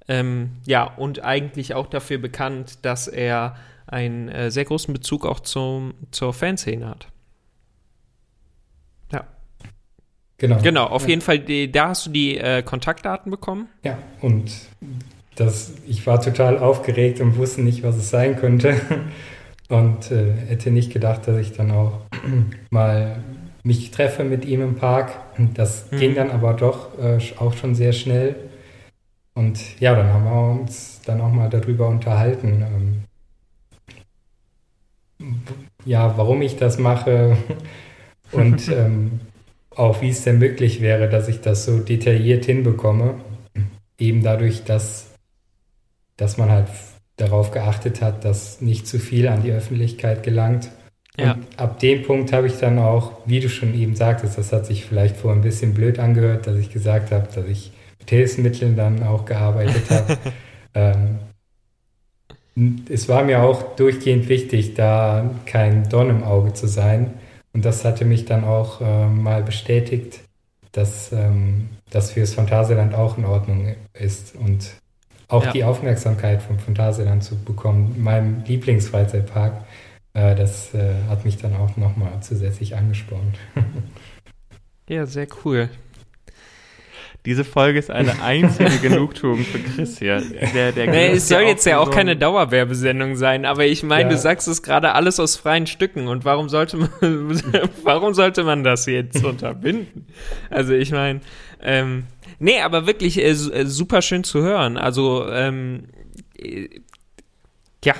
Ähm, 0.07 0.51
ja, 0.66 0.84
und 0.84 1.24
eigentlich 1.24 1.76
auch 1.76 1.88
dafür 1.88 2.18
bekannt, 2.18 2.80
dass 2.84 3.07
er 3.07 3.55
einen 3.86 4.30
äh, 4.30 4.51
sehr 4.51 4.66
großen 4.66 4.93
Bezug 4.93 5.26
auch 5.26 5.39
zum, 5.39 5.93
zur 6.12 6.34
Fanszene 6.34 6.88
hat. 6.88 7.07
Ja. 9.12 9.26
Genau. 10.38 10.62
Genau, 10.62 10.86
auf 10.86 11.03
ja. 11.03 11.10
jeden 11.10 11.22
Fall, 11.22 11.39
da 11.70 11.89
hast 11.89 12.07
du 12.07 12.10
die 12.10 12.38
äh, 12.38 12.64
Kontaktdaten 12.64 13.30
bekommen. 13.30 13.68
Ja, 13.84 13.99
und 14.22 14.51
das, 15.39 15.73
ich 15.87 16.05
war 16.05 16.21
total 16.21 16.57
aufgeregt 16.57 17.21
und 17.21 17.37
wusste 17.37 17.61
nicht, 17.61 17.83
was 17.83 17.95
es 17.95 18.09
sein 18.09 18.35
könnte. 18.37 18.75
Und 19.69 20.09
äh, 20.09 20.33
hätte 20.47 20.71
nicht 20.71 20.91
gedacht, 20.91 21.27
dass 21.27 21.37
ich 21.37 21.53
dann 21.53 21.69
auch 21.69 21.99
mal 22.71 23.21
mich 23.63 23.91
treffe 23.91 24.23
mit 24.23 24.43
ihm 24.43 24.63
im 24.63 24.75
Park. 24.75 25.11
Das 25.53 25.91
mhm. 25.91 25.97
ging 25.97 26.15
dann 26.15 26.31
aber 26.31 26.53
doch 26.55 26.97
äh, 26.97 27.19
auch 27.37 27.53
schon 27.53 27.75
sehr 27.75 27.93
schnell. 27.93 28.35
Und 29.35 29.79
ja, 29.79 29.93
dann 29.93 30.11
haben 30.11 30.25
wir 30.25 30.61
uns 30.61 31.01
dann 31.05 31.21
auch 31.21 31.31
mal 31.31 31.49
darüber 31.49 31.87
unterhalten. 31.87 33.03
Ähm, 35.19 35.43
ja, 35.85 36.17
warum 36.17 36.41
ich 36.41 36.57
das 36.57 36.79
mache 36.79 37.37
und 38.31 38.67
ähm, 38.71 39.19
auch 39.75 40.01
wie 40.01 40.09
es 40.09 40.23
denn 40.23 40.39
möglich 40.39 40.81
wäre, 40.81 41.09
dass 41.09 41.27
ich 41.27 41.41
das 41.41 41.65
so 41.65 41.79
detailliert 41.79 42.45
hinbekomme. 42.45 43.15
Eben 43.97 44.23
dadurch, 44.23 44.63
dass, 44.63 45.09
dass 46.20 46.38
man 46.38 46.51
halt 46.51 46.67
darauf 47.17 47.51
geachtet 47.51 48.01
hat, 48.01 48.26
dass 48.26 48.61
nicht 48.61 48.88
zu 48.88 48.99
viel 48.99 49.28
an 49.28 49.41
die 49.43 49.51
Öffentlichkeit 49.51 50.24
gelangt. 50.24 50.70
Ja. 51.17 51.34
Und 51.34 51.45
ab 51.57 51.80
dem 51.80 52.03
Punkt 52.03 52.32
habe 52.32 52.47
ich 52.47 52.57
dann 52.59 52.80
auch, 52.80 53.13
wie 53.26 53.39
du 53.39 53.49
schon 53.49 53.74
eben 53.74 53.95
sagtest, 53.95 54.38
das 54.38 54.53
hat 54.53 54.65
sich 54.65 54.86
vielleicht 54.86 55.17
vor 55.17 55.34
ein 55.34 55.41
bisschen 55.41 55.74
blöd 55.74 55.99
angehört, 55.99 56.47
dass 56.47 56.57
ich 56.57 56.72
gesagt 56.72 57.11
habe, 57.11 57.28
dass 57.34 57.45
ich 57.45 57.72
Hilfsmitteln 58.07 58.76
dann 58.76 59.03
auch 59.03 59.26
gearbeitet 59.26 59.89
habe. 59.89 60.17
ähm, 60.74 61.20
es 62.89 63.07
war 63.07 63.24
mir 63.24 63.43
auch 63.43 63.76
durchgehend 63.76 64.28
wichtig, 64.28 64.74
da 64.74 65.30
kein 65.45 65.88
Dorn 65.89 66.09
im 66.09 66.24
Auge 66.24 66.53
zu 66.53 66.67
sein. 66.67 67.13
Und 67.53 67.65
das 67.65 67.86
hatte 67.86 68.05
mich 68.05 68.26
dann 68.26 68.43
auch 68.43 68.82
äh, 68.82 69.07
mal 69.07 69.43
bestätigt, 69.43 70.22
dass 70.72 71.11
ähm, 71.11 71.70
das 71.89 72.11
fürs 72.11 72.34
Phantasialand 72.34 72.93
auch 72.95 73.17
in 73.17 73.26
Ordnung 73.26 73.76
ist. 73.93 74.36
Und 74.36 74.72
auch 75.30 75.45
ja. 75.45 75.51
die 75.51 75.63
Aufmerksamkeit 75.63 76.41
vom 76.41 76.59
Phantasialand 76.59 77.23
zu 77.23 77.38
bekommen, 77.38 78.01
meinem 78.01 78.43
Lieblingsfreizeitpark, 78.45 79.53
äh, 80.13 80.36
das 80.36 80.73
äh, 80.73 80.95
hat 81.07 81.23
mich 81.23 81.38
dann 81.38 81.55
auch 81.55 81.77
nochmal 81.77 82.11
zusätzlich 82.21 82.75
angespornt. 82.75 83.38
ja, 84.89 85.05
sehr 85.05 85.27
cool. 85.45 85.69
Diese 87.25 87.43
Folge 87.43 87.77
ist 87.77 87.91
eine 87.91 88.21
einzige 88.23 88.77
Genugtuung 88.82 89.39
für 89.39 89.59
Chris 89.59 89.99
hier. 89.99 90.21
Der, 90.53 90.71
der 90.71 90.88
nee, 90.88 91.09
es 91.09 91.27
soll 91.27 91.41
jetzt 91.41 91.65
ja 91.65 91.77
auch 91.77 91.91
keine 91.91 92.15
Dauerwerbesendung 92.15 93.17
sein, 93.17 93.45
aber 93.45 93.65
ich 93.65 93.84
meine, 93.84 94.03
ja. 94.03 94.09
du 94.09 94.17
sagst 94.17 94.47
es 94.47 94.63
gerade 94.63 94.93
alles 94.93 95.19
aus 95.19 95.36
freien 95.36 95.67
Stücken 95.67 96.07
und 96.07 96.23
warum 96.23 96.47
sollte 96.47 96.77
man, 96.77 96.89
warum 97.84 98.13
sollte 98.13 98.43
man 98.45 98.63
das 98.63 98.86
jetzt 98.86 99.23
unterbinden? 99.23 100.07
Also 100.49 100.73
ich 100.73 100.91
meine, 100.91 101.19
ähm, 101.61 102.05
nee, 102.39 102.61
aber 102.61 102.87
wirklich 102.87 103.17
äh, 103.17 103.29
äh, 103.31 103.65
super 103.65 104.01
schön 104.01 104.23
zu 104.23 104.41
hören. 104.41 104.77
Also, 104.77 105.27
ähm, 105.29 105.85
äh, 106.37 106.69
ja, 107.83 107.95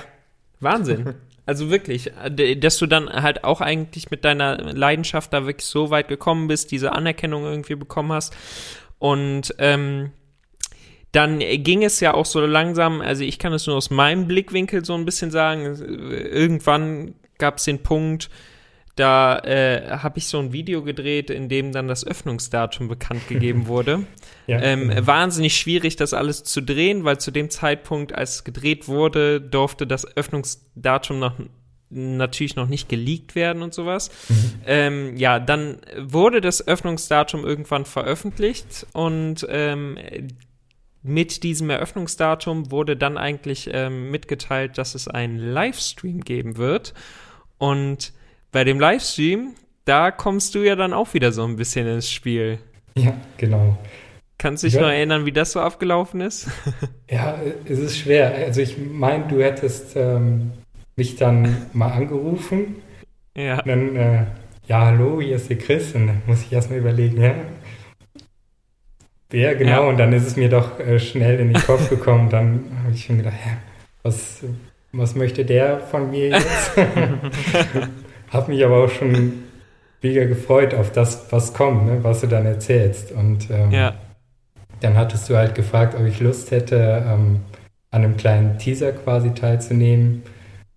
Wahnsinn. 0.60 1.14
Also 1.46 1.68
wirklich, 1.68 2.12
äh, 2.12 2.54
dass 2.54 2.78
du 2.78 2.86
dann 2.86 3.08
halt 3.08 3.42
auch 3.42 3.60
eigentlich 3.60 4.08
mit 4.12 4.24
deiner 4.24 4.56
Leidenschaft 4.72 5.32
da 5.32 5.46
wirklich 5.46 5.66
so 5.66 5.90
weit 5.90 6.06
gekommen 6.06 6.46
bist, 6.46 6.70
diese 6.70 6.92
Anerkennung 6.92 7.42
irgendwie 7.42 7.74
bekommen 7.74 8.12
hast 8.12 8.36
und 9.00 9.52
ähm, 9.58 10.12
dann 11.12 11.40
ging 11.40 11.82
es 11.82 11.98
ja 11.98 12.14
auch 12.14 12.26
so 12.26 12.40
langsam, 12.40 13.00
also 13.00 13.24
ich 13.24 13.40
kann 13.40 13.52
es 13.52 13.66
nur 13.66 13.76
aus 13.76 13.90
meinem 13.90 14.28
Blickwinkel 14.28 14.84
so 14.84 14.94
ein 14.94 15.04
bisschen 15.04 15.32
sagen, 15.32 15.64
irgendwann 15.64 17.14
gab 17.38 17.56
es 17.56 17.64
den 17.64 17.82
Punkt, 17.82 18.30
da 18.96 19.38
äh, 19.38 19.98
habe 19.98 20.18
ich 20.18 20.26
so 20.26 20.38
ein 20.38 20.52
Video 20.52 20.82
gedreht, 20.82 21.30
in 21.30 21.48
dem 21.48 21.72
dann 21.72 21.88
das 21.88 22.06
Öffnungsdatum 22.06 22.88
bekannt 22.88 23.28
gegeben 23.28 23.66
wurde. 23.66 24.06
ja, 24.46 24.60
ähm, 24.60 24.88
genau. 24.88 25.06
Wahnsinnig 25.06 25.56
schwierig, 25.56 25.96
das 25.96 26.12
alles 26.14 26.44
zu 26.44 26.60
drehen, 26.60 27.04
weil 27.04 27.18
zu 27.18 27.30
dem 27.30 27.50
Zeitpunkt, 27.50 28.14
als 28.14 28.36
es 28.36 28.44
gedreht 28.44 28.88
wurde, 28.88 29.40
durfte 29.40 29.86
das 29.86 30.16
Öffnungsdatum 30.16 31.18
noch 31.18 31.34
natürlich 31.92 32.54
noch 32.54 32.68
nicht 32.68 32.88
geleakt 32.88 33.34
werden 33.34 33.62
und 33.62 33.74
sowas. 33.74 34.10
Mhm. 34.28 34.52
Ähm, 34.64 35.16
ja, 35.16 35.40
dann 35.40 35.78
wurde 35.98 36.40
das 36.40 36.66
Öffnungsdatum 36.66 37.44
irgendwann 37.44 37.84
veröffentlicht 37.84 38.86
und 38.92 39.44
ähm, 39.50 39.98
mit 41.02 41.42
diesem 41.42 41.70
Eröffnungsdatum 41.70 42.70
wurde 42.70 42.96
dann 42.96 43.16
eigentlich 43.16 43.70
ähm, 43.72 44.10
mitgeteilt, 44.10 44.78
dass 44.78 44.94
es 44.94 45.08
einen 45.08 45.38
Livestream 45.38 46.20
geben 46.20 46.56
wird. 46.58 46.94
Und 47.58 48.12
bei 48.52 48.64
dem 48.64 48.80
Livestream, 48.80 49.54
da 49.84 50.10
kommst 50.10 50.54
du 50.54 50.60
ja 50.60 50.76
dann 50.76 50.92
auch 50.92 51.14
wieder 51.14 51.32
so 51.32 51.44
ein 51.44 51.56
bisschen 51.56 51.86
ins 51.86 52.10
Spiel. 52.10 52.58
Ja, 52.96 53.14
genau. 53.36 53.78
Kannst 54.38 54.62
du 54.62 54.68
dich 54.68 54.74
ja. 54.74 54.82
noch 54.82 54.88
erinnern, 54.88 55.26
wie 55.26 55.32
das 55.32 55.52
so 55.52 55.60
abgelaufen 55.60 56.20
ist? 56.20 56.48
ja, 57.10 57.38
es 57.66 57.78
ist 57.78 57.98
schwer. 57.98 58.34
Also 58.34 58.62
ich 58.62 58.76
meine, 58.78 59.26
du 59.28 59.42
hättest 59.42 59.96
ähm, 59.96 60.52
mich 60.96 61.16
dann 61.16 61.66
mal 61.72 61.92
angerufen. 61.92 62.76
Ja. 63.36 63.58
Und 63.60 63.68
dann, 63.68 63.96
äh, 63.96 64.24
ja, 64.66 64.86
hallo, 64.86 65.20
hier 65.20 65.36
ist 65.36 65.50
der 65.50 65.58
Chris. 65.58 65.94
Und 65.94 66.06
dann 66.06 66.22
muss 66.26 66.42
ich 66.42 66.52
erstmal 66.52 66.78
überlegen, 66.78 67.20
ja. 67.20 67.34
Wer 69.28 69.54
genau? 69.56 69.70
Ja. 69.70 69.88
Und 69.88 69.98
dann 69.98 70.12
ist 70.12 70.26
es 70.26 70.36
mir 70.36 70.48
doch 70.48 70.80
äh, 70.80 70.98
schnell 70.98 71.38
in 71.38 71.52
den 71.52 71.62
Kopf 71.62 71.90
gekommen. 71.90 72.30
dann 72.30 72.64
habe 72.84 72.94
ich 72.94 73.04
schon 73.04 73.18
gedacht, 73.18 73.36
ja, 73.44 73.52
was, 74.02 74.42
was 74.92 75.14
möchte 75.14 75.44
der 75.44 75.80
von 75.80 76.10
mir 76.10 76.28
jetzt? 76.30 76.72
habe 78.30 78.52
mich 78.52 78.64
aber 78.64 78.84
auch 78.84 78.90
schon 78.90 79.44
mega 80.02 80.24
gefreut 80.24 80.74
auf 80.74 80.92
das, 80.92 81.30
was 81.30 81.52
kommt, 81.52 81.86
ne, 81.86 82.02
was 82.02 82.22
du 82.22 82.26
dann 82.26 82.46
erzählst. 82.46 83.12
Und 83.12 83.50
ähm, 83.50 83.70
ja. 83.70 83.94
dann 84.80 84.96
hattest 84.96 85.28
du 85.28 85.36
halt 85.36 85.54
gefragt, 85.54 85.94
ob 85.94 86.06
ich 86.06 86.20
Lust 86.20 86.50
hätte, 86.50 87.04
ähm, 87.06 87.40
an 87.90 88.04
einem 88.04 88.16
kleinen 88.16 88.58
Teaser 88.58 88.92
quasi 88.92 89.34
teilzunehmen 89.34 90.22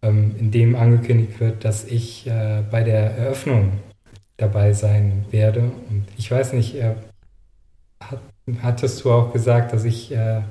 ähm, 0.01 0.35
in 0.37 0.51
dem 0.51 0.75
angekündigt 0.75 1.39
wird, 1.39 1.63
dass 1.63 1.85
ich 1.85 2.27
äh, 2.27 2.63
bei 2.69 2.83
der 2.83 3.11
Eröffnung 3.15 3.73
dabei 4.37 4.73
sein 4.73 5.25
werde. 5.31 5.71
Und 5.89 6.05
ich 6.17 6.29
weiß 6.29 6.53
nicht, 6.53 6.75
äh, 6.75 6.95
hat, 8.01 8.19
hattest 8.61 9.03
du 9.03 9.11
auch 9.11 9.31
gesagt, 9.31 9.73
dass 9.73 9.85
ich 9.85 10.11
äh, 10.11 10.41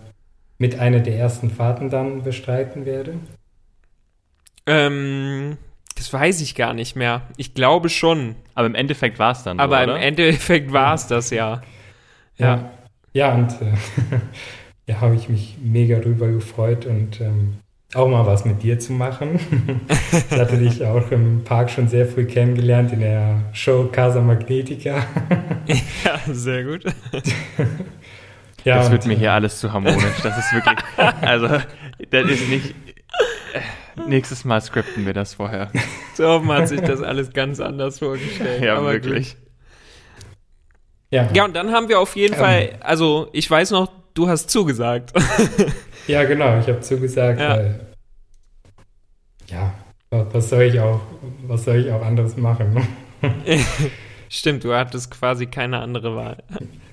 mit 0.59 0.79
einer 0.79 1.01
der 1.01 1.17
ersten 1.17 1.51
Fahrten 1.51 1.91
dann 1.91 2.23
bestreiten 2.23 2.87
werde? 2.87 3.15
Ähm, 4.67 5.59
das 6.03 6.13
weiß 6.13 6.41
ich 6.41 6.57
gar 6.57 6.75
nicht 6.75 6.97
mehr. 6.97 7.23
Ich 7.37 7.55
glaube 7.55 7.89
schon. 7.89 8.35
Aber 8.57 8.67
im 8.67 8.75
Endeffekt 8.75 9.21
war 9.21 9.31
es 9.31 9.45
dann 9.45 9.61
Aber 9.61 9.85
so, 9.85 9.93
im? 9.93 9.97
Endeffekt 9.97 10.73
war 10.73 10.95
es 10.95 11.07
das 11.07 11.31
ja. 11.31 11.63
Ja, 12.39 12.73
ja 13.13 13.33
und 13.33 13.53
äh, 13.53 14.19
ja, 14.89 15.01
habe 15.01 15.15
ich 15.15 15.29
mich 15.29 15.59
mega 15.63 16.01
drüber 16.01 16.27
gefreut 16.27 16.87
und 16.87 17.21
ähm, 17.21 17.59
auch 17.95 18.09
mal 18.09 18.27
was 18.27 18.45
mit 18.45 18.65
dir 18.65 18.81
zu 18.81 18.93
machen. 18.95 19.39
ich 20.11 20.37
hatte 20.37 20.59
dich 20.59 20.85
auch 20.85 21.09
im 21.13 21.45
Park 21.45 21.71
schon 21.71 21.87
sehr 21.87 22.07
früh 22.07 22.25
kennengelernt 22.25 22.93
in 22.93 22.99
der 22.99 23.45
Show 23.53 23.89
Casa 23.93 24.21
Magnetica. 24.21 25.05
Ja, 26.05 26.19
sehr 26.27 26.65
gut. 26.65 26.83
ja, 28.65 28.79
das 28.79 28.87
und, 28.87 28.93
wird 28.93 29.07
mir 29.07 29.13
äh, 29.13 29.19
hier 29.19 29.33
alles 29.33 29.61
zu 29.61 29.73
harmonisch. 29.73 30.21
Das 30.25 30.37
ist 30.37 30.53
wirklich, 30.53 30.77
also, 31.21 31.47
das 32.11 32.25
ist 32.29 32.49
nicht, 32.49 32.71
äh, 32.71 32.92
nächstes 34.07 34.45
Mal 34.45 34.61
skripten 34.61 35.07
wir 35.07 35.13
das 35.15 35.35
vorher. 35.35 35.71
Torben 36.17 36.51
hat 36.53 36.69
sich 36.69 36.81
das 36.81 37.01
alles 37.03 37.33
ganz 37.33 37.61
anders 37.61 37.99
vorgestellt. 37.99 38.63
Ja, 38.63 38.77
aber 38.77 38.93
wirklich. 38.93 39.37
Ja, 41.11 41.27
Gut. 41.27 41.37
Ja, 41.37 41.45
und 41.45 41.55
dann 41.55 41.73
haben 41.73 41.89
wir 41.89 42.01
auf 42.01 42.17
jeden 42.17 42.35
Ähm. 42.35 42.41
Fall, 42.41 42.79
also 42.81 43.29
ich 43.33 43.51
weiß 43.51 43.71
noch, 43.73 43.91
du 44.15 44.29
hast 44.29 44.51
zugesagt. 44.51 45.13
ja, 46.07 46.25
genau, 46.25 46.59
ich 46.59 46.67
habe 46.69 46.81
zugesagt, 46.81 47.39
Ja. 47.41 47.51
weil 47.57 47.81
ja, 49.49 49.75
was, 50.11 50.49
soll 50.49 50.63
ich 50.63 50.81
auch, 50.81 51.01
was 51.47 51.65
soll 51.65 51.77
ich 51.77 51.91
auch 51.91 52.03
anderes 52.03 52.37
machen? 52.37 52.87
Stimmt, 54.31 54.65
du 54.65 54.75
hattest 54.75 55.11
quasi 55.11 55.47
keine 55.47 55.81
andere 55.81 56.17
Wahl. 56.17 56.43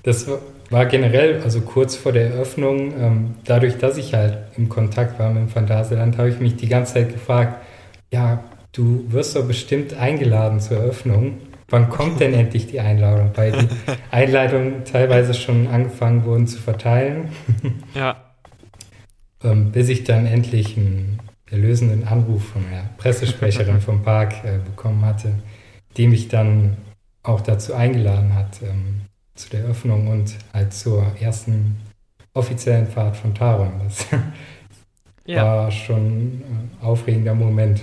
Das 0.03 0.27
war- 0.69 0.85
generell, 0.85 1.41
also 1.43 1.61
kurz 1.61 1.95
vor 1.95 2.11
der 2.11 2.27
Eröffnung, 2.31 2.93
ähm, 2.99 3.35
dadurch, 3.45 3.77
dass 3.77 3.97
ich 3.97 4.13
halt 4.13 4.37
im 4.57 4.69
Kontakt 4.69 5.19
war 5.19 5.29
mit 5.29 5.43
dem 5.43 5.49
Phantasialand, 5.49 6.17
habe 6.17 6.29
ich 6.29 6.39
mich 6.39 6.55
die 6.55 6.67
ganze 6.67 6.93
Zeit 6.95 7.11
gefragt, 7.13 7.63
ja, 8.11 8.43
du 8.71 9.05
wirst 9.09 9.35
doch 9.35 9.45
bestimmt 9.47 9.93
eingeladen 9.95 10.59
zur 10.59 10.77
Eröffnung. 10.77 11.37
Wann 11.69 11.89
kommt 11.89 12.19
denn 12.19 12.33
endlich 12.33 12.67
die 12.67 12.79
Einladung? 12.79 13.31
Weil 13.35 13.51
die 13.51 13.67
Einladungen 14.11 14.85
teilweise 14.85 15.33
schon 15.33 15.67
angefangen 15.67 16.25
wurden 16.25 16.47
zu 16.47 16.57
verteilen, 16.59 17.29
Ja. 17.93 18.17
ähm, 19.43 19.71
bis 19.71 19.89
ich 19.89 20.03
dann 20.03 20.25
endlich 20.25 20.77
einen 20.77 21.19
erlösenden 21.49 22.07
Anruf 22.07 22.43
von 22.49 22.63
der 22.71 22.83
Pressesprecherin 22.97 23.81
vom 23.81 24.03
Park 24.03 24.43
äh, 24.43 24.57
bekommen 24.63 25.03
hatte, 25.05 25.33
die 25.97 26.07
mich 26.07 26.27
dann 26.27 26.77
auch 27.23 27.41
dazu 27.41 27.73
eingeladen 27.73 28.35
hat, 28.35 28.61
ähm, 28.63 29.01
zu 29.39 29.49
der 29.49 29.61
Eröffnung 29.61 30.07
und 30.07 30.35
halt 30.53 30.73
zur 30.73 31.05
ersten 31.19 31.77
offiziellen 32.33 32.87
Fahrt 32.87 33.15
von 33.17 33.33
Taron. 33.33 33.71
Das 33.83 34.05
Ja. 35.25 35.43
war 35.43 35.71
schon 35.71 35.97
ein 35.97 36.71
aufregender 36.81 37.35
Moment. 37.35 37.81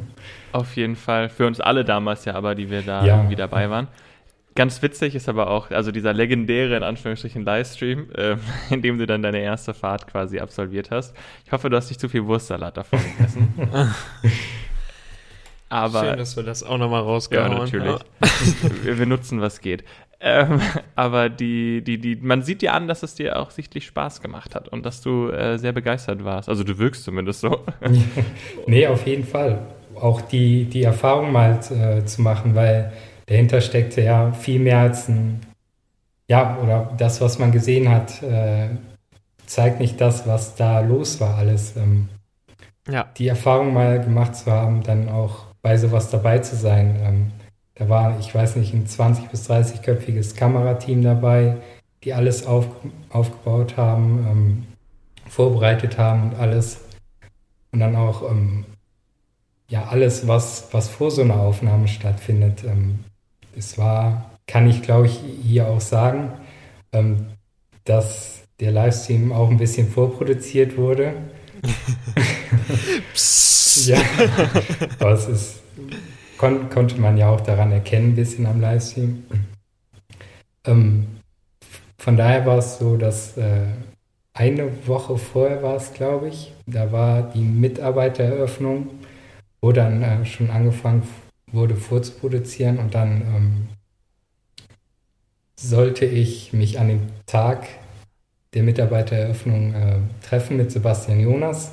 Auf 0.52 0.76
jeden 0.76 0.96
Fall. 0.96 1.28
Für 1.30 1.46
uns 1.46 1.60
alle 1.60 1.84
damals 1.84 2.24
ja, 2.26 2.34
aber 2.34 2.54
die 2.54 2.70
wir 2.70 2.82
da 2.82 3.04
Ja. 3.04 3.16
irgendwie 3.16 3.36
dabei 3.36 3.70
waren. 3.70 3.88
Ganz 4.54 4.82
witzig 4.82 5.14
ist 5.14 5.30
aber 5.30 5.48
auch, 5.48 5.70
also 5.70 5.90
dieser 5.92 6.12
legendäre, 6.12 6.76
in 6.76 6.82
Anführungsstrichen, 6.82 7.42
Livestream, 7.44 8.10
äh, 8.14 8.36
in 8.70 8.82
dem 8.82 8.98
du 8.98 9.06
dann 9.06 9.22
deine 9.22 9.38
erste 9.40 9.72
Fahrt 9.72 10.06
quasi 10.06 10.38
absolviert 10.40 10.90
hast. 10.90 11.16
Ich 11.46 11.52
hoffe, 11.52 11.70
du 11.70 11.76
hast 11.76 11.88
nicht 11.88 12.00
zu 12.00 12.08
viel 12.10 12.26
Wurstsalat 12.26 12.76
davon 12.76 13.00
gegessen. 13.16 13.54
aber 15.70 16.04
Schön, 16.04 16.18
dass 16.18 16.36
wir 16.36 16.42
das 16.42 16.62
auch 16.62 16.76
nochmal 16.76 17.00
Ja, 17.00 17.06
rausgehauen 17.06 17.58
natürlich. 17.58 17.98
wir, 18.82 18.98
wir 18.98 19.06
nutzen, 19.06 19.40
was 19.40 19.60
geht. 19.62 19.84
Ähm, 20.22 20.60
aber 20.96 21.28
die, 21.28 21.82
die, 21.82 21.98
die, 21.98 22.16
man 22.16 22.42
sieht 22.42 22.62
dir 22.62 22.72
an, 22.74 22.86
dass 22.88 23.02
es 23.02 23.14
dir 23.14 23.38
auch 23.38 23.50
sichtlich 23.50 23.86
Spaß 23.86 24.20
gemacht 24.20 24.54
hat 24.54 24.68
und 24.68 24.86
dass 24.86 25.00
du 25.00 25.28
äh, 25.28 25.58
sehr 25.58 25.72
begeistert 25.72 26.24
warst. 26.24 26.48
Also 26.48 26.64
du 26.64 26.78
wirkst 26.78 27.04
zumindest 27.04 27.40
so. 27.40 27.64
nee, 28.66 28.86
auf 28.86 29.06
jeden 29.06 29.24
Fall. 29.24 29.58
Auch 29.94 30.20
die, 30.20 30.64
die 30.64 30.84
Erfahrung 30.84 31.32
mal 31.32 31.58
äh, 31.70 32.04
zu 32.04 32.22
machen, 32.22 32.54
weil 32.54 32.92
dahinter 33.26 33.60
steckte 33.60 34.00
ja 34.02 34.32
viel 34.32 34.58
mehr 34.60 34.78
als 34.78 35.08
ein, 35.08 35.40
ja, 36.28 36.56
oder 36.62 36.92
das, 36.96 37.20
was 37.20 37.38
man 37.38 37.52
gesehen 37.52 37.90
hat, 37.90 38.22
äh, 38.22 38.68
zeigt 39.46 39.80
nicht 39.80 40.00
das, 40.00 40.26
was 40.26 40.54
da 40.54 40.80
los 40.80 41.20
war 41.20 41.36
alles. 41.36 41.76
Ähm, 41.76 42.08
Ja. 42.88 43.06
die 43.16 43.28
Erfahrung 43.28 43.74
mal 43.74 44.00
gemacht 44.00 44.34
zu 44.34 44.50
haben, 44.50 44.82
dann 44.82 45.08
auch 45.08 45.46
bei 45.62 45.76
sowas 45.76 46.10
dabei 46.10 46.38
zu 46.38 46.56
sein. 46.56 46.96
Ähm, 47.02 47.30
da 47.82 47.88
war, 47.88 48.18
ich 48.20 48.34
weiß 48.34 48.56
nicht, 48.56 48.74
ein 48.74 48.86
20- 48.86 49.28
bis 49.28 49.50
30-köpfiges 49.50 50.36
Kamerateam 50.36 51.02
dabei, 51.02 51.56
die 52.04 52.14
alles 52.14 52.46
auf, 52.46 52.66
aufgebaut 53.10 53.76
haben, 53.76 54.26
ähm, 54.30 54.66
vorbereitet 55.28 55.98
haben 55.98 56.30
und 56.30 56.34
alles. 56.36 56.80
Und 57.72 57.80
dann 57.80 57.96
auch 57.96 58.30
ähm, 58.30 58.64
ja 59.68 59.86
alles, 59.86 60.28
was, 60.28 60.68
was 60.72 60.88
vor 60.88 61.10
so 61.10 61.22
einer 61.22 61.40
Aufnahme 61.40 61.88
stattfindet. 61.88 62.62
Ähm, 62.64 63.00
es 63.56 63.78
war, 63.78 64.30
kann 64.46 64.68
ich 64.68 64.82
glaube 64.82 65.06
ich 65.06 65.18
hier 65.42 65.68
auch 65.68 65.80
sagen, 65.80 66.32
ähm, 66.92 67.26
dass 67.84 68.42
der 68.60 68.72
Livestream 68.72 69.32
auch 69.32 69.50
ein 69.50 69.56
bisschen 69.56 69.88
vorproduziert 69.88 70.76
wurde. 70.76 71.14
Ja, 73.86 73.98
aber 74.98 75.12
es 75.12 75.28
ist, 75.28 75.61
kon, 76.42 76.68
konnte 76.70 77.00
man 77.00 77.16
ja 77.16 77.30
auch 77.30 77.40
daran 77.40 77.70
erkennen, 77.70 78.08
ein 78.08 78.16
bisschen 78.16 78.46
am 78.46 78.60
Livestream. 78.60 79.22
Ähm, 80.64 81.06
von 81.98 82.16
daher 82.16 82.44
war 82.46 82.58
es 82.58 82.78
so, 82.78 82.96
dass 82.96 83.36
äh, 83.36 83.66
eine 84.34 84.88
Woche 84.88 85.18
vorher 85.18 85.62
war 85.62 85.76
es, 85.76 85.94
glaube 85.94 86.28
ich, 86.28 86.52
da 86.66 86.90
war 86.90 87.22
die 87.22 87.44
Mitarbeitereröffnung, 87.44 88.90
wo 89.60 89.70
dann 89.70 90.02
äh, 90.02 90.24
schon 90.24 90.50
angefangen 90.50 91.06
wurde 91.46 91.76
vorzuproduzieren 91.76 92.78
und 92.78 92.92
dann 92.92 93.22
ähm, 93.22 93.68
sollte 95.54 96.06
ich 96.06 96.52
mich 96.52 96.80
an 96.80 96.88
dem 96.88 97.02
Tag 97.26 97.68
der 98.52 98.64
Mitarbeitereröffnung 98.64 99.74
äh, 99.74 99.98
treffen 100.26 100.56
mit 100.56 100.72
Sebastian 100.72 101.20
Jonas. 101.20 101.70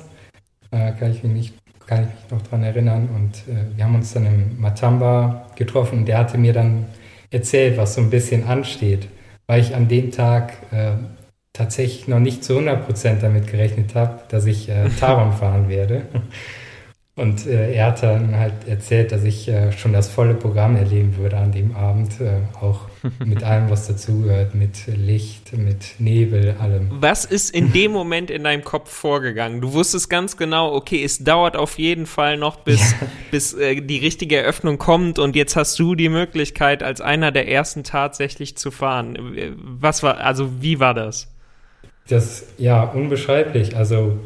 Äh, 0.70 0.92
kann 0.92 1.10
ich 1.10 1.24
mich 1.24 1.32
nicht 1.32 1.59
kann 1.90 2.04
ich 2.04 2.22
mich 2.22 2.30
noch 2.30 2.48
dran 2.48 2.62
erinnern. 2.62 3.08
Und 3.14 3.52
äh, 3.52 3.76
wir 3.76 3.84
haben 3.84 3.96
uns 3.96 4.14
dann 4.14 4.24
im 4.24 4.60
Matamba 4.60 5.48
getroffen 5.56 6.06
der 6.06 6.18
hatte 6.18 6.38
mir 6.38 6.52
dann 6.52 6.86
erzählt, 7.30 7.76
was 7.76 7.94
so 7.94 8.00
ein 8.00 8.10
bisschen 8.10 8.44
ansteht, 8.44 9.08
weil 9.48 9.60
ich 9.60 9.74
an 9.74 9.88
dem 9.88 10.12
Tag 10.12 10.52
äh, 10.70 10.92
tatsächlich 11.52 12.06
noch 12.06 12.20
nicht 12.20 12.44
zu 12.44 12.58
100% 12.58 13.20
damit 13.20 13.48
gerechnet 13.48 13.96
habe, 13.96 14.20
dass 14.28 14.46
ich 14.46 14.68
äh, 14.68 14.88
Taron 15.00 15.32
fahren 15.32 15.68
werde. 15.68 16.02
Und 17.20 17.46
äh, 17.46 17.74
er 17.74 17.88
hat 17.88 18.02
dann 18.02 18.34
halt 18.34 18.66
erzählt, 18.66 19.12
dass 19.12 19.24
ich 19.24 19.46
äh, 19.46 19.72
schon 19.72 19.92
das 19.92 20.08
volle 20.08 20.32
Programm 20.32 20.74
erleben 20.74 21.18
würde 21.18 21.36
an 21.36 21.52
dem 21.52 21.76
Abend, 21.76 22.18
äh, 22.18 22.38
auch 22.58 22.86
mit 23.26 23.42
allem, 23.42 23.68
was 23.68 23.86
dazugehört, 23.86 24.54
mit 24.54 24.86
Licht, 24.86 25.54
mit 25.54 25.96
Nebel, 25.98 26.56
allem. 26.58 26.88
Was 26.92 27.26
ist 27.26 27.50
in 27.54 27.74
dem 27.74 27.92
Moment 27.92 28.30
in 28.30 28.44
deinem 28.44 28.64
Kopf 28.64 28.90
vorgegangen? 28.90 29.60
Du 29.60 29.74
wusstest 29.74 30.08
ganz 30.08 30.38
genau, 30.38 30.72
okay, 30.74 31.04
es 31.04 31.22
dauert 31.22 31.58
auf 31.58 31.78
jeden 31.78 32.06
Fall 32.06 32.38
noch, 32.38 32.56
bis, 32.60 32.94
bis 33.30 33.52
äh, 33.52 33.82
die 33.82 33.98
richtige 33.98 34.38
Eröffnung 34.38 34.78
kommt 34.78 35.18
und 35.18 35.36
jetzt 35.36 35.56
hast 35.56 35.78
du 35.78 35.94
die 35.94 36.08
Möglichkeit, 36.08 36.82
als 36.82 37.02
einer 37.02 37.32
der 37.32 37.48
ersten 37.48 37.84
tatsächlich 37.84 38.56
zu 38.56 38.70
fahren. 38.70 39.18
Was 39.58 40.02
war, 40.02 40.16
also 40.16 40.62
wie 40.62 40.80
war 40.80 40.94
das? 40.94 41.28
Das 42.08 42.46
ja 42.56 42.82
unbeschreiblich. 42.82 43.76
Also 43.76 44.18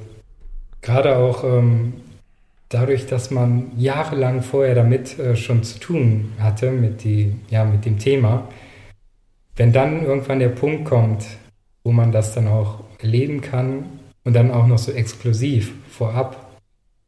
gerade 0.81 1.17
auch 1.17 1.43
ähm, 1.43 1.95
dadurch, 2.69 3.07
dass 3.07 3.31
man 3.31 3.73
jahrelang 3.77 4.43
vorher 4.43 4.75
damit 4.75 5.19
äh, 5.19 5.37
schon 5.37 5.63
zu 5.63 5.79
tun 5.79 6.33
hatte 6.39 6.71
mit 6.71 7.05
die 7.05 7.37
ja 7.51 7.65
mit 7.65 7.85
dem 7.85 7.99
Thema. 7.99 8.49
Wenn 9.57 9.73
dann 9.73 10.05
irgendwann 10.05 10.41
der 10.41 10.49
Punkt 10.49 10.85
kommt, 10.85 11.25
wo 11.85 11.93
man 11.93 12.11
das 12.13 12.35
dann 12.35 12.49
auch 12.49 12.81
erleben 12.99 13.41
kann 13.41 13.85
und 14.25 14.35
dann 14.35 14.51
auch 14.51 14.67
noch 14.67 14.79
so 14.79 14.93
exklusiv 14.93 15.73
vorab, 15.89 16.41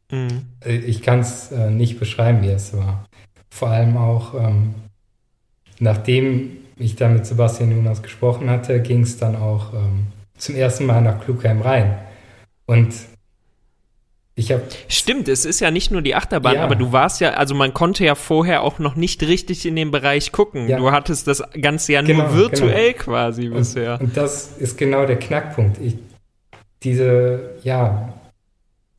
Mhm. 0.09 0.45
äh, 0.65 0.77
ich 0.77 1.01
kann 1.01 1.19
es 1.19 1.51
äh, 1.51 1.69
nicht 1.69 1.99
beschreiben, 1.99 2.41
wie 2.41 2.47
es 2.47 2.75
war. 2.75 3.05
Vor 3.49 3.69
allem 3.69 3.97
auch 3.97 4.33
ähm, 4.35 4.75
nachdem 5.79 6.57
ich 6.77 6.95
da 6.95 7.09
mit 7.09 7.25
Sebastian 7.25 7.71
Jonas 7.71 8.01
gesprochen 8.01 8.49
hatte, 8.49 8.81
ging 8.81 9.01
es 9.01 9.17
dann 9.17 9.35
auch 9.35 9.73
ähm, 9.73 10.07
zum 10.37 10.55
ersten 10.55 10.85
Mal 10.85 11.01
nach 11.01 11.23
Klugheim 11.23 11.61
rein. 11.61 11.97
Und 12.65 12.93
ich 14.37 14.51
habe 14.51 14.61
Stimmt, 14.87 15.27
es 15.27 15.45
ist 15.45 15.59
ja 15.61 15.71
nicht 15.71 15.89
nur 15.89 16.03
die 16.03 16.13
Achterbahn, 16.13 16.55
Ja. 16.55 16.63
aber 16.63 16.75
du 16.75 16.91
warst 16.91 17.21
ja, 17.21 17.31
also 17.31 17.55
man 17.55 17.73
konnte 17.73 18.05
ja 18.05 18.13
vorher 18.13 18.61
auch 18.61 18.77
noch 18.77 18.95
nicht 18.95 19.23
richtig 19.23 19.65
in 19.65 19.75
den 19.75 19.89
Bereich 19.89 20.31
gucken. 20.31 20.69
Ja. 20.69 20.77
Du 20.77 20.91
hattest 20.91 21.27
das 21.27 21.41
Ganze 21.59 21.93
ja 21.93 22.01
Genau, 22.03 22.25
nur 22.25 22.35
virtuell 22.35 22.93
quasi 22.93 23.49
bisher. 23.49 23.99
Und 23.99 24.15
das 24.15 24.55
ist 24.59 24.77
genau 24.77 25.07
der 25.07 25.17
Knackpunkt. 25.17 25.79
Ich, 25.81 25.95
diese, 26.83 27.55
ja, 27.63 28.13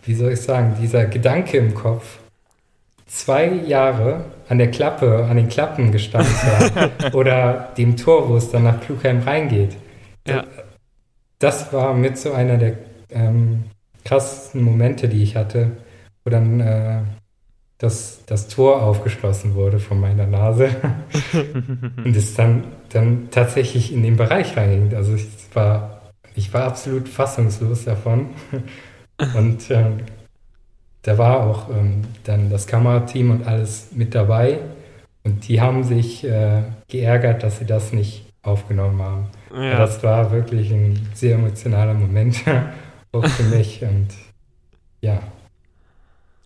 wie 0.03 0.14
soll 0.14 0.32
ich 0.32 0.41
sagen, 0.41 0.76
dieser 0.82 1.05
Gedanke 1.05 1.57
im 1.59 1.72
Kopf, 1.72 2.18
zwei 3.07 3.47
Jahre 3.47 4.24
an 4.49 4.59
der 4.59 4.72
Klappe, 4.72 5.24
an 5.30 5.36
den 5.36 5.49
Klappen 5.49 5.93
gestanden 5.93 6.34
zu 6.34 6.47
haben 6.74 6.91
oder 7.14 7.68
dem 7.78 7.97
Tor, 7.97 8.28
wo 8.28 8.36
es 8.36 8.51
dann 8.51 8.64
nach 8.64 8.80
Klugheim 8.80 9.20
reingeht. 9.22 9.76
Ja. 10.26 10.43
Das 11.39 11.72
war 11.72 11.95
mit 11.95 12.18
so 12.18 12.32
einer 12.32 12.57
der 12.59 12.74
ähm, 13.11 13.62
krassesten 14.09 14.63
Momente, 14.63 15.09
die 15.09 15.23
ich 15.23 15.37
hatte, 15.37 15.73
wo 16.25 16.31
dann 16.31 16.61
äh, 16.61 17.01
das, 17.79 18.25
das 18.27 18.49
Tor 18.49 18.83
aufgeschlossen 18.83 19.55
wurde 19.55 19.79
von 19.79 20.01
meiner 20.01 20.27
Nase 20.27 20.71
und 22.05 22.17
es 22.17 22.35
dann, 22.35 22.65
dann 22.91 23.29
tatsächlich 23.31 23.93
in 23.93 24.03
den 24.03 24.17
Bereich 24.17 24.57
reinging. 24.57 24.95
Also 24.95 25.15
ich 25.15 25.29
war, 25.55 26.01
ich 26.35 26.53
war 26.53 26.65
absolut 26.65 27.09
fassungslos 27.09 27.85
davon. 27.85 28.31
Und 29.35 29.69
ähm, 29.73 29.99
da 31.03 31.19
war 31.19 31.41
auch 31.41 31.71
ähm, 31.71 32.03
dann 32.23 32.51
das 32.51 32.69
Kamerateam 32.69 33.33
und 33.33 33.49
alles 33.49 33.89
mit 33.97 34.15
dabei. 34.15 34.61
Und 35.25 35.49
die 35.49 35.61
haben 35.61 35.83
sich 35.83 36.23
äh, 36.23 36.63
geärgert, 36.87 37.43
dass 37.43 37.59
sie 37.59 37.65
das 37.65 37.93
nicht 37.93 38.27
aufgenommen 38.43 39.03
haben. 39.03 39.27
Ja. 39.53 39.79
Das 39.79 40.03
war 40.05 40.31
wirklich 40.31 40.71
ein 40.71 41.09
sehr 41.15 41.35
emotionaler 41.35 41.95
Moment, 41.95 42.37
auch 43.13 43.27
für 43.27 43.43
mich. 43.45 43.83
Und 43.83 44.09
ja, 45.01 45.23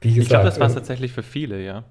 wie 0.01 0.15
gesagt. 0.15 0.23
Ich 0.23 0.29
glaube, 0.29 0.45
das 0.45 0.61
war 0.61 0.67
es 0.67 0.73
äh, 0.73 0.77
tatsächlich 0.77 1.13
für 1.13 1.23
viele, 1.23 1.65
ja. 1.65 1.85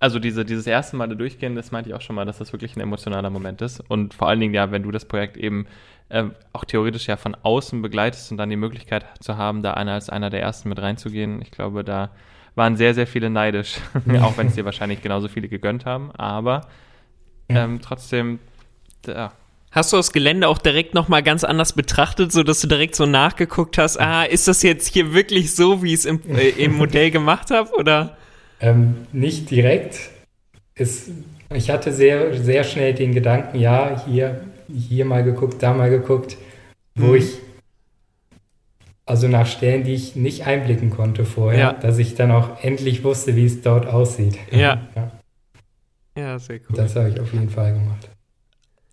Also 0.00 0.18
diese, 0.18 0.44
dieses 0.44 0.66
erste 0.66 0.96
Mal 0.96 1.08
da 1.08 1.14
durchgehen, 1.14 1.54
das 1.54 1.70
meinte 1.70 1.90
ich 1.90 1.94
auch 1.94 2.00
schon 2.00 2.16
mal, 2.16 2.24
dass 2.24 2.38
das 2.38 2.52
wirklich 2.52 2.74
ein 2.74 2.80
emotionaler 2.80 3.30
Moment 3.30 3.62
ist. 3.62 3.78
Und 3.88 4.14
vor 4.14 4.28
allen 4.28 4.40
Dingen, 4.40 4.52
ja, 4.52 4.72
wenn 4.72 4.82
du 4.82 4.90
das 4.90 5.04
Projekt 5.04 5.36
eben 5.36 5.66
äh, 6.08 6.24
auch 6.52 6.64
theoretisch 6.64 7.06
ja 7.06 7.16
von 7.16 7.36
außen 7.40 7.80
begleitest 7.82 8.32
und 8.32 8.36
dann 8.36 8.50
die 8.50 8.56
Möglichkeit 8.56 9.04
zu 9.20 9.36
haben, 9.36 9.62
da 9.62 9.74
einer 9.74 9.92
als 9.92 10.10
einer 10.10 10.28
der 10.28 10.42
ersten 10.42 10.68
mit 10.68 10.80
reinzugehen, 10.80 11.40
ich 11.40 11.52
glaube, 11.52 11.84
da 11.84 12.10
waren 12.56 12.76
sehr, 12.76 12.94
sehr 12.94 13.06
viele 13.06 13.30
neidisch, 13.30 13.78
auch 14.20 14.36
wenn 14.36 14.48
es 14.48 14.54
dir 14.56 14.64
wahrscheinlich 14.66 15.02
genauso 15.02 15.28
viele 15.28 15.48
gegönnt 15.48 15.86
haben, 15.86 16.10
aber 16.12 16.62
ähm, 17.48 17.80
trotzdem, 17.80 18.40
ja, 19.06 19.32
Hast 19.72 19.90
du 19.90 19.96
das 19.96 20.12
Gelände 20.12 20.48
auch 20.48 20.58
direkt 20.58 20.92
nochmal 20.92 21.22
ganz 21.22 21.44
anders 21.44 21.72
betrachtet, 21.72 22.30
so 22.30 22.42
dass 22.42 22.60
du 22.60 22.68
direkt 22.68 22.94
so 22.94 23.06
nachgeguckt 23.06 23.78
hast, 23.78 23.98
ah, 23.98 24.22
ist 24.22 24.46
das 24.46 24.62
jetzt 24.62 24.92
hier 24.92 25.14
wirklich 25.14 25.54
so, 25.54 25.82
wie 25.82 25.94
ich 25.94 26.00
es 26.00 26.04
im, 26.04 26.20
äh, 26.28 26.50
im 26.50 26.74
Modell 26.74 27.10
gemacht 27.10 27.50
habe, 27.50 27.74
oder? 27.74 28.18
Ähm, 28.60 29.06
nicht 29.12 29.50
direkt. 29.50 30.10
Es, 30.74 31.10
ich 31.54 31.70
hatte 31.70 31.90
sehr, 31.90 32.38
sehr 32.42 32.64
schnell 32.64 32.92
den 32.92 33.14
Gedanken, 33.14 33.58
ja, 33.58 34.04
hier, 34.06 34.42
hier 34.68 35.06
mal 35.06 35.24
geguckt, 35.24 35.62
da 35.62 35.72
mal 35.72 35.88
geguckt, 35.88 36.36
wo 36.94 37.06
mhm. 37.08 37.14
ich, 37.14 37.38
also 39.06 39.26
nach 39.26 39.46
Stellen, 39.46 39.84
die 39.84 39.94
ich 39.94 40.16
nicht 40.16 40.46
einblicken 40.46 40.90
konnte 40.90 41.24
vorher, 41.24 41.58
ja. 41.58 41.72
dass 41.72 41.96
ich 41.96 42.14
dann 42.14 42.30
auch 42.30 42.62
endlich 42.62 43.04
wusste, 43.04 43.36
wie 43.36 43.46
es 43.46 43.62
dort 43.62 43.86
aussieht. 43.86 44.36
Ja. 44.50 44.82
ja. 44.94 45.12
Ja, 46.14 46.38
sehr 46.38 46.56
cool. 46.56 46.76
Das 46.76 46.94
habe 46.94 47.08
ich 47.08 47.18
auf 47.18 47.32
jeden 47.32 47.48
Fall 47.48 47.72
gemacht. 47.72 48.11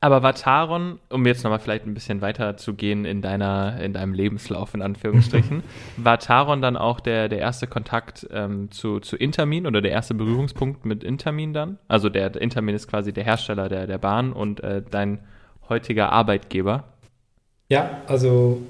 Aber 0.01 0.23
war 0.23 0.33
Taron, 0.33 0.99
um 1.09 1.25
jetzt 1.25 1.43
nochmal 1.43 1.59
vielleicht 1.59 1.85
ein 1.85 1.93
bisschen 1.93 2.21
weiter 2.21 2.55
zu 2.55 2.73
gehen 2.73 3.03
in 3.03 3.21
deiner, 3.21 3.81
in 3.81 3.91
deinem 3.91 4.13
Lebenslauf, 4.13 4.73
in 4.73 4.81
Anführungsstrichen, 4.81 5.61
war 5.97 6.19
Taron 6.19 6.61
dann 6.61 6.77
auch 6.77 7.01
der, 7.01 7.27
der 7.27 7.39
erste 7.39 7.67
Kontakt 7.67 8.25
ähm, 8.31 8.71
zu, 8.71 9.01
zu 9.01 9.17
Intermin 9.17 9.67
oder 9.67 9.81
der 9.81 9.91
erste 9.91 10.13
Berührungspunkt 10.13 10.85
mit 10.85 11.03
Intermin 11.03 11.53
dann? 11.53 11.79
Also 11.89 12.07
der, 12.07 12.33
Intermin 12.41 12.75
ist 12.75 12.87
quasi 12.87 13.11
der 13.11 13.25
Hersteller 13.25 13.67
der, 13.67 13.87
der 13.87 13.97
Bahn 13.97 14.31
und 14.31 14.61
äh, 14.61 14.81
dein 14.89 15.19
heutiger 15.67 16.13
Arbeitgeber? 16.13 16.85
Ja, 17.67 18.01
also 18.07 18.61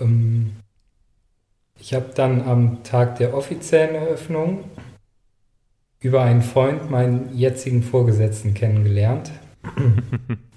ähm, 0.00 0.56
ich 1.78 1.94
habe 1.94 2.06
dann 2.16 2.42
am 2.42 2.82
Tag 2.82 3.16
der 3.16 3.32
offiziellen 3.32 3.94
Eröffnung 3.94 4.64
über 6.00 6.22
einen 6.22 6.42
Freund 6.42 6.90
meinen 6.90 7.36
jetzigen 7.36 7.84
Vorgesetzten 7.84 8.54
kennengelernt. 8.54 9.30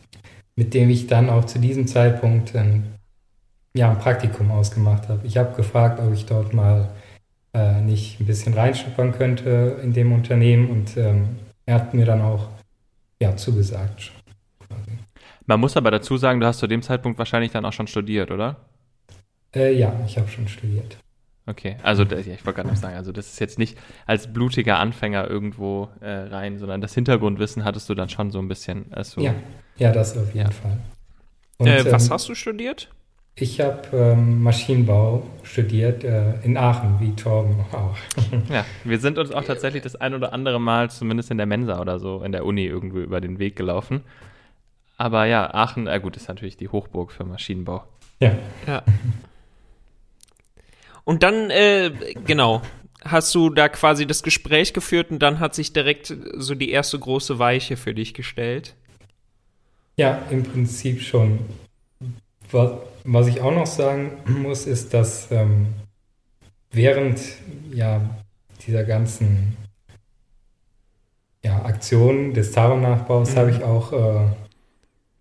mit 0.56 0.74
dem 0.74 0.90
ich 0.90 1.08
dann 1.08 1.30
auch 1.30 1.46
zu 1.46 1.60
diesem 1.60 1.88
Zeitpunkt 1.88 2.56
ein, 2.56 2.96
ja, 3.74 3.90
ein 3.90 4.00
Praktikum 4.00 4.52
ausgemacht 4.52 5.10
habe. 5.10 5.26
Ich 5.26 5.38
habe 5.38 5.56
gefragt, 5.56 6.00
ob 6.00 6.14
ich 6.14 6.26
dort 6.26 6.54
mal 6.54 6.90
äh, 7.54 7.82
nicht 7.82 8.20
ein 8.20 8.26
bisschen 8.26 8.54
reinschnuppern 8.54 9.12
könnte 9.14 9.80
in 9.84 9.94
dem 9.94 10.12
Unternehmen 10.12 10.70
und 10.70 10.98
ähm, 10.98 11.38
er 11.66 11.76
hat 11.76 11.94
mir 11.94 12.06
dann 12.06 12.22
auch 12.22 12.48
ja, 13.22 13.36
zugesagt. 13.36 14.12
Quasi. 14.68 14.92
Man 15.46 15.60
muss 15.60 15.78
aber 15.78 15.92
dazu 15.92 16.18
sagen, 16.18 16.40
du 16.40 16.48
hast 16.48 16.60
zu 16.60 16.68
dem 16.68 16.82
Zeitpunkt 16.82 17.18
wahrscheinlich 17.18 17.52
dann 17.52 17.66
auch 17.66 17.74
schon 17.74 17.88
studiert, 17.88 18.32
oder? 18.32 18.58
Äh, 19.54 19.78
ja, 19.78 19.94
ich 20.06 20.18
habe 20.18 20.28
schon 20.28 20.48
studiert. 20.48 20.98
Okay, 21.48 21.78
also 21.82 22.04
ich 22.04 22.46
wollte 22.46 22.54
gerade 22.54 22.70
noch 22.70 22.76
sagen, 22.76 22.96
also 22.96 23.12
das 23.12 23.28
ist 23.28 23.40
jetzt 23.40 23.58
nicht 23.58 23.78
als 24.06 24.32
blutiger 24.32 24.78
Anfänger 24.78 25.28
irgendwo 25.28 25.90
äh, 26.00 26.10
rein, 26.10 26.60
sondern 26.60 26.82
das 26.82 26.94
Hintergrundwissen 26.94 27.64
hattest 27.64 27.90
du 27.90 27.96
dann 27.96 28.10
schon 28.10 28.30
so 28.30 28.40
ein 28.40 28.48
bisschen. 28.48 28.86
Also, 28.92 29.22
ja, 29.22 29.34
ja, 29.78 29.92
das 29.92 30.16
auf 30.18 30.34
jeden 30.34 30.48
ja. 30.48 30.52
Fall. 30.52 30.78
Und, 31.58 31.68
äh, 31.68 31.92
was 31.92 32.08
ähm, 32.08 32.14
hast 32.14 32.30
du 32.30 32.36
studiert? 32.36 32.90
Ich 33.36 33.60
habe 33.60 33.82
ähm, 33.94 34.44
Maschinenbau 34.44 35.24
studiert 35.42 36.04
äh, 36.04 36.40
in 36.44 36.58
Aachen, 36.58 37.00
wie 37.00 37.16
Torben 37.16 37.56
auch. 37.72 37.96
ja, 38.50 38.66
wir 38.84 39.00
sind 39.00 39.18
uns 39.18 39.32
auch 39.32 39.44
tatsächlich 39.44 39.82
das 39.82 39.96
ein 39.96 40.14
oder 40.14 40.34
andere 40.34 40.60
Mal, 40.60 40.92
zumindest 40.92 41.32
in 41.32 41.38
der 41.38 41.48
Mensa 41.48 41.80
oder 41.80 42.00
so, 42.00 42.22
in 42.24 42.34
der 42.34 42.46
Uni 42.46 42.66
irgendwo 42.66 43.00
über 43.00 43.20
den 43.20 43.40
Weg 43.40 43.56
gelaufen. 43.56 44.02
Aber 44.98 45.26
ja, 45.26 45.52
Aachen, 45.54 45.88
äh 45.88 46.00
gut, 46.00 46.18
ist 46.18 46.28
natürlich 46.28 46.58
die 46.58 46.70
Hochburg 46.70 47.12
für 47.12 47.24
Maschinenbau. 47.24 47.84
Ja. 48.20 48.34
Ja. 48.68 48.84
Und 51.04 51.24
dann, 51.24 51.50
äh, 51.50 51.92
genau, 52.26 52.62
hast 53.04 53.34
du 53.34 53.50
da 53.50 53.70
quasi 53.70 54.06
das 54.06 54.24
Gespräch 54.24 54.74
geführt 54.74 55.12
und 55.12 55.20
dann 55.20 55.40
hat 55.40 55.56
sich 55.56 55.74
direkt 55.74 56.16
so 56.36 56.56
die 56.56 56.72
erste 56.72 57.00
große 57.00 57.40
Weiche 57.40 57.78
für 57.78 57.94
dich 57.94 58.14
gestellt? 58.14 58.76
Ja, 59.98 60.22
im 60.30 60.44
Prinzip 60.44 61.02
schon. 61.02 61.40
Was, 62.52 62.72
was 63.04 63.28
ich 63.28 63.42
auch 63.42 63.54
noch 63.54 63.68
sagen 63.68 64.18
muss, 64.26 64.68
ist, 64.68 64.94
dass 64.94 65.32
ähm, 65.32 65.68
während 66.72 67.20
ja, 67.74 68.02
dieser 68.66 68.84
ganzen 68.84 69.58
ja, 71.44 71.64
Aktionen 71.66 72.34
des 72.34 72.52
Tarot-Nachbaus 72.52 73.32
mhm. 73.32 73.36
habe 73.38 73.52
ich 73.52 73.64
auch 73.64 73.94
äh, 73.94 74.26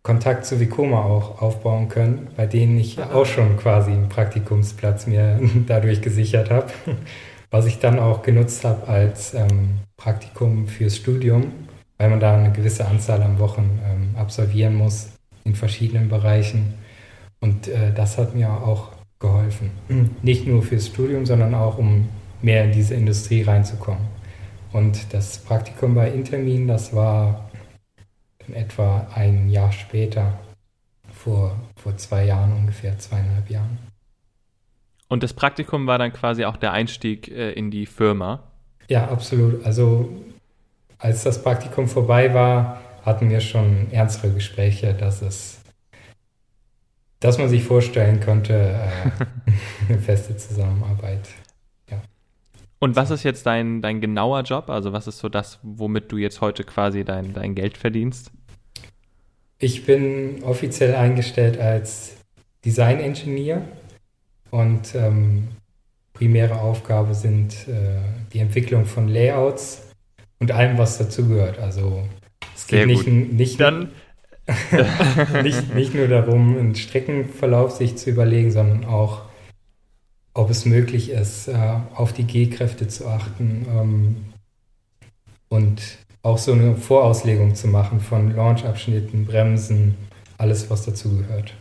Kontakt 0.03 0.47
zu 0.47 0.61
Vicoma 0.61 1.03
auch 1.03 1.43
aufbauen 1.43 1.89
können, 1.89 2.29
bei 2.37 2.47
denen 2.47 2.79
ich 2.79 2.99
Aha. 2.99 3.15
auch 3.15 3.27
schon 3.27 3.57
quasi 3.59 3.91
einen 3.91 4.09
Praktikumsplatz 4.09 5.07
mir 5.07 5.39
dadurch 5.67 6.01
gesichert 6.01 6.51
habe, 6.51 6.69
was 7.51 7.67
ich 7.67 7.79
dann 7.79 7.99
auch 7.99 8.23
genutzt 8.23 8.65
habe 8.65 8.89
als 8.89 9.35
ähm, 9.35 9.81
Praktikum 9.97 10.67
fürs 10.69 10.97
Studium, 10.97 11.53
weil 11.99 12.09
man 12.09 12.21
da 12.21 12.35
eine 12.35 12.53
gewisse 12.53 12.87
Anzahl 12.87 13.23
an 13.23 13.39
Wochen 13.39 13.79
ähm, 13.85 14.17
absolvieren 14.17 14.75
muss 14.75 15.11
in 15.45 15.55
verschiedenen 15.55 16.09
Bereichen. 16.09 16.75
Und 17.41 17.69
äh, 17.69 17.93
das 17.95 18.17
hat 18.17 18.35
mir 18.35 18.51
auch 18.51 18.93
geholfen. 19.19 19.71
Nicht 20.23 20.47
nur 20.47 20.63
fürs 20.63 20.87
Studium, 20.87 21.27
sondern 21.27 21.55
auch 21.55 21.77
um 21.77 22.09
mehr 22.41 22.65
in 22.65 22.73
diese 22.73 22.95
Industrie 22.95 23.43
reinzukommen. 23.43 24.01
Und 24.73 25.13
das 25.13 25.39
Praktikum 25.39 25.95
bei 25.95 26.11
Intermin, 26.11 26.67
das 26.67 26.95
war 26.95 27.50
etwa 28.55 29.09
ein 29.15 29.49
Jahr 29.49 29.73
später, 29.73 30.39
vor, 31.13 31.57
vor 31.77 31.97
zwei 31.97 32.25
Jahren 32.25 32.53
ungefähr, 32.53 32.99
zweieinhalb 32.99 33.51
Jahren. 33.51 33.79
Und 35.09 35.23
das 35.23 35.35
Praktikum 35.35 35.87
war 35.87 35.99
dann 35.99 36.13
quasi 36.13 36.45
auch 36.45 36.57
der 36.57 36.73
Einstieg 36.73 37.29
äh, 37.29 37.53
in 37.53 37.71
die 37.71 37.87
Firma? 37.87 38.45
Ja, 38.89 39.09
absolut. 39.09 39.65
Also 39.65 40.09
als 40.99 41.25
das 41.25 41.43
Praktikum 41.43 41.89
vorbei 41.89 42.33
war, 42.33 42.81
hatten 43.05 43.29
wir 43.29 43.41
schon 43.41 43.91
ernstere 43.91 44.33
Gespräche, 44.33 44.95
dass 44.95 45.23
es, 45.23 45.61
dass 47.19 47.39
man 47.39 47.49
sich 47.49 47.65
vorstellen 47.65 48.21
könnte, 48.21 48.55
äh, 48.55 49.89
eine 49.89 49.99
feste 49.99 50.37
Zusammenarbeit 50.37 51.29
und 52.83 52.97
was 52.97 53.11
ist 53.11 53.25
jetzt 53.25 53.45
dein, 53.45 53.83
dein 53.83 54.01
genauer 54.01 54.41
Job? 54.41 54.71
Also 54.71 54.93
was 54.93 55.07
ist 55.07 55.19
so 55.19 55.29
das, 55.29 55.61
womit 55.63 56.11
du 56.11 56.17
jetzt 56.17 56.41
heute 56.41 56.65
quasi 56.65 57.05
dein, 57.05 57.35
dein 57.35 57.55
Geld 57.55 57.77
verdienst? 57.77 58.33
Ich 59.61 59.85
bin 59.85 60.43
offiziell 60.43 60.95
eingestellt 60.95 61.59
als 61.59 62.17
Design 62.65 62.99
Engineer 62.99 63.63
und 64.51 64.95
ähm, 64.95 65.49
primäre 66.15 66.61
Aufgabe 66.61 67.15
sind 67.15 67.69
äh, 67.69 68.01
die 68.33 68.39
Entwicklung 68.39 68.87
von 68.87 69.07
Layouts 69.07 69.83
und 70.39 70.51
allem, 70.51 70.79
was 70.79 70.97
dazugehört. 70.97 71.59
Also 71.59 72.03
es 72.57 72.67
geht 72.67 72.87
nicht, 72.87 73.07
nicht, 73.07 73.61
Dann 73.61 73.91
nicht, 75.43 75.75
nicht 75.75 75.95
nur 75.95 76.09
darum, 76.09 76.57
einen 76.57 76.75
Streckenverlauf 76.75 77.73
sich 77.73 77.97
zu 77.97 78.09
überlegen, 78.11 78.51
sondern 78.51 78.87
auch 78.87 79.23
ob 80.33 80.49
es 80.49 80.65
möglich 80.65 81.11
ist, 81.11 81.49
äh, 81.49 81.77
auf 81.95 82.15
die 82.15 82.25
G-Kräfte 82.25 82.89
zu 82.89 83.07
achten 83.09 83.67
ähm, 83.69 84.17
und 85.49 85.99
auch 86.23 86.39
so 86.39 86.53
eine 86.53 86.77
Vorauslegung 86.77 87.55
zu 87.55 87.69
machen 87.69 88.01
von 88.01 88.35
Launch-Abschnitten, 88.35 89.27
Bremsen, 89.27 89.97
alles, 90.39 90.71
was 90.71 90.85
dazugehört. 90.85 91.55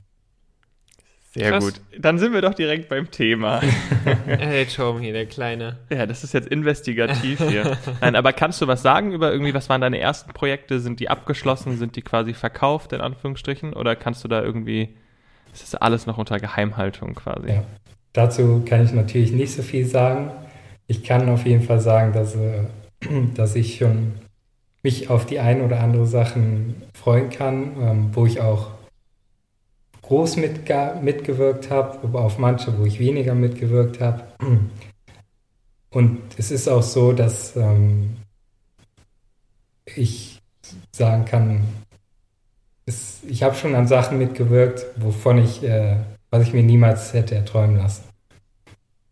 Sehr 1.31 1.51
Krass. 1.51 1.63
gut. 1.63 1.81
Dann 1.97 2.17
sind 2.17 2.33
wir 2.33 2.41
doch 2.41 2.55
direkt 2.55 2.89
beim 2.89 3.11
Thema. 3.11 3.61
hey, 4.25 4.65
Tom 4.65 4.99
hier, 4.99 5.13
der 5.13 5.27
Kleine. 5.27 5.77
Ja, 5.91 6.07
das 6.07 6.23
ist 6.23 6.33
jetzt 6.33 6.47
investigativ 6.47 7.39
hier. 7.39 7.77
Nein, 8.01 8.15
aber 8.15 8.33
kannst 8.33 8.61
du 8.61 8.67
was 8.67 8.81
sagen 8.81 9.11
über 9.11 9.31
irgendwie, 9.31 9.53
was 9.53 9.69
waren 9.69 9.81
deine 9.81 9.99
ersten 9.99 10.33
Projekte? 10.33 10.79
Sind 10.79 10.99
die 10.99 11.07
abgeschlossen? 11.07 11.77
Sind 11.77 11.95
die 11.95 12.01
quasi 12.01 12.33
verkauft, 12.33 12.93
in 12.93 13.01
Anführungsstrichen? 13.01 13.73
Oder 13.73 13.95
kannst 13.95 14.23
du 14.23 14.27
da 14.27 14.41
irgendwie, 14.41 14.89
ist 15.53 15.61
das 15.61 15.75
alles 15.75 16.07
noch 16.07 16.17
unter 16.17 16.39
Geheimhaltung 16.39 17.13
quasi? 17.13 17.49
Ja. 17.49 17.63
Dazu 18.13 18.63
kann 18.65 18.83
ich 18.83 18.91
natürlich 18.91 19.31
nicht 19.31 19.53
so 19.53 19.61
viel 19.61 19.85
sagen. 19.85 20.31
ich 20.87 21.03
kann 21.03 21.29
auf 21.29 21.45
jeden 21.45 21.61
Fall 21.61 21.79
sagen, 21.79 22.11
dass, 22.11 22.35
äh, 22.35 22.63
dass 23.35 23.55
ich 23.55 23.77
schon 23.77 24.13
mich 24.83 25.09
auf 25.09 25.25
die 25.25 25.39
ein 25.39 25.61
oder 25.61 25.81
andere 25.81 26.07
Sachen 26.07 26.81
freuen 26.93 27.29
kann, 27.29 27.75
ähm, 27.81 28.09
wo 28.13 28.25
ich 28.25 28.39
auch 28.41 28.71
groß 30.01 30.37
mitgewirkt 30.37 31.69
habe, 31.69 31.99
aber 32.01 32.21
auf 32.21 32.39
manche, 32.39 32.77
wo 32.79 32.85
ich 32.85 32.99
weniger 32.99 33.35
mitgewirkt 33.35 34.01
habe. 34.01 34.23
Und 35.91 36.21
es 36.37 36.51
ist 36.51 36.67
auch 36.67 36.83
so, 36.83 37.13
dass 37.13 37.55
ähm, 37.55 38.17
ich 39.85 40.41
sagen 40.91 41.25
kann, 41.25 41.61
es, 42.85 43.21
ich 43.27 43.43
habe 43.43 43.55
schon 43.55 43.75
an 43.75 43.87
Sachen 43.87 44.17
mitgewirkt, 44.17 44.85
wovon 44.95 45.37
ich, 45.37 45.63
äh, 45.63 45.97
was 46.29 46.43
ich 46.43 46.53
mir 46.53 46.63
niemals 46.63 47.13
hätte 47.13 47.35
erträumen 47.35 47.77
lassen. 47.77 48.03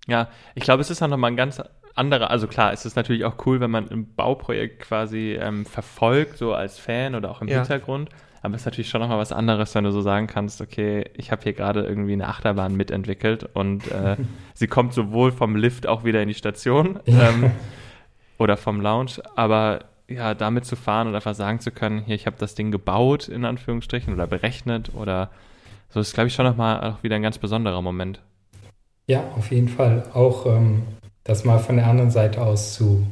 Ja, 0.07 0.29
ich 0.55 0.63
glaube, 0.63 0.81
es 0.81 0.89
ist 0.89 1.01
auch 1.01 1.07
nochmal 1.07 1.31
ein 1.31 1.37
ganz 1.37 1.61
anderer, 1.97 2.29
also 2.29 2.47
klar, 2.47 2.73
es 2.73 2.85
ist 2.85 2.95
natürlich 2.95 3.25
auch 3.25 3.45
cool, 3.45 3.59
wenn 3.59 3.71
man 3.71 3.89
ein 3.89 4.13
Bauprojekt 4.13 4.81
quasi 4.81 5.37
ähm, 5.39 5.65
verfolgt, 5.65 6.37
so 6.37 6.53
als 6.53 6.79
Fan 6.79 7.15
oder 7.15 7.31
auch 7.31 7.41
im 7.41 7.47
ja. 7.47 7.59
Hintergrund. 7.59 8.09
Aber 8.41 8.55
es 8.55 8.61
ist 8.61 8.65
natürlich 8.65 8.89
schon 8.89 9.01
nochmal 9.01 9.17
was 9.17 9.31
anderes, 9.31 9.73
wenn 9.75 9.83
du 9.83 9.91
so 9.91 10.01
sagen 10.01 10.27
kannst, 10.27 10.61
okay, 10.61 11.09
ich 11.15 11.31
habe 11.31 11.43
hier 11.43 11.53
gerade 11.53 11.83
irgendwie 11.83 12.13
eine 12.13 12.27
Achterbahn 12.27 12.75
mitentwickelt 12.75 13.43
und 13.53 13.91
äh, 13.91 14.15
sie 14.53 14.67
kommt 14.67 14.93
sowohl 14.93 15.31
vom 15.31 15.55
Lift 15.55 15.87
auch 15.87 16.03
wieder 16.03 16.21
in 16.21 16.27
die 16.27 16.33
Station 16.33 16.99
ähm, 17.07 17.51
oder 18.37 18.57
vom 18.57 18.79
Lounge, 18.79 19.21
aber 19.35 19.85
ja, 20.07 20.33
damit 20.33 20.65
zu 20.65 20.75
fahren 20.75 21.07
und 21.07 21.15
einfach 21.15 21.35
sagen 21.35 21.59
zu 21.59 21.71
können, 21.71 21.99
hier, 21.99 22.15
ich 22.15 22.25
habe 22.25 22.37
das 22.39 22.55
Ding 22.55 22.71
gebaut, 22.71 23.27
in 23.27 23.43
Anführungsstrichen, 23.43 24.13
oder 24.13 24.27
berechnet 24.27 24.91
oder 24.95 25.29
so, 25.89 25.99
ist, 25.99 26.13
glaube 26.13 26.27
ich, 26.27 26.33
schon 26.33 26.45
nochmal 26.45 26.81
auch 26.81 27.03
wieder 27.03 27.15
ein 27.15 27.21
ganz 27.21 27.37
besonderer 27.37 27.81
Moment. 27.81 28.21
Ja, 29.07 29.23
auf 29.35 29.51
jeden 29.51 29.69
Fall. 29.69 30.03
Auch 30.13 30.45
ähm, 30.45 30.83
das 31.27 31.43
mal 31.43 31.59
von 31.59 31.75
der 31.75 31.87
anderen 31.87 32.09
Seite 32.09 32.41
aus 32.41 32.73
zu, 32.73 33.05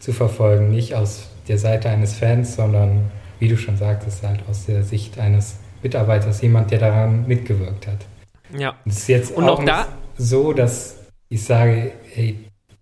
zu 0.00 0.12
verfolgen. 0.12 0.70
Nicht 0.70 0.94
aus 0.94 1.28
der 1.46 1.58
Seite 1.58 1.90
eines 1.90 2.14
Fans, 2.14 2.56
sondern, 2.56 3.10
wie 3.38 3.48
du 3.48 3.56
schon 3.56 3.76
sagtest, 3.76 4.22
halt 4.22 4.40
aus 4.48 4.66
der 4.66 4.82
Sicht 4.82 5.18
eines 5.18 5.58
Mitarbeiters, 5.82 6.40
jemand, 6.40 6.70
der 6.70 6.78
daran 6.78 7.26
mitgewirkt 7.26 7.86
hat. 7.86 8.06
Ja. 8.58 8.74
Es 8.86 8.98
ist 8.98 9.08
jetzt 9.08 9.32
Und 9.32 9.44
auch, 9.44 9.60
auch 9.60 9.64
da 9.64 9.86
so, 10.16 10.52
dass 10.52 10.98
ich 11.28 11.44
sage, 11.44 11.92
hey, 12.12 12.38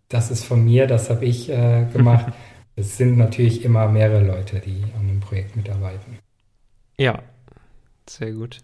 das 0.09 0.31
ist 0.31 0.45
von 0.45 0.64
mir, 0.64 0.87
das 0.87 1.11
habe 1.11 1.24
ich 1.24 1.51
äh, 1.51 1.87
gemacht. 1.93 2.26
es 2.76 2.97
sind 2.97 3.18
natürlich 3.18 3.64
immer 3.64 3.89
mehrere 3.89 4.24
Leute, 4.24 4.61
die 4.61 4.85
an 4.99 5.09
dem 5.09 5.20
Projekt 5.20 5.57
mitarbeiten. 5.57 6.18
Ja, 6.97 7.22
sehr 8.09 8.33
gut. 8.33 8.61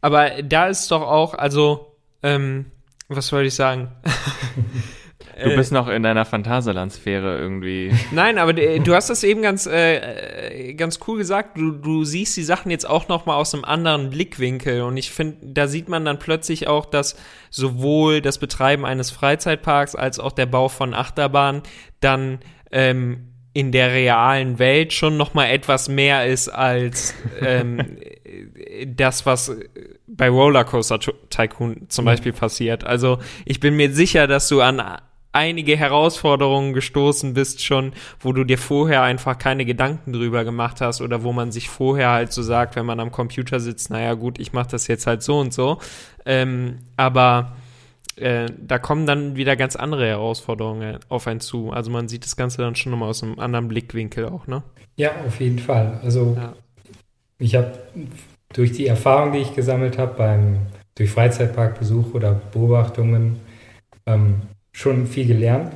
Aber 0.00 0.42
da 0.42 0.68
ist 0.68 0.90
doch 0.90 1.02
auch, 1.02 1.34
also 1.34 1.96
ähm, 2.22 2.66
was 3.08 3.32
wollte 3.32 3.48
ich 3.48 3.54
sagen? 3.54 3.88
Du 5.42 5.54
bist 5.54 5.72
noch 5.72 5.88
in 5.88 6.02
deiner 6.02 6.24
Phantasialand-Sphäre 6.24 7.38
irgendwie. 7.38 7.92
Nein, 8.10 8.38
aber 8.38 8.52
du 8.52 8.94
hast 8.94 9.10
das 9.10 9.22
eben 9.22 9.42
ganz, 9.42 9.66
äh, 9.66 10.74
ganz 10.74 10.98
cool 11.06 11.18
gesagt. 11.18 11.56
Du, 11.56 11.72
du 11.72 12.04
siehst 12.04 12.36
die 12.36 12.42
Sachen 12.42 12.70
jetzt 12.70 12.88
auch 12.88 13.08
noch 13.08 13.26
mal 13.26 13.36
aus 13.36 13.54
einem 13.54 13.64
anderen 13.64 14.10
Blickwinkel. 14.10 14.82
Und 14.82 14.96
ich 14.96 15.10
finde, 15.10 15.38
da 15.42 15.68
sieht 15.68 15.88
man 15.88 16.04
dann 16.04 16.18
plötzlich 16.18 16.66
auch, 16.66 16.86
dass 16.86 17.16
sowohl 17.50 18.20
das 18.20 18.38
Betreiben 18.38 18.84
eines 18.84 19.10
Freizeitparks 19.10 19.94
als 19.94 20.18
auch 20.18 20.32
der 20.32 20.46
Bau 20.46 20.68
von 20.68 20.94
Achterbahnen 20.94 21.62
dann 22.00 22.40
ähm, 22.72 23.28
in 23.52 23.72
der 23.72 23.92
realen 23.92 24.58
Welt 24.58 24.92
schon 24.92 25.16
noch 25.16 25.34
mal 25.34 25.46
etwas 25.46 25.88
mehr 25.88 26.26
ist 26.26 26.48
als 26.48 27.14
ähm, 27.40 27.98
das, 28.86 29.26
was 29.26 29.56
bei 30.06 30.28
Rollercoaster 30.28 31.00
Tycoon 31.30 31.86
zum 31.88 32.04
Beispiel 32.04 32.32
passiert. 32.32 32.84
Also 32.84 33.18
ich 33.44 33.60
bin 33.60 33.74
mir 33.74 33.92
sicher, 33.92 34.26
dass 34.26 34.48
du 34.48 34.60
an 34.60 34.80
einige 35.32 35.76
Herausforderungen 35.76 36.72
gestoßen 36.72 37.34
bist 37.34 37.62
schon, 37.62 37.92
wo 38.20 38.32
du 38.32 38.44
dir 38.44 38.58
vorher 38.58 39.02
einfach 39.02 39.38
keine 39.38 39.64
Gedanken 39.64 40.12
drüber 40.12 40.44
gemacht 40.44 40.80
hast 40.80 41.00
oder 41.00 41.22
wo 41.22 41.32
man 41.32 41.52
sich 41.52 41.68
vorher 41.68 42.10
halt 42.10 42.32
so 42.32 42.42
sagt, 42.42 42.76
wenn 42.76 42.86
man 42.86 43.00
am 43.00 43.12
Computer 43.12 43.60
sitzt, 43.60 43.90
naja 43.90 44.14
gut, 44.14 44.38
ich 44.38 44.52
mache 44.52 44.70
das 44.70 44.86
jetzt 44.86 45.06
halt 45.06 45.22
so 45.22 45.38
und 45.38 45.52
so. 45.52 45.78
Ähm, 46.24 46.78
aber 46.96 47.56
äh, 48.16 48.46
da 48.58 48.78
kommen 48.78 49.06
dann 49.06 49.36
wieder 49.36 49.56
ganz 49.56 49.76
andere 49.76 50.06
Herausforderungen 50.06 50.98
auf 51.08 51.26
einen 51.26 51.40
zu. 51.40 51.70
Also 51.70 51.90
man 51.90 52.08
sieht 52.08 52.24
das 52.24 52.36
Ganze 52.36 52.62
dann 52.62 52.74
schon 52.74 52.92
nochmal 52.92 53.10
aus 53.10 53.22
einem 53.22 53.38
anderen 53.38 53.68
Blickwinkel 53.68 54.26
auch, 54.26 54.46
ne? 54.46 54.62
Ja, 54.96 55.12
auf 55.26 55.40
jeden 55.40 55.60
Fall. 55.60 56.00
Also 56.02 56.36
ja. 56.36 56.54
ich 57.38 57.54
habe 57.54 57.78
durch 58.52 58.72
die 58.72 58.86
Erfahrung, 58.86 59.32
die 59.32 59.38
ich 59.38 59.54
gesammelt 59.54 59.98
habe 59.98 60.14
beim 60.14 60.58
durch 60.96 61.10
Freizeitparkbesuch 61.10 62.14
oder 62.14 62.32
Beobachtungen 62.32 63.38
ähm, 64.06 64.42
schon 64.72 65.06
viel 65.06 65.26
gelernt 65.26 65.72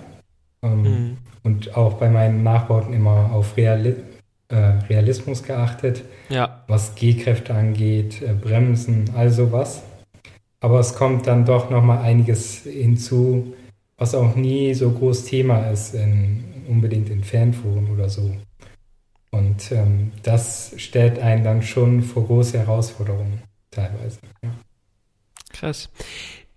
ähm, 0.63 0.83
mhm. 0.83 1.17
und 1.43 1.77
auch 1.77 1.95
bei 1.95 2.09
meinen 2.09 2.43
Nachbauten 2.43 2.93
immer 2.93 3.33
auf 3.33 3.57
Reali 3.57 3.97
äh, 4.49 4.57
Realismus 4.89 5.43
geachtet, 5.43 6.05
ja. 6.29 6.63
was 6.69 6.95
Gehkräfte 6.95 7.55
angeht, 7.55 8.21
äh, 8.21 8.35
Bremsen, 8.35 9.11
all 9.17 9.31
sowas. 9.31 9.83
Aber 10.61 10.79
es 10.79 10.95
kommt 10.95 11.27
dann 11.27 11.45
doch 11.45 11.71
noch 11.71 11.83
mal 11.83 12.03
einiges 12.03 12.63
hinzu, 12.65 13.55
was 13.97 14.15
auch 14.15 14.37
nie 14.37 14.75
so 14.75 14.91
groß 14.91 15.25
Thema 15.25 15.71
ist, 15.71 15.95
in, 15.95 16.45
unbedingt 16.69 17.09
in 17.09 17.25
Fanforen 17.25 17.91
oder 17.91 18.09
so. 18.09 18.37
Und 19.31 19.73
ähm, 19.73 20.13
das 20.23 20.75
stellt 20.77 21.19
einen 21.19 21.43
dann 21.43 21.63
schon 21.63 22.03
vor 22.03 22.27
große 22.27 22.59
Herausforderungen 22.59 23.43
teilweise. 23.71 24.19
Ja. 24.45 24.51
Krass. 25.53 25.89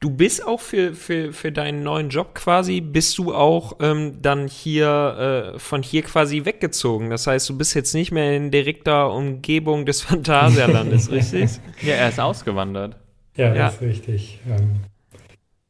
Du 0.06 0.12
bist 0.12 0.46
auch 0.46 0.60
für, 0.60 0.94
für, 0.94 1.34
für 1.34 1.52
deinen 1.52 1.82
neuen 1.82 2.10
Job 2.10 2.36
quasi, 2.36 2.80
bist 2.80 3.18
du 3.18 3.34
auch 3.34 3.78
ähm, 3.82 4.20
dann 4.22 4.48
hier 4.48 5.56
äh, 5.56 5.60
von 5.60 5.82
hier 5.82 6.04
quasi 6.04 6.46
weggezogen. 6.46 7.10
Das 7.10 7.26
heißt, 7.26 7.50
du 7.50 7.58
bist 7.58 7.74
jetzt 7.74 7.96
nicht 7.96 8.12
mehr 8.12 8.38
in 8.38 8.52
direkter 8.52 9.12
Umgebung 9.12 9.88
des 9.88 10.02
Phantasialandes, 10.04 11.10
richtig? 11.12 11.60
Ja, 11.82 11.96
er 11.96 12.10
ist 12.10 12.20
ausgewandert. 12.20 12.98
Ja, 13.36 13.48
ja. 13.48 13.66
das 13.66 13.74
ist 13.78 13.82
richtig. 13.82 14.40
Ähm, 14.48 14.82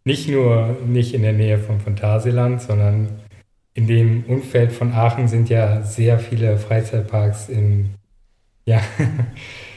nicht 0.03 0.27
nur 0.27 0.75
nicht 0.85 1.13
in 1.13 1.21
der 1.21 1.31
Nähe 1.31 1.57
vom 1.57 1.79
Phantasialand, 1.79 2.61
sondern 2.61 3.07
in 3.73 3.87
dem 3.87 4.25
Umfeld 4.25 4.73
von 4.73 4.91
Aachen 4.91 5.29
sind 5.29 5.47
ja 5.47 5.81
sehr 5.81 6.19
viele 6.19 6.57
Freizeitparks 6.57 7.47
in, 7.47 7.91
ja. 8.65 8.81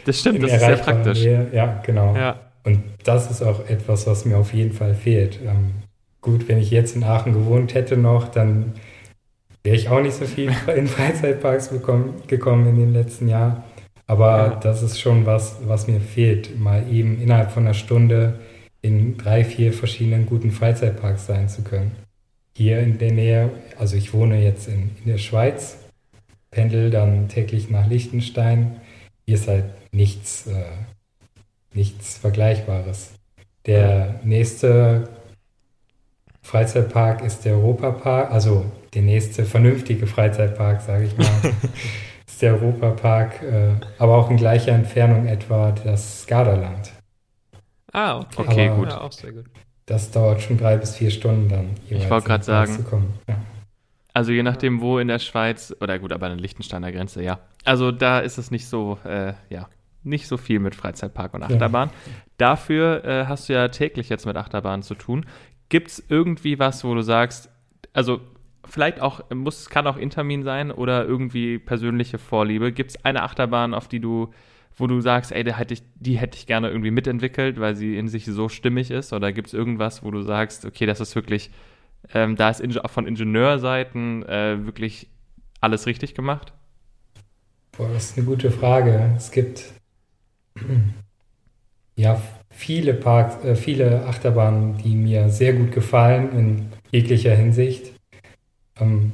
Das 0.04 0.18
stimmt, 0.18 0.42
das 0.42 0.52
ist 0.52 0.60
sehr 0.60 0.76
praktisch. 0.78 1.20
Nähe. 1.20 1.46
Ja, 1.52 1.80
genau. 1.84 2.16
Ja. 2.16 2.47
Und 2.68 2.82
das 3.02 3.30
ist 3.30 3.42
auch 3.42 3.66
etwas, 3.66 4.06
was 4.06 4.26
mir 4.26 4.36
auf 4.36 4.52
jeden 4.52 4.74
Fall 4.74 4.94
fehlt. 4.94 5.40
Ähm, 5.42 5.70
gut, 6.20 6.48
wenn 6.48 6.58
ich 6.58 6.70
jetzt 6.70 6.94
in 6.94 7.02
Aachen 7.02 7.32
gewohnt 7.32 7.72
hätte 7.72 7.96
noch, 7.96 8.28
dann 8.28 8.74
wäre 9.64 9.74
ich 9.74 9.88
auch 9.88 10.02
nicht 10.02 10.16
so 10.16 10.26
viel 10.26 10.52
in 10.76 10.86
Freizeitparks 10.86 11.68
bekommen, 11.68 12.22
gekommen 12.26 12.68
in 12.68 12.76
den 12.76 12.92
letzten 12.92 13.26
Jahren. 13.26 13.64
Aber 14.06 14.36
ja. 14.36 14.54
das 14.56 14.82
ist 14.82 15.00
schon 15.00 15.24
was, 15.24 15.56
was 15.66 15.88
mir 15.88 15.98
fehlt, 16.00 16.60
mal 16.60 16.84
eben 16.92 17.18
innerhalb 17.22 17.52
von 17.52 17.64
einer 17.64 17.72
Stunde 17.72 18.38
in 18.82 19.16
drei, 19.16 19.44
vier 19.44 19.72
verschiedenen 19.72 20.26
guten 20.26 20.50
Freizeitparks 20.50 21.24
sein 21.24 21.48
zu 21.48 21.62
können. 21.62 21.92
Hier 22.54 22.80
in 22.80 22.98
der 22.98 23.12
Nähe, 23.12 23.50
also 23.78 23.96
ich 23.96 24.12
wohne 24.12 24.42
jetzt 24.42 24.68
in, 24.68 24.90
in 25.02 25.10
der 25.10 25.18
Schweiz, 25.18 25.78
pendel 26.50 26.90
dann 26.90 27.28
täglich 27.28 27.70
nach 27.70 27.86
Liechtenstein. 27.86 28.76
Hier 29.24 29.36
ist 29.36 29.48
halt 29.48 29.64
nichts, 29.90 30.46
äh, 30.48 30.64
nichts 31.72 32.18
Vergleichbares. 32.18 33.14
Der 33.66 34.20
nächste 34.24 35.08
Freizeitpark 36.42 37.22
ist 37.22 37.44
der 37.44 37.54
Europapark, 37.54 38.30
also 38.30 38.64
der 38.94 39.02
nächste 39.02 39.44
vernünftige 39.44 40.06
Freizeitpark, 40.06 40.80
sage 40.80 41.04
ich 41.04 41.18
mal. 41.18 41.28
der 42.40 42.54
Europapark, 42.54 43.42
äh, 43.42 43.74
aber 43.98 44.16
auch 44.16 44.30
in 44.30 44.36
gleicher 44.36 44.72
Entfernung 44.72 45.26
etwa 45.26 45.72
das 45.72 46.26
Gardaland. 46.26 46.92
Ah, 47.92 48.18
okay, 48.18 48.42
okay 48.46 48.68
gut. 48.76 48.88
Ja, 48.88 49.00
auch 49.00 49.12
sehr 49.12 49.32
gut. 49.32 49.46
Das 49.86 50.10
dauert 50.10 50.42
schon 50.42 50.58
drei 50.58 50.76
bis 50.76 50.96
vier 50.96 51.10
Stunden 51.10 51.48
dann. 51.48 51.70
Ich 51.88 52.08
wollte 52.10 52.26
gerade 52.26 52.44
sagen. 52.44 52.84
Ja. 53.26 53.36
Also 54.12 54.32
je 54.32 54.42
nachdem, 54.42 54.80
wo 54.80 54.98
in 54.98 55.08
der 55.08 55.18
Schweiz, 55.18 55.74
oder 55.80 55.98
gut, 55.98 56.12
aber 56.12 56.26
an 56.26 56.32
der 56.32 56.40
Liechtensteiner 56.40 56.92
Grenze, 56.92 57.22
ja. 57.22 57.38
Also 57.64 57.92
da 57.92 58.18
ist 58.18 58.38
es 58.38 58.50
nicht 58.50 58.66
so, 58.66 58.98
äh, 59.04 59.32
ja, 59.48 59.68
nicht 60.02 60.26
so 60.28 60.36
viel 60.36 60.58
mit 60.60 60.74
Freizeitpark 60.74 61.34
und 61.34 61.42
Achterbahn. 61.42 61.88
Ja. 61.88 62.12
Dafür 62.36 63.04
äh, 63.04 63.26
hast 63.26 63.48
du 63.48 63.52
ja 63.52 63.68
täglich 63.68 64.08
jetzt 64.08 64.26
mit 64.26 64.36
Achterbahn 64.36 64.82
zu 64.82 64.94
tun. 64.94 65.26
Gibt 65.68 65.88
es 65.88 66.04
irgendwie 66.08 66.58
was, 66.58 66.84
wo 66.84 66.94
du 66.94 67.02
sagst, 67.02 67.50
also 67.92 68.20
vielleicht 68.64 69.00
auch, 69.00 69.28
muss, 69.34 69.68
kann 69.68 69.86
auch 69.86 69.96
Intermin 69.96 70.42
sein 70.42 70.70
oder 70.70 71.04
irgendwie 71.04 71.58
persönliche 71.58 72.18
Vorliebe. 72.18 72.72
Gibt 72.72 72.90
es 72.92 73.04
eine 73.04 73.22
Achterbahn, 73.22 73.74
auf 73.74 73.88
die 73.88 74.00
du, 74.00 74.32
wo 74.76 74.86
du 74.86 75.00
sagst, 75.00 75.32
ey, 75.32 75.44
die 75.44 75.54
hätte 75.54 75.74
ich, 75.74 75.82
die 75.96 76.18
hätte 76.18 76.38
ich 76.38 76.46
gerne 76.46 76.68
irgendwie 76.68 76.90
mitentwickelt, 76.90 77.60
weil 77.60 77.74
sie 77.74 77.96
in 77.96 78.08
sich 78.08 78.24
so 78.26 78.48
stimmig 78.48 78.90
ist? 78.90 79.12
Oder 79.12 79.32
gibt 79.32 79.48
es 79.48 79.54
irgendwas, 79.54 80.02
wo 80.04 80.10
du 80.10 80.22
sagst, 80.22 80.64
okay, 80.64 80.86
das 80.86 81.00
ist 81.00 81.14
wirklich, 81.14 81.50
ähm, 82.14 82.36
da 82.36 82.50
ist 82.50 82.62
von 82.86 83.06
Ingenieurseiten 83.06 84.24
äh, 84.24 84.64
wirklich 84.64 85.08
alles 85.60 85.86
richtig 85.86 86.14
gemacht? 86.14 86.52
Boah, 87.76 87.88
das 87.92 88.10
ist 88.10 88.18
eine 88.18 88.26
gute 88.26 88.50
Frage. 88.50 89.12
Es 89.16 89.30
gibt 89.30 89.72
ja 91.96 92.20
viele 92.50 92.94
Parks, 92.94 93.44
äh, 93.44 93.56
viele 93.56 94.04
Achterbahnen, 94.06 94.78
die 94.78 94.94
mir 94.94 95.28
sehr 95.28 95.52
gut 95.52 95.72
gefallen 95.72 96.32
in 96.32 96.72
jeglicher 96.90 97.34
Hinsicht. 97.34 97.92
Ähm, 98.80 99.12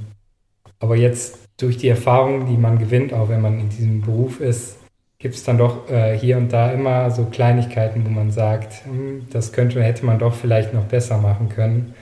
aber 0.78 0.96
jetzt 0.96 1.38
durch 1.56 1.76
die 1.76 1.88
Erfahrung, 1.88 2.46
die 2.46 2.56
man 2.56 2.78
gewinnt, 2.78 3.12
auch 3.12 3.28
wenn 3.28 3.40
man 3.40 3.60
in 3.60 3.68
diesem 3.68 4.00
Beruf 4.02 4.40
ist, 4.40 4.78
gibt 5.18 5.34
es 5.34 5.44
dann 5.44 5.58
doch 5.58 5.88
äh, 5.90 6.18
hier 6.18 6.36
und 6.36 6.52
da 6.52 6.72
immer 6.72 7.10
so 7.10 7.24
Kleinigkeiten, 7.24 8.04
wo 8.04 8.10
man 8.10 8.30
sagt, 8.30 8.84
hm, 8.84 9.26
das 9.30 9.52
könnte, 9.52 9.82
hätte 9.82 10.04
man 10.04 10.18
doch 10.18 10.34
vielleicht 10.34 10.74
noch 10.74 10.84
besser 10.84 11.18
machen 11.18 11.48
können. 11.48 11.94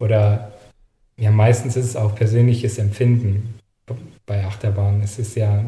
Oder 0.00 0.52
ja, 1.16 1.30
meistens 1.30 1.76
ist 1.76 1.86
es 1.86 1.96
auch 1.96 2.14
persönliches 2.16 2.78
Empfinden 2.78 3.54
bei 4.26 4.44
Achterbahnen. 4.44 5.02
Es 5.02 5.18
ist 5.18 5.36
ja 5.36 5.64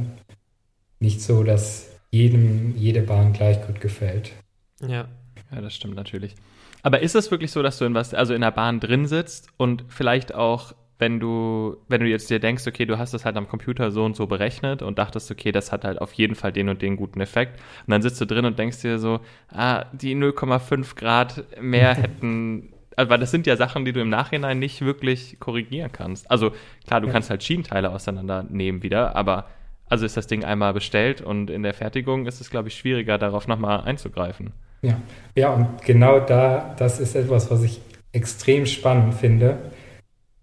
nicht 0.99 1.21
so, 1.21 1.45
dass 1.45 1.94
jedem 2.15 2.77
jede 2.77 3.03
Bahn 3.03 3.33
gleich 3.33 3.67
gut 3.67 3.81
gefällt. 3.81 4.33
Ja. 4.81 5.09
Ja, 5.51 5.61
das 5.61 5.75
stimmt 5.75 5.97
natürlich. 5.97 6.35
Aber 6.83 7.01
ist 7.01 7.15
es 7.15 7.31
wirklich 7.31 7.51
so, 7.51 7.63
dass 7.63 7.79
du 7.79 7.85
in 7.85 7.95
was, 7.95 8.15
also 8.15 8.35
in 8.35 8.41
der 8.41 8.51
Bahn 8.51 8.81
drin 8.81 9.07
sitzt 9.07 9.49
und 9.57 9.85
vielleicht 9.89 10.35
auch, 10.35 10.75
wenn 10.99 11.19
du, 11.19 11.77
wenn 11.89 12.01
du 12.01 12.07
jetzt 12.07 12.31
dir 12.31 12.39
denkst, 12.39 12.67
okay, 12.67 12.87
du 12.87 12.99
hast 12.99 13.15
das 13.15 13.25
halt 13.25 13.37
am 13.37 13.49
Computer 13.49 13.91
so 13.91 14.05
und 14.05 14.17
so 14.17 14.27
berechnet 14.27 14.83
und 14.83 14.99
dachtest, 14.99 15.31
okay, 15.31 15.51
das 15.51 15.73
hat 15.73 15.85
halt 15.85 16.01
auf 16.01 16.13
jeden 16.13 16.35
Fall 16.35 16.53
den 16.53 16.69
und 16.69 16.83
den 16.83 16.97
guten 16.97 17.21
Effekt. 17.21 17.61
Und 17.87 17.91
dann 17.91 18.03
sitzt 18.03 18.21
du 18.21 18.27
drin 18.27 18.45
und 18.45 18.59
denkst 18.59 18.83
dir 18.83 18.99
so, 18.99 19.21
ah, 19.49 19.87
die 19.93 20.15
0,5 20.15 20.95
Grad 20.95 21.45
mehr 21.61 21.95
hätten 21.95 22.71
also, 22.97 23.11
weil 23.11 23.19
das 23.19 23.33
sind 23.33 23.47
ja 23.47 23.57
Sachen, 23.57 23.85
die 23.85 23.93
du 23.93 24.01
im 24.01 24.09
Nachhinein 24.09 24.59
nicht 24.61 24.83
wirklich 24.83 25.39
korrigieren 25.41 25.91
kannst. 25.91 26.31
Also 26.31 26.53
klar, 26.87 27.01
du 27.01 27.09
ja. 27.09 27.13
kannst 27.13 27.31
halt 27.31 27.43
Schienenteile 27.43 27.91
auseinandernehmen 27.91 28.83
wieder, 28.83 29.17
aber 29.17 29.49
also 29.95 30.07
ist 30.07 30.17
das 30.17 30.27
Ding 30.27 30.43
einmal 30.43 30.75
bestellt 30.75 31.21
und 31.21 31.51
in 31.51 31.63
der 31.63 31.73
Fertigung 31.73 32.27
ist 32.27 32.41
es, 32.41 32.51
glaube 32.51 32.67
ich, 32.67 32.75
schwieriger, 32.75 33.17
darauf 33.17 33.47
nochmal 33.47 33.83
einzugreifen. 33.83 34.53
Ja. 34.83 34.97
ja, 35.37 35.51
und 35.51 35.83
genau 35.83 36.19
da, 36.19 36.75
das 36.77 36.99
ist 36.99 37.15
etwas, 37.15 37.49
was 37.49 37.63
ich 37.63 37.81
extrem 38.11 38.67
spannend 38.67 39.15
finde. 39.15 39.57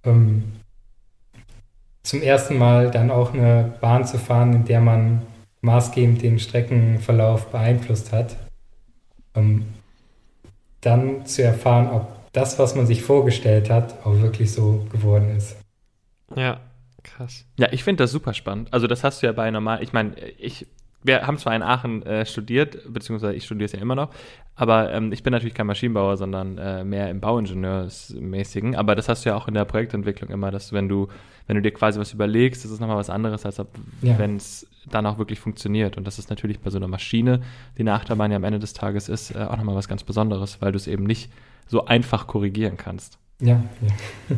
Ähm, 0.06 0.54
zum 2.02 2.22
ersten 2.22 2.58
Mal 2.58 2.91
dann 2.91 3.12
auch 3.12 3.34
eine 3.34 3.74
Bahn 3.82 4.06
zu 4.06 4.18
fahren, 4.18 4.54
in 4.54 4.64
der 4.64 4.80
man 4.80 5.24
maßgebend 5.60 6.22
den 6.22 6.39
Streckenverlauf 6.39 7.52
beeinflusst 7.52 8.14
hat. 8.14 8.38
Ähm, 9.36 9.66
dann 10.80 11.26
zu 11.26 11.43
erfahren, 11.43 11.89
ob 11.89 12.08
das, 12.32 12.58
was 12.58 12.74
man 12.74 12.86
sich 12.86 13.04
vorgestellt 13.04 13.70
hat, 13.70 14.06
auch 14.06 14.16
wirklich 14.22 14.54
so 14.54 14.88
geworden 14.93 15.36
ist. 15.36 15.58
Ja, 16.38 16.62
krass. 17.22 17.46
Ja, 17.58 17.68
ich 17.72 17.84
finde 17.84 18.04
das 18.04 18.12
super 18.12 18.34
spannend. 18.34 18.74
Also 18.74 18.88
das 18.88 19.04
hast 19.04 19.22
du 19.22 19.28
ja 19.28 19.34
bei 19.34 19.50
normal, 19.52 19.82
ich 19.84 19.94
meine, 19.94 20.16
ich 20.38 20.68
wir 21.04 21.26
haben 21.26 21.38
zwar 21.40 21.56
in 21.56 21.64
Aachen 21.64 22.04
äh, 22.04 22.26
studiert, 22.28 22.78
beziehungsweise 22.94 23.34
ich 23.34 23.46
studiere 23.46 23.66
es 23.66 23.72
ja 23.72 23.80
immer 23.80 23.96
noch, 23.96 24.12
aber 24.56 24.94
ähm, 24.94 25.12
ich 25.12 25.24
bin 25.24 25.32
natürlich 25.32 25.56
kein 25.56 25.66
Maschinenbauer, 25.66 26.16
sondern 26.18 26.60
äh, 26.60 26.84
mehr 26.84 27.10
im 27.10 27.20
Bauingenieursmäßigen. 27.20 28.76
Aber 28.76 28.94
das 28.96 29.10
hast 29.10 29.26
du 29.26 29.30
ja 29.30 29.36
auch 29.36 29.48
in 29.48 29.56
der 29.56 29.66
Projektentwicklung 29.66 30.30
immer, 30.30 30.52
dass 30.52 30.74
wenn 30.74 30.88
du, 30.88 31.08
wenn 31.48 31.56
du 31.56 31.62
dir 31.64 31.72
quasi 31.72 32.00
was 32.00 32.14
überlegst, 32.14 32.64
das 32.64 32.72
ist 32.72 32.80
nochmal 32.80 32.98
was 32.98 33.10
anderes, 33.10 33.48
als 33.48 33.58
ja. 33.58 33.66
wenn 34.02 34.36
es 34.36 34.68
dann 34.92 35.08
auch 35.08 35.18
wirklich 35.18 35.40
funktioniert. 35.40 35.98
Und 35.98 36.06
das 36.06 36.20
ist 36.20 36.30
natürlich 36.30 36.60
bei 36.60 36.70
so 36.70 36.78
einer 36.78 36.88
Maschine, 36.88 37.42
die 37.78 37.82
eine 37.82 37.94
Achterbahn 37.94 38.30
ja 38.30 38.38
am 38.38 38.44
Ende 38.44 38.60
des 38.60 38.74
Tages 38.74 39.10
ist, 39.10 39.32
äh, 39.32 39.40
auch 39.40 39.58
nochmal 39.58 39.76
was 39.76 39.88
ganz 39.88 40.04
Besonderes, 40.04 40.62
weil 40.62 40.72
du 40.72 40.78
es 40.78 40.86
eben 40.86 41.06
nicht 41.06 41.32
so 41.66 41.86
einfach 41.86 42.28
korrigieren 42.28 42.78
kannst. 42.78 43.18
Ja, 43.40 43.64
ja. 43.82 44.36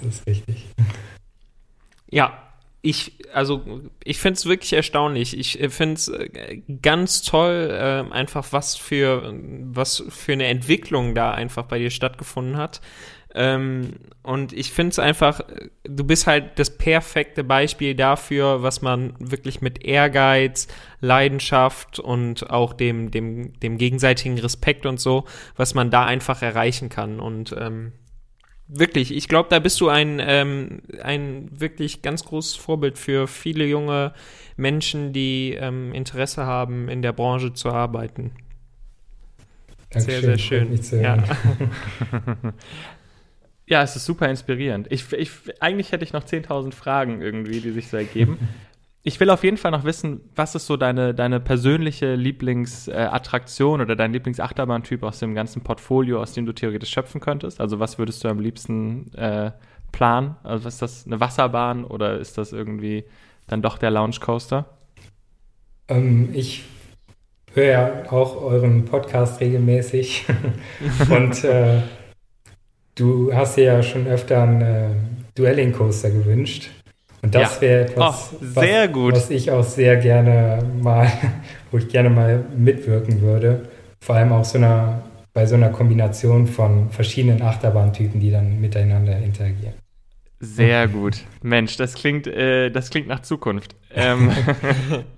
Das 0.00 0.14
ist 0.14 0.26
richtig. 0.26 0.66
Ja, 2.10 2.48
ich, 2.80 3.12
also, 3.34 3.82
ich 4.04 4.18
finde 4.18 4.38
es 4.38 4.46
wirklich 4.46 4.72
erstaunlich. 4.72 5.36
Ich 5.36 5.60
äh, 5.60 5.68
finde 5.68 5.94
es 5.94 6.08
äh, 6.08 6.62
ganz 6.80 7.22
toll, 7.22 7.70
äh, 7.72 8.12
einfach 8.12 8.46
was 8.52 8.76
für, 8.76 9.34
was 9.64 10.04
für 10.08 10.32
eine 10.32 10.46
Entwicklung 10.46 11.14
da 11.14 11.32
einfach 11.32 11.64
bei 11.64 11.78
dir 11.78 11.90
stattgefunden 11.90 12.56
hat. 12.56 12.80
Ähm, 13.34 13.94
und 14.22 14.52
ich 14.52 14.72
finde 14.72 14.92
es 14.92 14.98
einfach, 14.98 15.40
du 15.84 16.04
bist 16.04 16.26
halt 16.26 16.58
das 16.58 16.78
perfekte 16.78 17.44
Beispiel 17.44 17.94
dafür, 17.94 18.62
was 18.62 18.80
man 18.80 19.14
wirklich 19.18 19.60
mit 19.60 19.84
Ehrgeiz, 19.84 20.66
Leidenschaft 21.00 21.98
und 21.98 22.48
auch 22.48 22.72
dem, 22.72 23.10
dem, 23.10 23.58
dem 23.60 23.76
gegenseitigen 23.76 24.38
Respekt 24.38 24.86
und 24.86 24.98
so, 24.98 25.24
was 25.56 25.74
man 25.74 25.90
da 25.90 26.04
einfach 26.04 26.42
erreichen 26.42 26.88
kann. 26.88 27.20
Und 27.20 27.54
ähm, 27.58 27.92
wirklich, 28.68 29.14
ich 29.14 29.28
glaube, 29.28 29.48
da 29.50 29.58
bist 29.58 29.80
du 29.80 29.88
ein, 29.88 30.20
ähm, 30.22 30.82
ein 31.02 31.48
wirklich 31.50 32.02
ganz 32.02 32.24
großes 32.24 32.56
Vorbild 32.56 32.98
für 32.98 33.26
viele 33.26 33.64
junge 33.64 34.12
Menschen, 34.56 35.12
die 35.12 35.56
ähm, 35.58 35.92
Interesse 35.92 36.44
haben, 36.44 36.88
in 36.88 37.02
der 37.02 37.12
Branche 37.12 37.54
zu 37.54 37.70
arbeiten. 37.70 38.32
Dankeschön, 39.90 40.20
sehr, 40.20 40.36
sehr 40.36 40.38
schön. 40.38 41.02
Ja. 41.02 41.24
ja, 43.66 43.82
es 43.82 43.96
ist 43.96 44.04
super 44.04 44.28
inspirierend. 44.28 44.86
Ich, 44.90 45.10
ich, 45.12 45.30
eigentlich 45.60 45.92
hätte 45.92 46.04
ich 46.04 46.12
noch 46.12 46.24
10.000 46.24 46.72
Fragen 46.72 47.22
irgendwie, 47.22 47.60
die 47.60 47.70
sich 47.70 47.88
so 47.88 47.96
ergeben. 47.96 48.38
Ich 49.04 49.20
will 49.20 49.30
auf 49.30 49.44
jeden 49.44 49.56
Fall 49.56 49.70
noch 49.70 49.84
wissen, 49.84 50.20
was 50.34 50.54
ist 50.54 50.66
so 50.66 50.76
deine, 50.76 51.14
deine 51.14 51.40
persönliche 51.40 52.14
Lieblingsattraktion 52.14 53.80
oder 53.80 53.96
dein 53.96 54.12
Lieblingsachterbahntyp 54.12 55.02
aus 55.02 55.20
dem 55.20 55.34
ganzen 55.34 55.62
Portfolio, 55.62 56.20
aus 56.20 56.32
dem 56.32 56.46
du 56.46 56.52
theoretisch 56.52 56.90
schöpfen 56.90 57.20
könntest? 57.20 57.60
Also 57.60 57.78
was 57.78 57.98
würdest 57.98 58.24
du 58.24 58.28
am 58.28 58.40
liebsten 58.40 59.12
äh, 59.14 59.52
planen? 59.92 60.36
Also 60.42 60.68
ist 60.68 60.82
das 60.82 61.06
eine 61.06 61.20
Wasserbahn 61.20 61.84
oder 61.84 62.18
ist 62.18 62.38
das 62.38 62.52
irgendwie 62.52 63.04
dann 63.46 63.62
doch 63.62 63.78
der 63.78 63.90
Lounge 63.90 64.16
Coaster? 64.20 64.66
Ähm, 65.88 66.30
ich 66.34 66.64
höre 67.54 67.64
ja 67.64 68.10
auch 68.10 68.40
euren 68.42 68.84
Podcast 68.84 69.40
regelmäßig 69.40 70.26
und 71.10 71.44
äh, 71.44 71.82
du 72.94 73.32
hast 73.32 73.56
dir 73.56 73.64
ja 73.64 73.82
schon 73.82 74.06
öfter 74.06 74.42
einen 74.42 74.60
äh, 74.60 74.90
Duelling 75.34 75.72
Coaster 75.72 76.10
gewünscht. 76.10 76.70
Und 77.22 77.34
das 77.34 77.56
ja. 77.56 77.60
wäre 77.62 77.80
etwas, 77.82 78.30
oh, 78.32 78.36
was, 78.40 78.92
was, 79.12 79.30
ich 79.30 79.50
auch 79.50 79.64
sehr 79.64 79.96
gerne 79.96 80.62
mal, 80.80 81.10
wo 81.70 81.78
ich 81.78 81.88
gerne 81.88 82.10
mal 82.10 82.44
mitwirken 82.56 83.20
würde. 83.20 83.68
Vor 84.00 84.16
allem 84.16 84.32
auch 84.32 84.44
so 84.44 84.58
einer, 84.58 85.02
bei 85.32 85.46
so 85.46 85.56
einer 85.56 85.70
Kombination 85.70 86.46
von 86.46 86.90
verschiedenen 86.90 87.42
Achterbahntypen, 87.42 88.20
die 88.20 88.30
dann 88.30 88.60
miteinander 88.60 89.18
interagieren. 89.18 89.74
Sehr 90.40 90.86
gut. 90.86 91.24
Mensch, 91.42 91.76
das 91.76 91.94
klingt, 91.94 92.28
äh, 92.28 92.70
das 92.70 92.90
klingt 92.90 93.08
nach 93.08 93.20
Zukunft. 93.20 93.74
Ähm, 93.92 94.30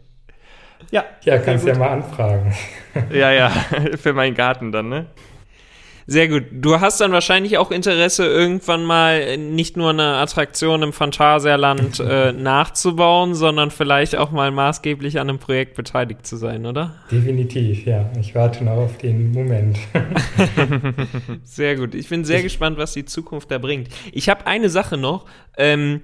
ja. 0.90 1.04
Ja, 1.22 1.38
kannst 1.38 1.66
ja 1.66 1.76
mal 1.76 1.90
anfragen. 1.90 2.54
ja, 3.12 3.30
ja, 3.30 3.50
für 3.96 4.14
meinen 4.14 4.34
Garten 4.34 4.72
dann, 4.72 4.88
ne? 4.88 5.06
Sehr 6.10 6.26
gut. 6.26 6.46
Du 6.50 6.80
hast 6.80 7.00
dann 7.00 7.12
wahrscheinlich 7.12 7.56
auch 7.56 7.70
Interesse, 7.70 8.26
irgendwann 8.26 8.82
mal 8.82 9.36
nicht 9.36 9.76
nur 9.76 9.90
eine 9.90 10.16
Attraktion 10.16 10.82
im 10.82 10.92
Phantasialand 10.92 12.00
äh, 12.04 12.32
nachzubauen, 12.32 13.36
sondern 13.36 13.70
vielleicht 13.70 14.16
auch 14.16 14.32
mal 14.32 14.50
maßgeblich 14.50 15.20
an 15.20 15.28
einem 15.28 15.38
Projekt 15.38 15.76
beteiligt 15.76 16.26
zu 16.26 16.36
sein, 16.36 16.66
oder? 16.66 16.96
Definitiv, 17.12 17.86
ja. 17.86 18.10
Ich 18.18 18.34
warte 18.34 18.64
noch 18.64 18.72
auf 18.72 18.98
den 18.98 19.30
Moment. 19.30 19.78
sehr 21.44 21.76
gut. 21.76 21.94
Ich 21.94 22.08
bin 22.08 22.24
sehr 22.24 22.38
ich 22.38 22.42
gespannt, 22.42 22.76
was 22.76 22.92
die 22.92 23.04
Zukunft 23.04 23.48
da 23.52 23.58
bringt. 23.58 23.86
Ich 24.10 24.28
habe 24.28 24.48
eine 24.48 24.68
Sache 24.68 24.96
noch. 24.96 25.26
Ähm, 25.56 26.00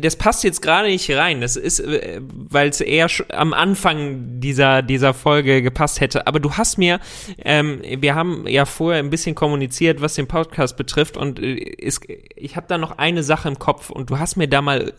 das 0.00 0.16
passt 0.16 0.42
jetzt 0.42 0.62
gerade 0.62 0.88
nicht 0.88 1.10
rein. 1.10 1.42
Das 1.42 1.56
ist, 1.56 1.80
äh, 1.80 2.22
weil 2.22 2.70
es 2.70 2.80
eher 2.80 3.08
am 3.28 3.52
Anfang 3.52 4.40
dieser, 4.40 4.80
dieser 4.80 5.12
Folge 5.12 5.60
gepasst 5.60 6.00
hätte. 6.00 6.26
Aber 6.26 6.40
du 6.40 6.52
hast 6.52 6.78
mir, 6.78 6.98
ähm, 7.44 7.82
wir 7.98 8.14
haben 8.14 8.46
ja 8.46 8.64
vorher 8.64 9.01
ein 9.02 9.10
bisschen 9.10 9.34
kommuniziert, 9.34 10.00
was 10.00 10.14
den 10.14 10.26
Podcast 10.26 10.76
betrifft 10.76 11.16
und 11.16 11.38
äh, 11.38 11.54
ist, 11.54 12.02
ich 12.36 12.56
habe 12.56 12.66
da 12.68 12.78
noch 12.78 12.98
eine 12.98 13.22
Sache 13.22 13.48
im 13.48 13.58
Kopf 13.58 13.90
und 13.90 14.10
du 14.10 14.18
hast 14.18 14.36
mir 14.36 14.48
da 14.48 14.62
mal, 14.62 14.92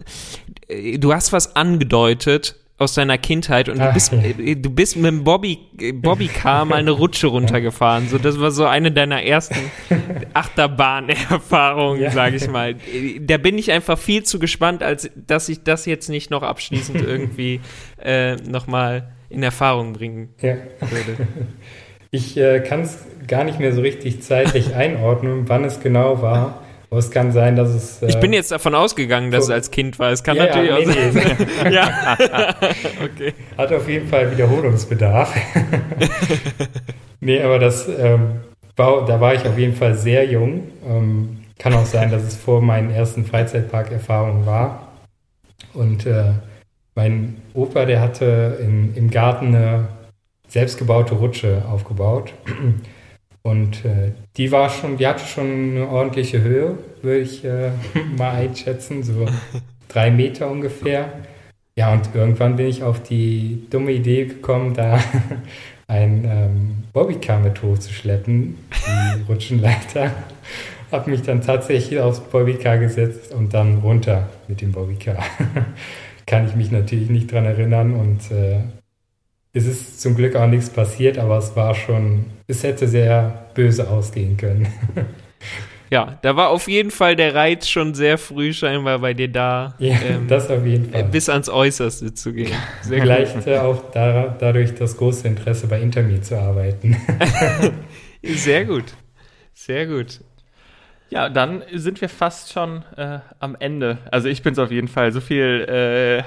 äh, 0.68 0.97
du 0.97 1.14
hast 1.14 1.34
was 1.34 1.56
angedeutet 1.56 2.56
aus 2.80 2.95
deiner 2.95 3.18
Kindheit 3.18 3.70
und 3.70 3.80
du 3.80 3.93
bist, 3.93 4.14
äh, 4.14 4.56
du 4.56 4.70
bist 4.70 4.95
mit 4.95 5.06
dem 5.06 5.24
Bobby, 5.24 5.60
Bobby 5.93 6.28
Car 6.28 6.66
mal 6.66 6.78
eine 6.78 6.91
Rutsche 6.91 7.28
runtergefahren. 7.28 8.10
So, 8.10 8.18
das 8.18 8.39
war 8.39 8.51
so 8.51 8.66
eine 8.66 8.91
deiner 8.91 9.24
ersten 9.24 9.72
Achterbahn-Erfahrungen, 10.34 12.01
ja. 12.01 12.12
sage 12.12 12.38
ich 12.38 12.47
mal. 12.47 12.76
Da 13.22 13.38
bin 13.38 13.58
ich 13.58 13.72
einfach 13.72 13.97
viel 13.97 14.24
zu 14.24 14.39
gespannt, 14.39 14.84
als 14.84 15.10
dass 15.16 15.49
ich 15.49 15.64
das 15.64 15.86
jetzt 15.86 16.10
nicht 16.10 16.32
noch 16.32 16.43
abschließend 16.43 17.01
irgendwie 17.08 17.62
äh, 18.01 18.36
nochmal 18.36 19.14
in 19.30 19.43
Erfahrung 19.43 19.93
bringen 19.93 20.34
ja. 20.41 20.56
würde. 20.80 21.28
Ich 22.12 22.38
äh, 22.38 22.60
kann 22.60 22.82
es 22.82 23.06
gar 23.28 23.43
nicht 23.43 23.59
mehr 23.59 23.74
so 23.74 23.82
richtig 23.82 24.21
zeitlich 24.21 24.76
einordnen, 24.76 25.47
wann 25.47 25.63
es 25.63 25.80
genau 25.80 26.21
war. 26.21 26.63
Aber 26.89 26.99
es 26.99 27.09
kann 27.09 27.32
sein, 27.32 27.55
dass 27.55 27.69
es. 27.69 28.03
Äh, 28.03 28.07
ich 28.09 28.19
bin 28.19 28.34
jetzt 28.34 28.51
davon 28.51 28.76
ausgegangen, 28.76 29.32
dass 29.32 29.47
so, 29.47 29.51
es 29.51 29.55
als 29.55 29.71
Kind 29.71 29.97
war. 29.97 30.11
Es 30.11 30.24
kann 30.24 30.38
ja, 30.38 30.45
natürlich 30.45 30.69
ja, 30.69 30.78
nee, 30.78 30.86
auch 30.86 31.11
sein. 31.11 31.47
Nee. 31.63 31.74
ja. 31.74 32.17
okay. 33.03 33.34
Hat 33.57 33.74
auf 33.74 33.89
jeden 33.89 34.07
Fall 34.07 34.32
Wiederholungsbedarf. 34.32 35.36
nee, 37.19 37.41
aber 37.41 37.57
das 37.57 37.88
ähm, 37.88 38.41
war, 38.76 39.05
da 39.05 39.19
war 39.19 39.34
ich 39.34 39.43
auf 39.45 39.57
jeden 39.57 39.76
Fall 39.76 39.95
sehr 39.95 40.26
jung. 40.26 40.67
Ähm, 40.88 41.39
kann 41.57 41.74
auch 41.74 41.86
sein, 41.86 42.11
dass 42.11 42.24
es 42.24 42.36
vor 42.36 42.61
meinen 42.61 42.91
ersten 42.91 43.26
Freizeitpark-Erfahrungen 43.26 44.45
war. 44.45 44.88
Und 45.74 46.05
äh, 46.05 46.34
mein 46.93 47.41
Opa, 47.53 47.86
der 47.86 48.01
hatte 48.01 48.59
in, 48.61 48.93
im 48.95 49.09
Garten 49.09 49.47
eine 49.47 49.88
selbstgebaute 50.47 51.15
Rutsche 51.15 51.63
aufgebaut. 51.71 52.34
Und 53.44 53.84
äh, 53.86 54.14
die 54.38 54.52
war 54.52 54.70
schon, 54.70 54.98
die 54.98 55.06
hatte 55.06 55.26
schon 55.26 55.76
eine 55.76 55.88
ordentliche 55.88 56.41
Höhe 56.41 56.78
würde 57.04 57.20
ich 57.20 57.46
äh, 57.46 57.72
mal 58.18 58.32
einschätzen, 58.32 59.04
so 59.04 59.26
drei 59.88 60.10
Meter 60.10 60.50
ungefähr. 60.50 61.12
Ja, 61.76 61.91
und 61.91 62.10
irgendwann 62.14 62.56
bin 62.56 62.68
ich 62.68 62.84
auf 62.84 63.02
die 63.02 63.66
dumme 63.70 63.91
Idee 63.91 64.26
gekommen, 64.26 64.74
da 64.74 65.00
ein 65.88 66.24
ähm, 66.26 66.84
Bobbycar 66.94 67.39
mit 67.39 67.62
hochzuschleppen, 67.62 68.58
die 68.72 69.22
Rutschenleiter. 69.32 70.12
Habe 70.91 71.10
mich 71.10 71.24
dann 71.24 71.41
tatsächlich 71.41 72.00
aufs 72.00 72.20
Bobbycar 72.20 72.78
gesetzt 72.78 73.34
und 73.34 73.54
dann 73.54 73.80
runter 73.80 74.30
mit 74.48 74.62
dem 74.62 74.72
Bobbycar. 74.72 75.18
Kann 76.28 76.48
ich 76.48 76.56
mich 76.56 76.72
natürlich 76.72 77.10
nicht 77.10 77.32
dran 77.32 77.46
erinnern 77.46 77.96
und 77.96 78.32
äh, 78.32 78.60
es 79.54 79.68
ist 79.68 80.01
zum 80.01 80.16
Glück 80.16 80.36
auch 80.36 80.47
nichts 80.47 80.70
passiert, 80.70 81.18
aber 81.18 81.38
es 81.38 81.56
war 81.56 81.76
schon, 81.76 82.26
es 82.47 82.64
hätte 82.64 82.88
sehr 82.88 83.49
böse 83.54 83.89
ausgehen 83.89 84.38
können. 84.38 84.68
Ja, 85.89 86.18
da 86.24 86.36
war 86.36 86.49
auf 86.49 86.68
jeden 86.68 86.89
Fall 86.89 87.16
der 87.16 87.36
Reiz 87.36 87.68
schon 87.68 87.93
sehr 87.93 88.18
früh 88.18 88.51
scheinbar 88.51 88.97
bei 88.97 89.14
dir 89.14 89.28
da. 89.28 89.76
Ja, 89.78 89.93
ähm, 90.04 90.28
das 90.28 90.49
auf 90.49 90.66
jeden 90.66 90.89
Fall. 90.89 91.04
Bis 91.04 91.30
ans 91.30 91.49
Äußerste 91.49 92.16
zu 92.16 92.34
gehen. 92.34 92.51
Sehr 92.82 93.01
Vielleicht 93.01 93.45
äh, 93.45 93.60
auch 93.60 93.91
da, 93.91 94.36
dadurch 94.39 94.74
das 94.74 94.97
große 94.97 95.28
Interesse 95.28 95.68
bei 95.68 95.80
Intermi 95.80 96.20
zu 96.20 96.36
arbeiten. 96.36 96.97
sehr 98.24 98.66
gut. 98.66 98.86
Sehr 99.54 99.86
gut. 99.86 100.22
Ja, 101.14 101.30
dann 101.30 101.61
sind 101.72 102.01
wir 102.01 102.09
fast 102.09 102.51
schon 102.51 102.84
äh, 102.97 103.20
am 103.38 103.55
Ende. 103.59 103.99
Also 104.09 104.30
ich 104.30 104.41
bin 104.41 104.53
es 104.53 104.59
auf 104.59 104.72
jeden 104.72 104.88
Fall. 104.88 105.11
So 105.11 105.22
viel, 105.22 105.61
äh, 105.70 106.24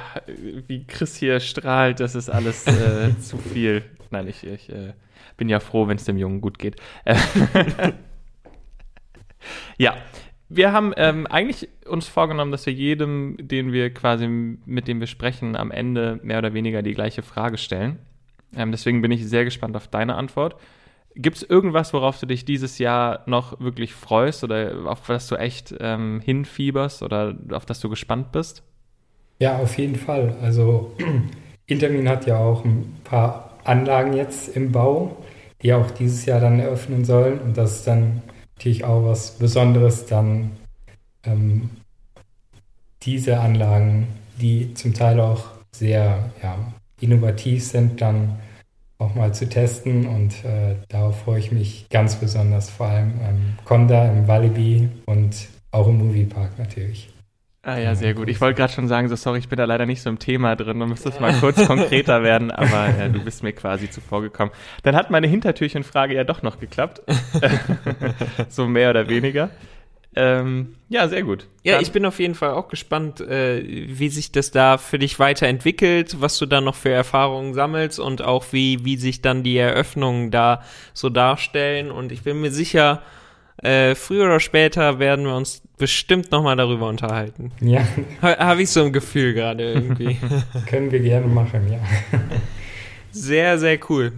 wie 0.68 0.84
Chris 0.86 1.16
hier 1.16 1.40
strahlt, 1.40 1.98
das 1.98 2.14
ist 2.14 2.30
alles 2.30 2.68
äh, 2.68 3.18
zu 3.20 3.36
viel. 3.36 3.82
Nein, 4.12 4.28
ich, 4.28 4.46
ich 4.46 4.70
äh, 4.70 4.92
bin 5.36 5.48
ja 5.48 5.58
froh, 5.58 5.88
wenn 5.88 5.96
es 5.96 6.04
dem 6.04 6.16
Jungen 6.16 6.40
gut 6.40 6.60
geht. 6.60 6.76
ja, 9.76 9.96
wir 10.48 10.70
haben 10.70 10.92
ähm, 10.96 11.26
eigentlich 11.26 11.68
uns 11.88 12.06
vorgenommen, 12.06 12.52
dass 12.52 12.64
wir 12.64 12.72
jedem, 12.72 13.38
den 13.40 13.72
wir 13.72 13.92
quasi 13.92 14.28
mit 14.28 14.86
dem 14.86 15.00
wir 15.00 15.08
sprechen, 15.08 15.56
am 15.56 15.72
Ende 15.72 16.20
mehr 16.22 16.38
oder 16.38 16.54
weniger 16.54 16.82
die 16.82 16.94
gleiche 16.94 17.22
Frage 17.22 17.58
stellen. 17.58 17.98
Ähm, 18.54 18.70
deswegen 18.70 19.02
bin 19.02 19.10
ich 19.10 19.26
sehr 19.26 19.44
gespannt 19.44 19.74
auf 19.74 19.88
deine 19.88 20.14
Antwort. 20.14 20.54
Gibt 21.18 21.38
es 21.38 21.42
irgendwas, 21.42 21.94
worauf 21.94 22.20
du 22.20 22.26
dich 22.26 22.44
dieses 22.44 22.78
Jahr 22.78 23.22
noch 23.24 23.58
wirklich 23.58 23.94
freust 23.94 24.44
oder 24.44 24.84
auf 24.84 25.00
das 25.06 25.28
du 25.28 25.36
echt 25.36 25.74
ähm, 25.80 26.20
hinfieberst 26.22 27.02
oder 27.02 27.34
auf 27.52 27.64
das 27.64 27.80
du 27.80 27.88
gespannt 27.88 28.32
bist? 28.32 28.62
Ja, 29.38 29.58
auf 29.58 29.78
jeden 29.78 29.96
Fall. 29.96 30.36
Also 30.42 30.94
Intermin 31.66 32.08
hat 32.08 32.26
ja 32.26 32.36
auch 32.36 32.64
ein 32.66 32.98
paar 33.02 33.56
Anlagen 33.64 34.12
jetzt 34.12 34.54
im 34.54 34.72
Bau, 34.72 35.16
die 35.62 35.72
auch 35.72 35.90
dieses 35.90 36.26
Jahr 36.26 36.40
dann 36.40 36.60
eröffnen 36.60 37.06
sollen. 37.06 37.40
Und 37.40 37.56
das 37.56 37.76
ist 37.76 37.86
dann 37.86 38.22
natürlich 38.54 38.84
auch 38.84 39.06
was 39.06 39.38
Besonderes, 39.38 40.04
dann 40.04 40.52
ähm, 41.24 41.70
diese 43.02 43.40
Anlagen, 43.40 44.08
die 44.38 44.74
zum 44.74 44.92
Teil 44.92 45.18
auch 45.20 45.44
sehr 45.72 46.30
ja, 46.42 46.58
innovativ 47.00 47.64
sind, 47.64 48.02
dann 48.02 48.38
auch 48.98 49.14
mal 49.14 49.34
zu 49.34 49.48
testen 49.48 50.06
und 50.06 50.44
äh, 50.44 50.76
darauf 50.88 51.20
freue 51.22 51.38
ich 51.38 51.52
mich 51.52 51.86
ganz 51.90 52.16
besonders, 52.16 52.70
vor 52.70 52.86
allem 52.86 53.12
im 53.20 53.64
Conda, 53.64 54.06
im 54.06 54.26
Walibi 54.26 54.88
und 55.06 55.48
auch 55.70 55.88
im 55.88 55.98
Moviepark 55.98 56.58
natürlich. 56.58 57.10
Ah 57.62 57.78
ja, 57.78 57.96
sehr 57.96 58.14
gut. 58.14 58.28
Ich 58.28 58.40
wollte 58.40 58.56
gerade 58.56 58.72
schon 58.72 58.86
sagen, 58.86 59.08
so 59.08 59.16
sorry, 59.16 59.40
ich 59.40 59.48
bin 59.48 59.56
da 59.56 59.64
leider 59.64 59.86
nicht 59.86 60.00
so 60.00 60.08
im 60.08 60.20
Thema 60.20 60.54
drin 60.54 60.80
und 60.80 60.88
müsste 60.88 61.08
es 61.08 61.18
mal 61.18 61.32
kurz 61.34 61.66
konkreter 61.66 62.22
werden, 62.22 62.52
aber 62.52 62.96
ja, 62.96 63.08
du 63.08 63.18
bist 63.18 63.42
mir 63.42 63.52
quasi 63.52 63.90
zuvor 63.90 64.22
gekommen. 64.22 64.52
Dann 64.84 64.94
hat 64.94 65.10
meine 65.10 65.26
Hintertürchenfrage 65.26 66.14
ja 66.14 66.22
doch 66.22 66.42
noch 66.42 66.60
geklappt. 66.60 67.02
so 68.48 68.68
mehr 68.68 68.90
oder 68.90 69.08
weniger. 69.08 69.50
Ähm, 70.18 70.76
ja, 70.88 71.08
sehr 71.08 71.22
gut. 71.22 71.46
Ja, 71.62 71.74
Dann, 71.74 71.82
ich 71.82 71.92
bin 71.92 72.06
auf 72.06 72.18
jeden 72.18 72.34
Fall 72.34 72.50
auch 72.52 72.68
gespannt, 72.68 73.20
äh, 73.20 73.62
wie 73.98 74.08
sich 74.08 74.32
das 74.32 74.50
da 74.50 74.78
für 74.78 74.98
dich 74.98 75.18
weiterentwickelt, 75.18 76.20
was 76.20 76.38
du 76.38 76.46
da 76.46 76.62
noch 76.62 76.74
für 76.74 76.90
Erfahrungen 76.90 77.52
sammelst 77.52 78.00
und 78.00 78.22
auch 78.22 78.46
wie, 78.52 78.84
wie 78.84 78.96
sich 78.96 79.20
dann 79.20 79.42
die 79.42 79.58
Eröffnungen 79.58 80.30
da 80.30 80.62
so 80.94 81.10
darstellen. 81.10 81.90
Und 81.90 82.12
ich 82.12 82.22
bin 82.22 82.40
mir 82.40 82.50
sicher, 82.50 83.02
äh, 83.62 83.94
früher 83.94 84.24
oder 84.24 84.40
später 84.40 84.98
werden 84.98 85.26
wir 85.26 85.36
uns 85.36 85.62
bestimmt 85.76 86.30
nochmal 86.30 86.56
darüber 86.56 86.88
unterhalten. 86.88 87.52
Ja. 87.60 87.86
Habe 88.22 88.62
ich 88.62 88.70
so 88.70 88.84
ein 88.84 88.92
Gefühl 88.94 89.34
gerade 89.34 89.72
irgendwie. 89.72 90.16
Können 90.66 90.90
wir 90.90 91.00
gerne 91.00 91.26
machen, 91.26 91.70
ja. 91.70 91.78
Sehr, 93.10 93.58
sehr 93.58 93.78
cool. 93.90 94.12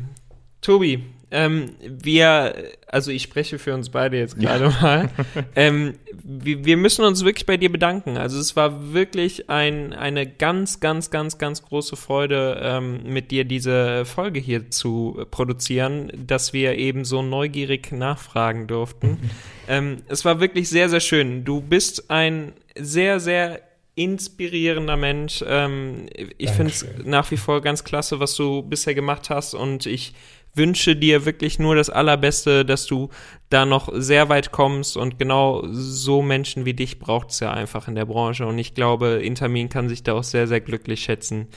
Tobi, 0.61 1.05
ähm, 1.31 1.71
wir, 1.81 2.55
also 2.87 3.11
ich 3.11 3.23
spreche 3.23 3.59
für 3.59 3.75
uns 3.75 3.91
beide 3.91 4.19
jetzt 4.19 4.39
gerade 4.39 4.65
ja. 4.65 4.81
mal. 4.81 5.11
Ähm, 5.55 5.95
wir, 6.23 6.65
wir, 6.65 6.77
müssen 6.77 7.05
uns 7.05 7.25
wirklich 7.25 7.47
bei 7.47 7.57
dir 7.57 7.71
bedanken. 7.71 8.17
Also 8.17 8.39
es 8.39 8.55
war 8.55 8.93
wirklich 8.93 9.51
ein, 9.51 9.93
eine 9.93 10.27
ganz, 10.27 10.81
ganz, 10.81 11.11
ganz, 11.11 11.39
ganz 11.39 11.63
große 11.63 11.97
Freude, 11.97 12.61
ähm, 12.63 13.01
mit 13.05 13.31
dir 13.31 13.45
diese 13.45 14.05
Folge 14.05 14.39
hier 14.41 14.71
zu 14.71 15.25
produzieren, 15.31 16.13
dass 16.15 16.53
wir 16.53 16.77
eben 16.77 17.05
so 17.05 17.23
neugierig 17.23 17.93
nachfragen 17.93 18.67
durften. 18.67 19.19
Ähm, 19.71 19.99
es 20.09 20.25
war 20.25 20.41
wirklich 20.41 20.71
sehr, 20.71 20.89
sehr 20.89 21.01
schön. 21.01 21.45
Du 21.45 21.61
bist 21.61 22.11
ein 22.11 22.55
sehr, 22.75 23.21
sehr 23.21 23.61
inspirierender 23.99 24.97
Mensch. 24.97 25.45
Ähm, 25.47 26.07
ich 26.39 26.51
finde 26.51 26.73
es 26.73 26.87
nach 27.05 27.31
wie 27.33 27.37
vor 27.37 27.61
ganz 27.61 27.83
klasse, 27.83 28.21
was 28.21 28.35
du 28.37 28.63
bisher 28.63 28.95
gemacht 28.95 29.29
hast 29.29 29.55
und 29.55 29.87
ich 29.87 30.15
wünsche 30.55 30.97
dir 30.97 31.25
wirklich 31.25 31.59
nur 31.59 31.77
das 31.77 31.91
Allerbeste, 31.91 32.65
dass 32.65 32.87
du 32.87 33.11
da 33.51 33.65
noch 33.65 33.91
sehr 33.93 34.29
weit 34.29 34.53
kommst 34.53 34.97
und 34.97 35.19
genau 35.19 35.65
so 35.71 36.23
Menschen 36.23 36.65
wie 36.65 36.75
dich 36.75 36.99
braucht 36.99 37.31
es 37.31 37.41
ja 37.41 37.53
einfach 37.53 37.89
in 37.89 37.95
der 37.95 38.05
Branche 38.05 38.47
und 38.47 38.59
ich 38.59 38.75
glaube, 38.75 39.21
Intermin 39.23 39.69
kann 39.69 39.89
sich 39.89 40.03
da 40.03 40.15
auch 40.15 40.25
sehr, 40.25 40.47
sehr 40.47 40.61
glücklich 40.61 41.01
schätzen, 41.01 41.49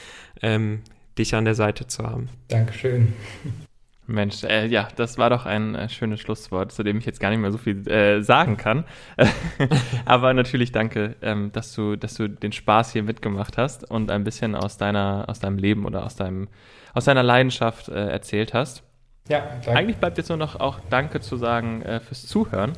ähm, 0.42 0.82
dich 1.18 1.36
an 1.36 1.46
der 1.46 1.56
Seite 1.56 1.88
zu 1.88 2.04
haben. 2.04 2.30
Dankeschön. 2.48 3.14
Mensch, 4.08 4.43
äh, 4.43 4.68
ja, 4.68 4.88
das 4.95 5.18
war 5.18 5.30
doch 5.30 5.45
ein 5.45 5.76
äh, 5.76 5.89
schönes 5.89 6.20
Schlusswort, 6.20 6.72
zu 6.72 6.84
dem 6.84 6.97
ich 6.97 7.06
jetzt 7.06 7.20
gar 7.20 7.30
nicht 7.30 7.39
mehr 7.39 7.52
so 7.52 7.58
viel 7.58 7.88
äh, 7.88 8.22
sagen 8.22 8.58
kann. 8.58 8.86
Aber 10.06 10.34
natürlich 10.34 10.72
danke, 10.72 11.16
ähm, 11.22 11.52
dass 11.52 11.74
du, 11.74 11.95
dass 11.95 12.16
du 12.16 12.28
den 12.28 12.52
Spaß 12.52 12.93
hier 12.93 13.04
mitgemacht 13.04 13.58
hast 13.58 13.89
und 13.89 14.12
ein 14.12 14.24
bisschen 14.24 14.56
aus 14.56 14.78
deiner, 14.78 15.26
aus 15.28 15.39
deinem 15.39 15.58
Leben 15.58 15.86
oder 15.86 16.06
aus 16.06 16.16
deinem, 16.16 16.47
aus 16.93 17.06
deiner 17.06 17.24
Leidenschaft 17.24 17.89
äh, 17.89 18.10
erzählt 18.10 18.54
hast. 18.54 18.84
Ja, 19.30 19.39
danke. 19.39 19.72
Eigentlich 19.72 19.97
bleibt 19.97 20.18
jetzt 20.18 20.30
nur 20.30 20.38
noch 20.38 20.60
auch 20.60 20.80
Danke 20.89 21.22
zu 21.22 21.38
sagen 21.38 21.82
äh, 21.84 21.99
fürs 21.99 22.26
Zuhören. 22.26 22.74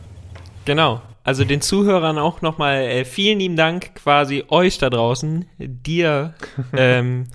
Genau. 0.65 1.01
Also 1.23 1.45
den 1.45 1.61
Zuhörern 1.61 2.17
auch 2.17 2.41
nochmal 2.41 2.83
äh, 2.83 3.05
vielen 3.05 3.39
lieben 3.39 3.55
Dank 3.55 3.95
quasi 3.95 4.43
euch 4.49 4.77
da 4.77 4.89
draußen, 4.89 5.45
dir. 5.57 6.33
ähm, 6.75 7.27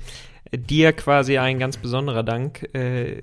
dir 0.53 0.93
quasi 0.93 1.39
ein 1.39 1.59
ganz 1.59 1.77
besonderer 1.77 2.23
Dank, 2.23 2.69
äh, 2.75 3.23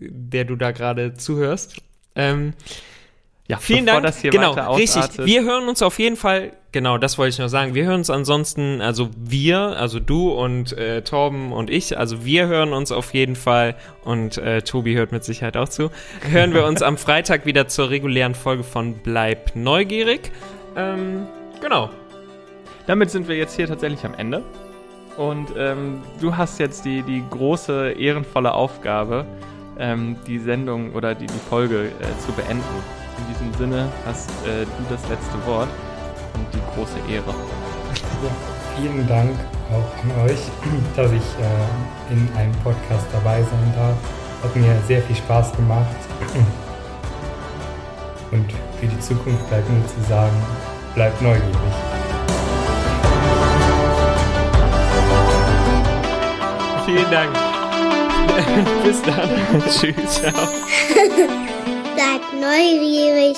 der 0.00 0.44
du 0.44 0.56
da 0.56 0.70
gerade 0.70 1.14
zuhörst. 1.14 1.76
Ähm, 2.14 2.54
ja, 3.50 3.56
vielen 3.58 3.84
Dank. 3.84 4.04
Das 4.04 4.20
hier 4.20 4.30
genau, 4.30 4.52
richtig. 4.74 5.02
Wir 5.24 5.42
hören 5.42 5.68
uns 5.68 5.82
auf 5.82 5.98
jeden 5.98 6.14
Fall. 6.14 6.52
Genau, 6.70 6.98
das 6.98 7.18
wollte 7.18 7.30
ich 7.30 7.38
noch 7.40 7.48
sagen. 7.48 7.74
Wir 7.74 7.84
hören 7.84 7.96
uns 7.96 8.08
ansonsten, 8.08 8.80
also 8.80 9.10
wir, 9.18 9.58
also 9.58 9.98
du 9.98 10.30
und 10.30 10.72
äh, 10.78 11.02
Torben 11.02 11.52
und 11.52 11.68
ich, 11.68 11.98
also 11.98 12.24
wir 12.24 12.46
hören 12.46 12.72
uns 12.72 12.92
auf 12.92 13.12
jeden 13.12 13.34
Fall 13.34 13.74
und 14.04 14.38
äh, 14.38 14.62
Tobi 14.62 14.94
hört 14.94 15.10
mit 15.10 15.24
Sicherheit 15.24 15.56
auch 15.56 15.68
zu. 15.68 15.90
Hören 16.30 16.54
wir 16.54 16.64
uns 16.64 16.80
am 16.80 16.96
Freitag 16.96 17.44
wieder 17.44 17.66
zur 17.66 17.90
regulären 17.90 18.36
Folge 18.36 18.62
von 18.62 18.94
Bleib 18.94 19.56
neugierig. 19.56 20.30
Ähm, 20.76 21.26
genau. 21.60 21.90
Damit 22.86 23.10
sind 23.10 23.26
wir 23.26 23.36
jetzt 23.36 23.56
hier 23.56 23.66
tatsächlich 23.66 24.04
am 24.04 24.14
Ende. 24.14 24.44
Und 25.20 25.52
ähm, 25.54 26.00
du 26.18 26.34
hast 26.34 26.58
jetzt 26.58 26.86
die, 26.86 27.02
die 27.02 27.22
große, 27.28 27.90
ehrenvolle 27.90 28.54
Aufgabe, 28.54 29.26
ähm, 29.78 30.16
die 30.26 30.38
Sendung 30.38 30.94
oder 30.94 31.14
die, 31.14 31.26
die 31.26 31.38
Folge 31.50 31.88
äh, 31.88 32.24
zu 32.24 32.32
beenden. 32.32 32.64
In 33.18 33.26
diesem 33.34 33.52
Sinne 33.58 33.92
hast 34.06 34.30
äh, 34.46 34.64
du 34.64 34.82
das 34.88 35.06
letzte 35.10 35.46
Wort 35.46 35.68
und 36.32 36.46
die 36.54 36.74
große 36.74 36.96
Ehre. 37.12 37.34
Ja, 38.24 38.30
vielen 38.78 39.06
Dank 39.06 39.32
auch 39.70 40.04
an 40.04 40.24
euch, 40.24 40.40
dass 40.96 41.12
ich 41.12 41.18
äh, 41.18 42.14
in 42.14 42.26
einem 42.34 42.52
Podcast 42.64 43.06
dabei 43.12 43.42
sein 43.42 43.74
darf. 43.76 43.98
Hat 44.42 44.56
mir 44.56 44.74
sehr 44.86 45.02
viel 45.02 45.16
Spaß 45.16 45.52
gemacht. 45.52 45.96
Und 48.30 48.50
für 48.80 48.86
die 48.86 49.00
Zukunft 49.00 49.46
bleibt 49.50 49.68
nur 49.68 49.86
zu 49.86 50.00
sagen, 50.08 50.36
bleibt 50.94 51.20
neugierig. 51.20 52.09
Vielen 56.90 57.10
Dank. 57.12 57.32
Bis 58.84 59.00
dann. 59.02 59.62
Tschüss. 59.70 60.22
Ciao. 60.22 60.48
Bleibt 61.94 62.32
neugierig. 62.34 63.36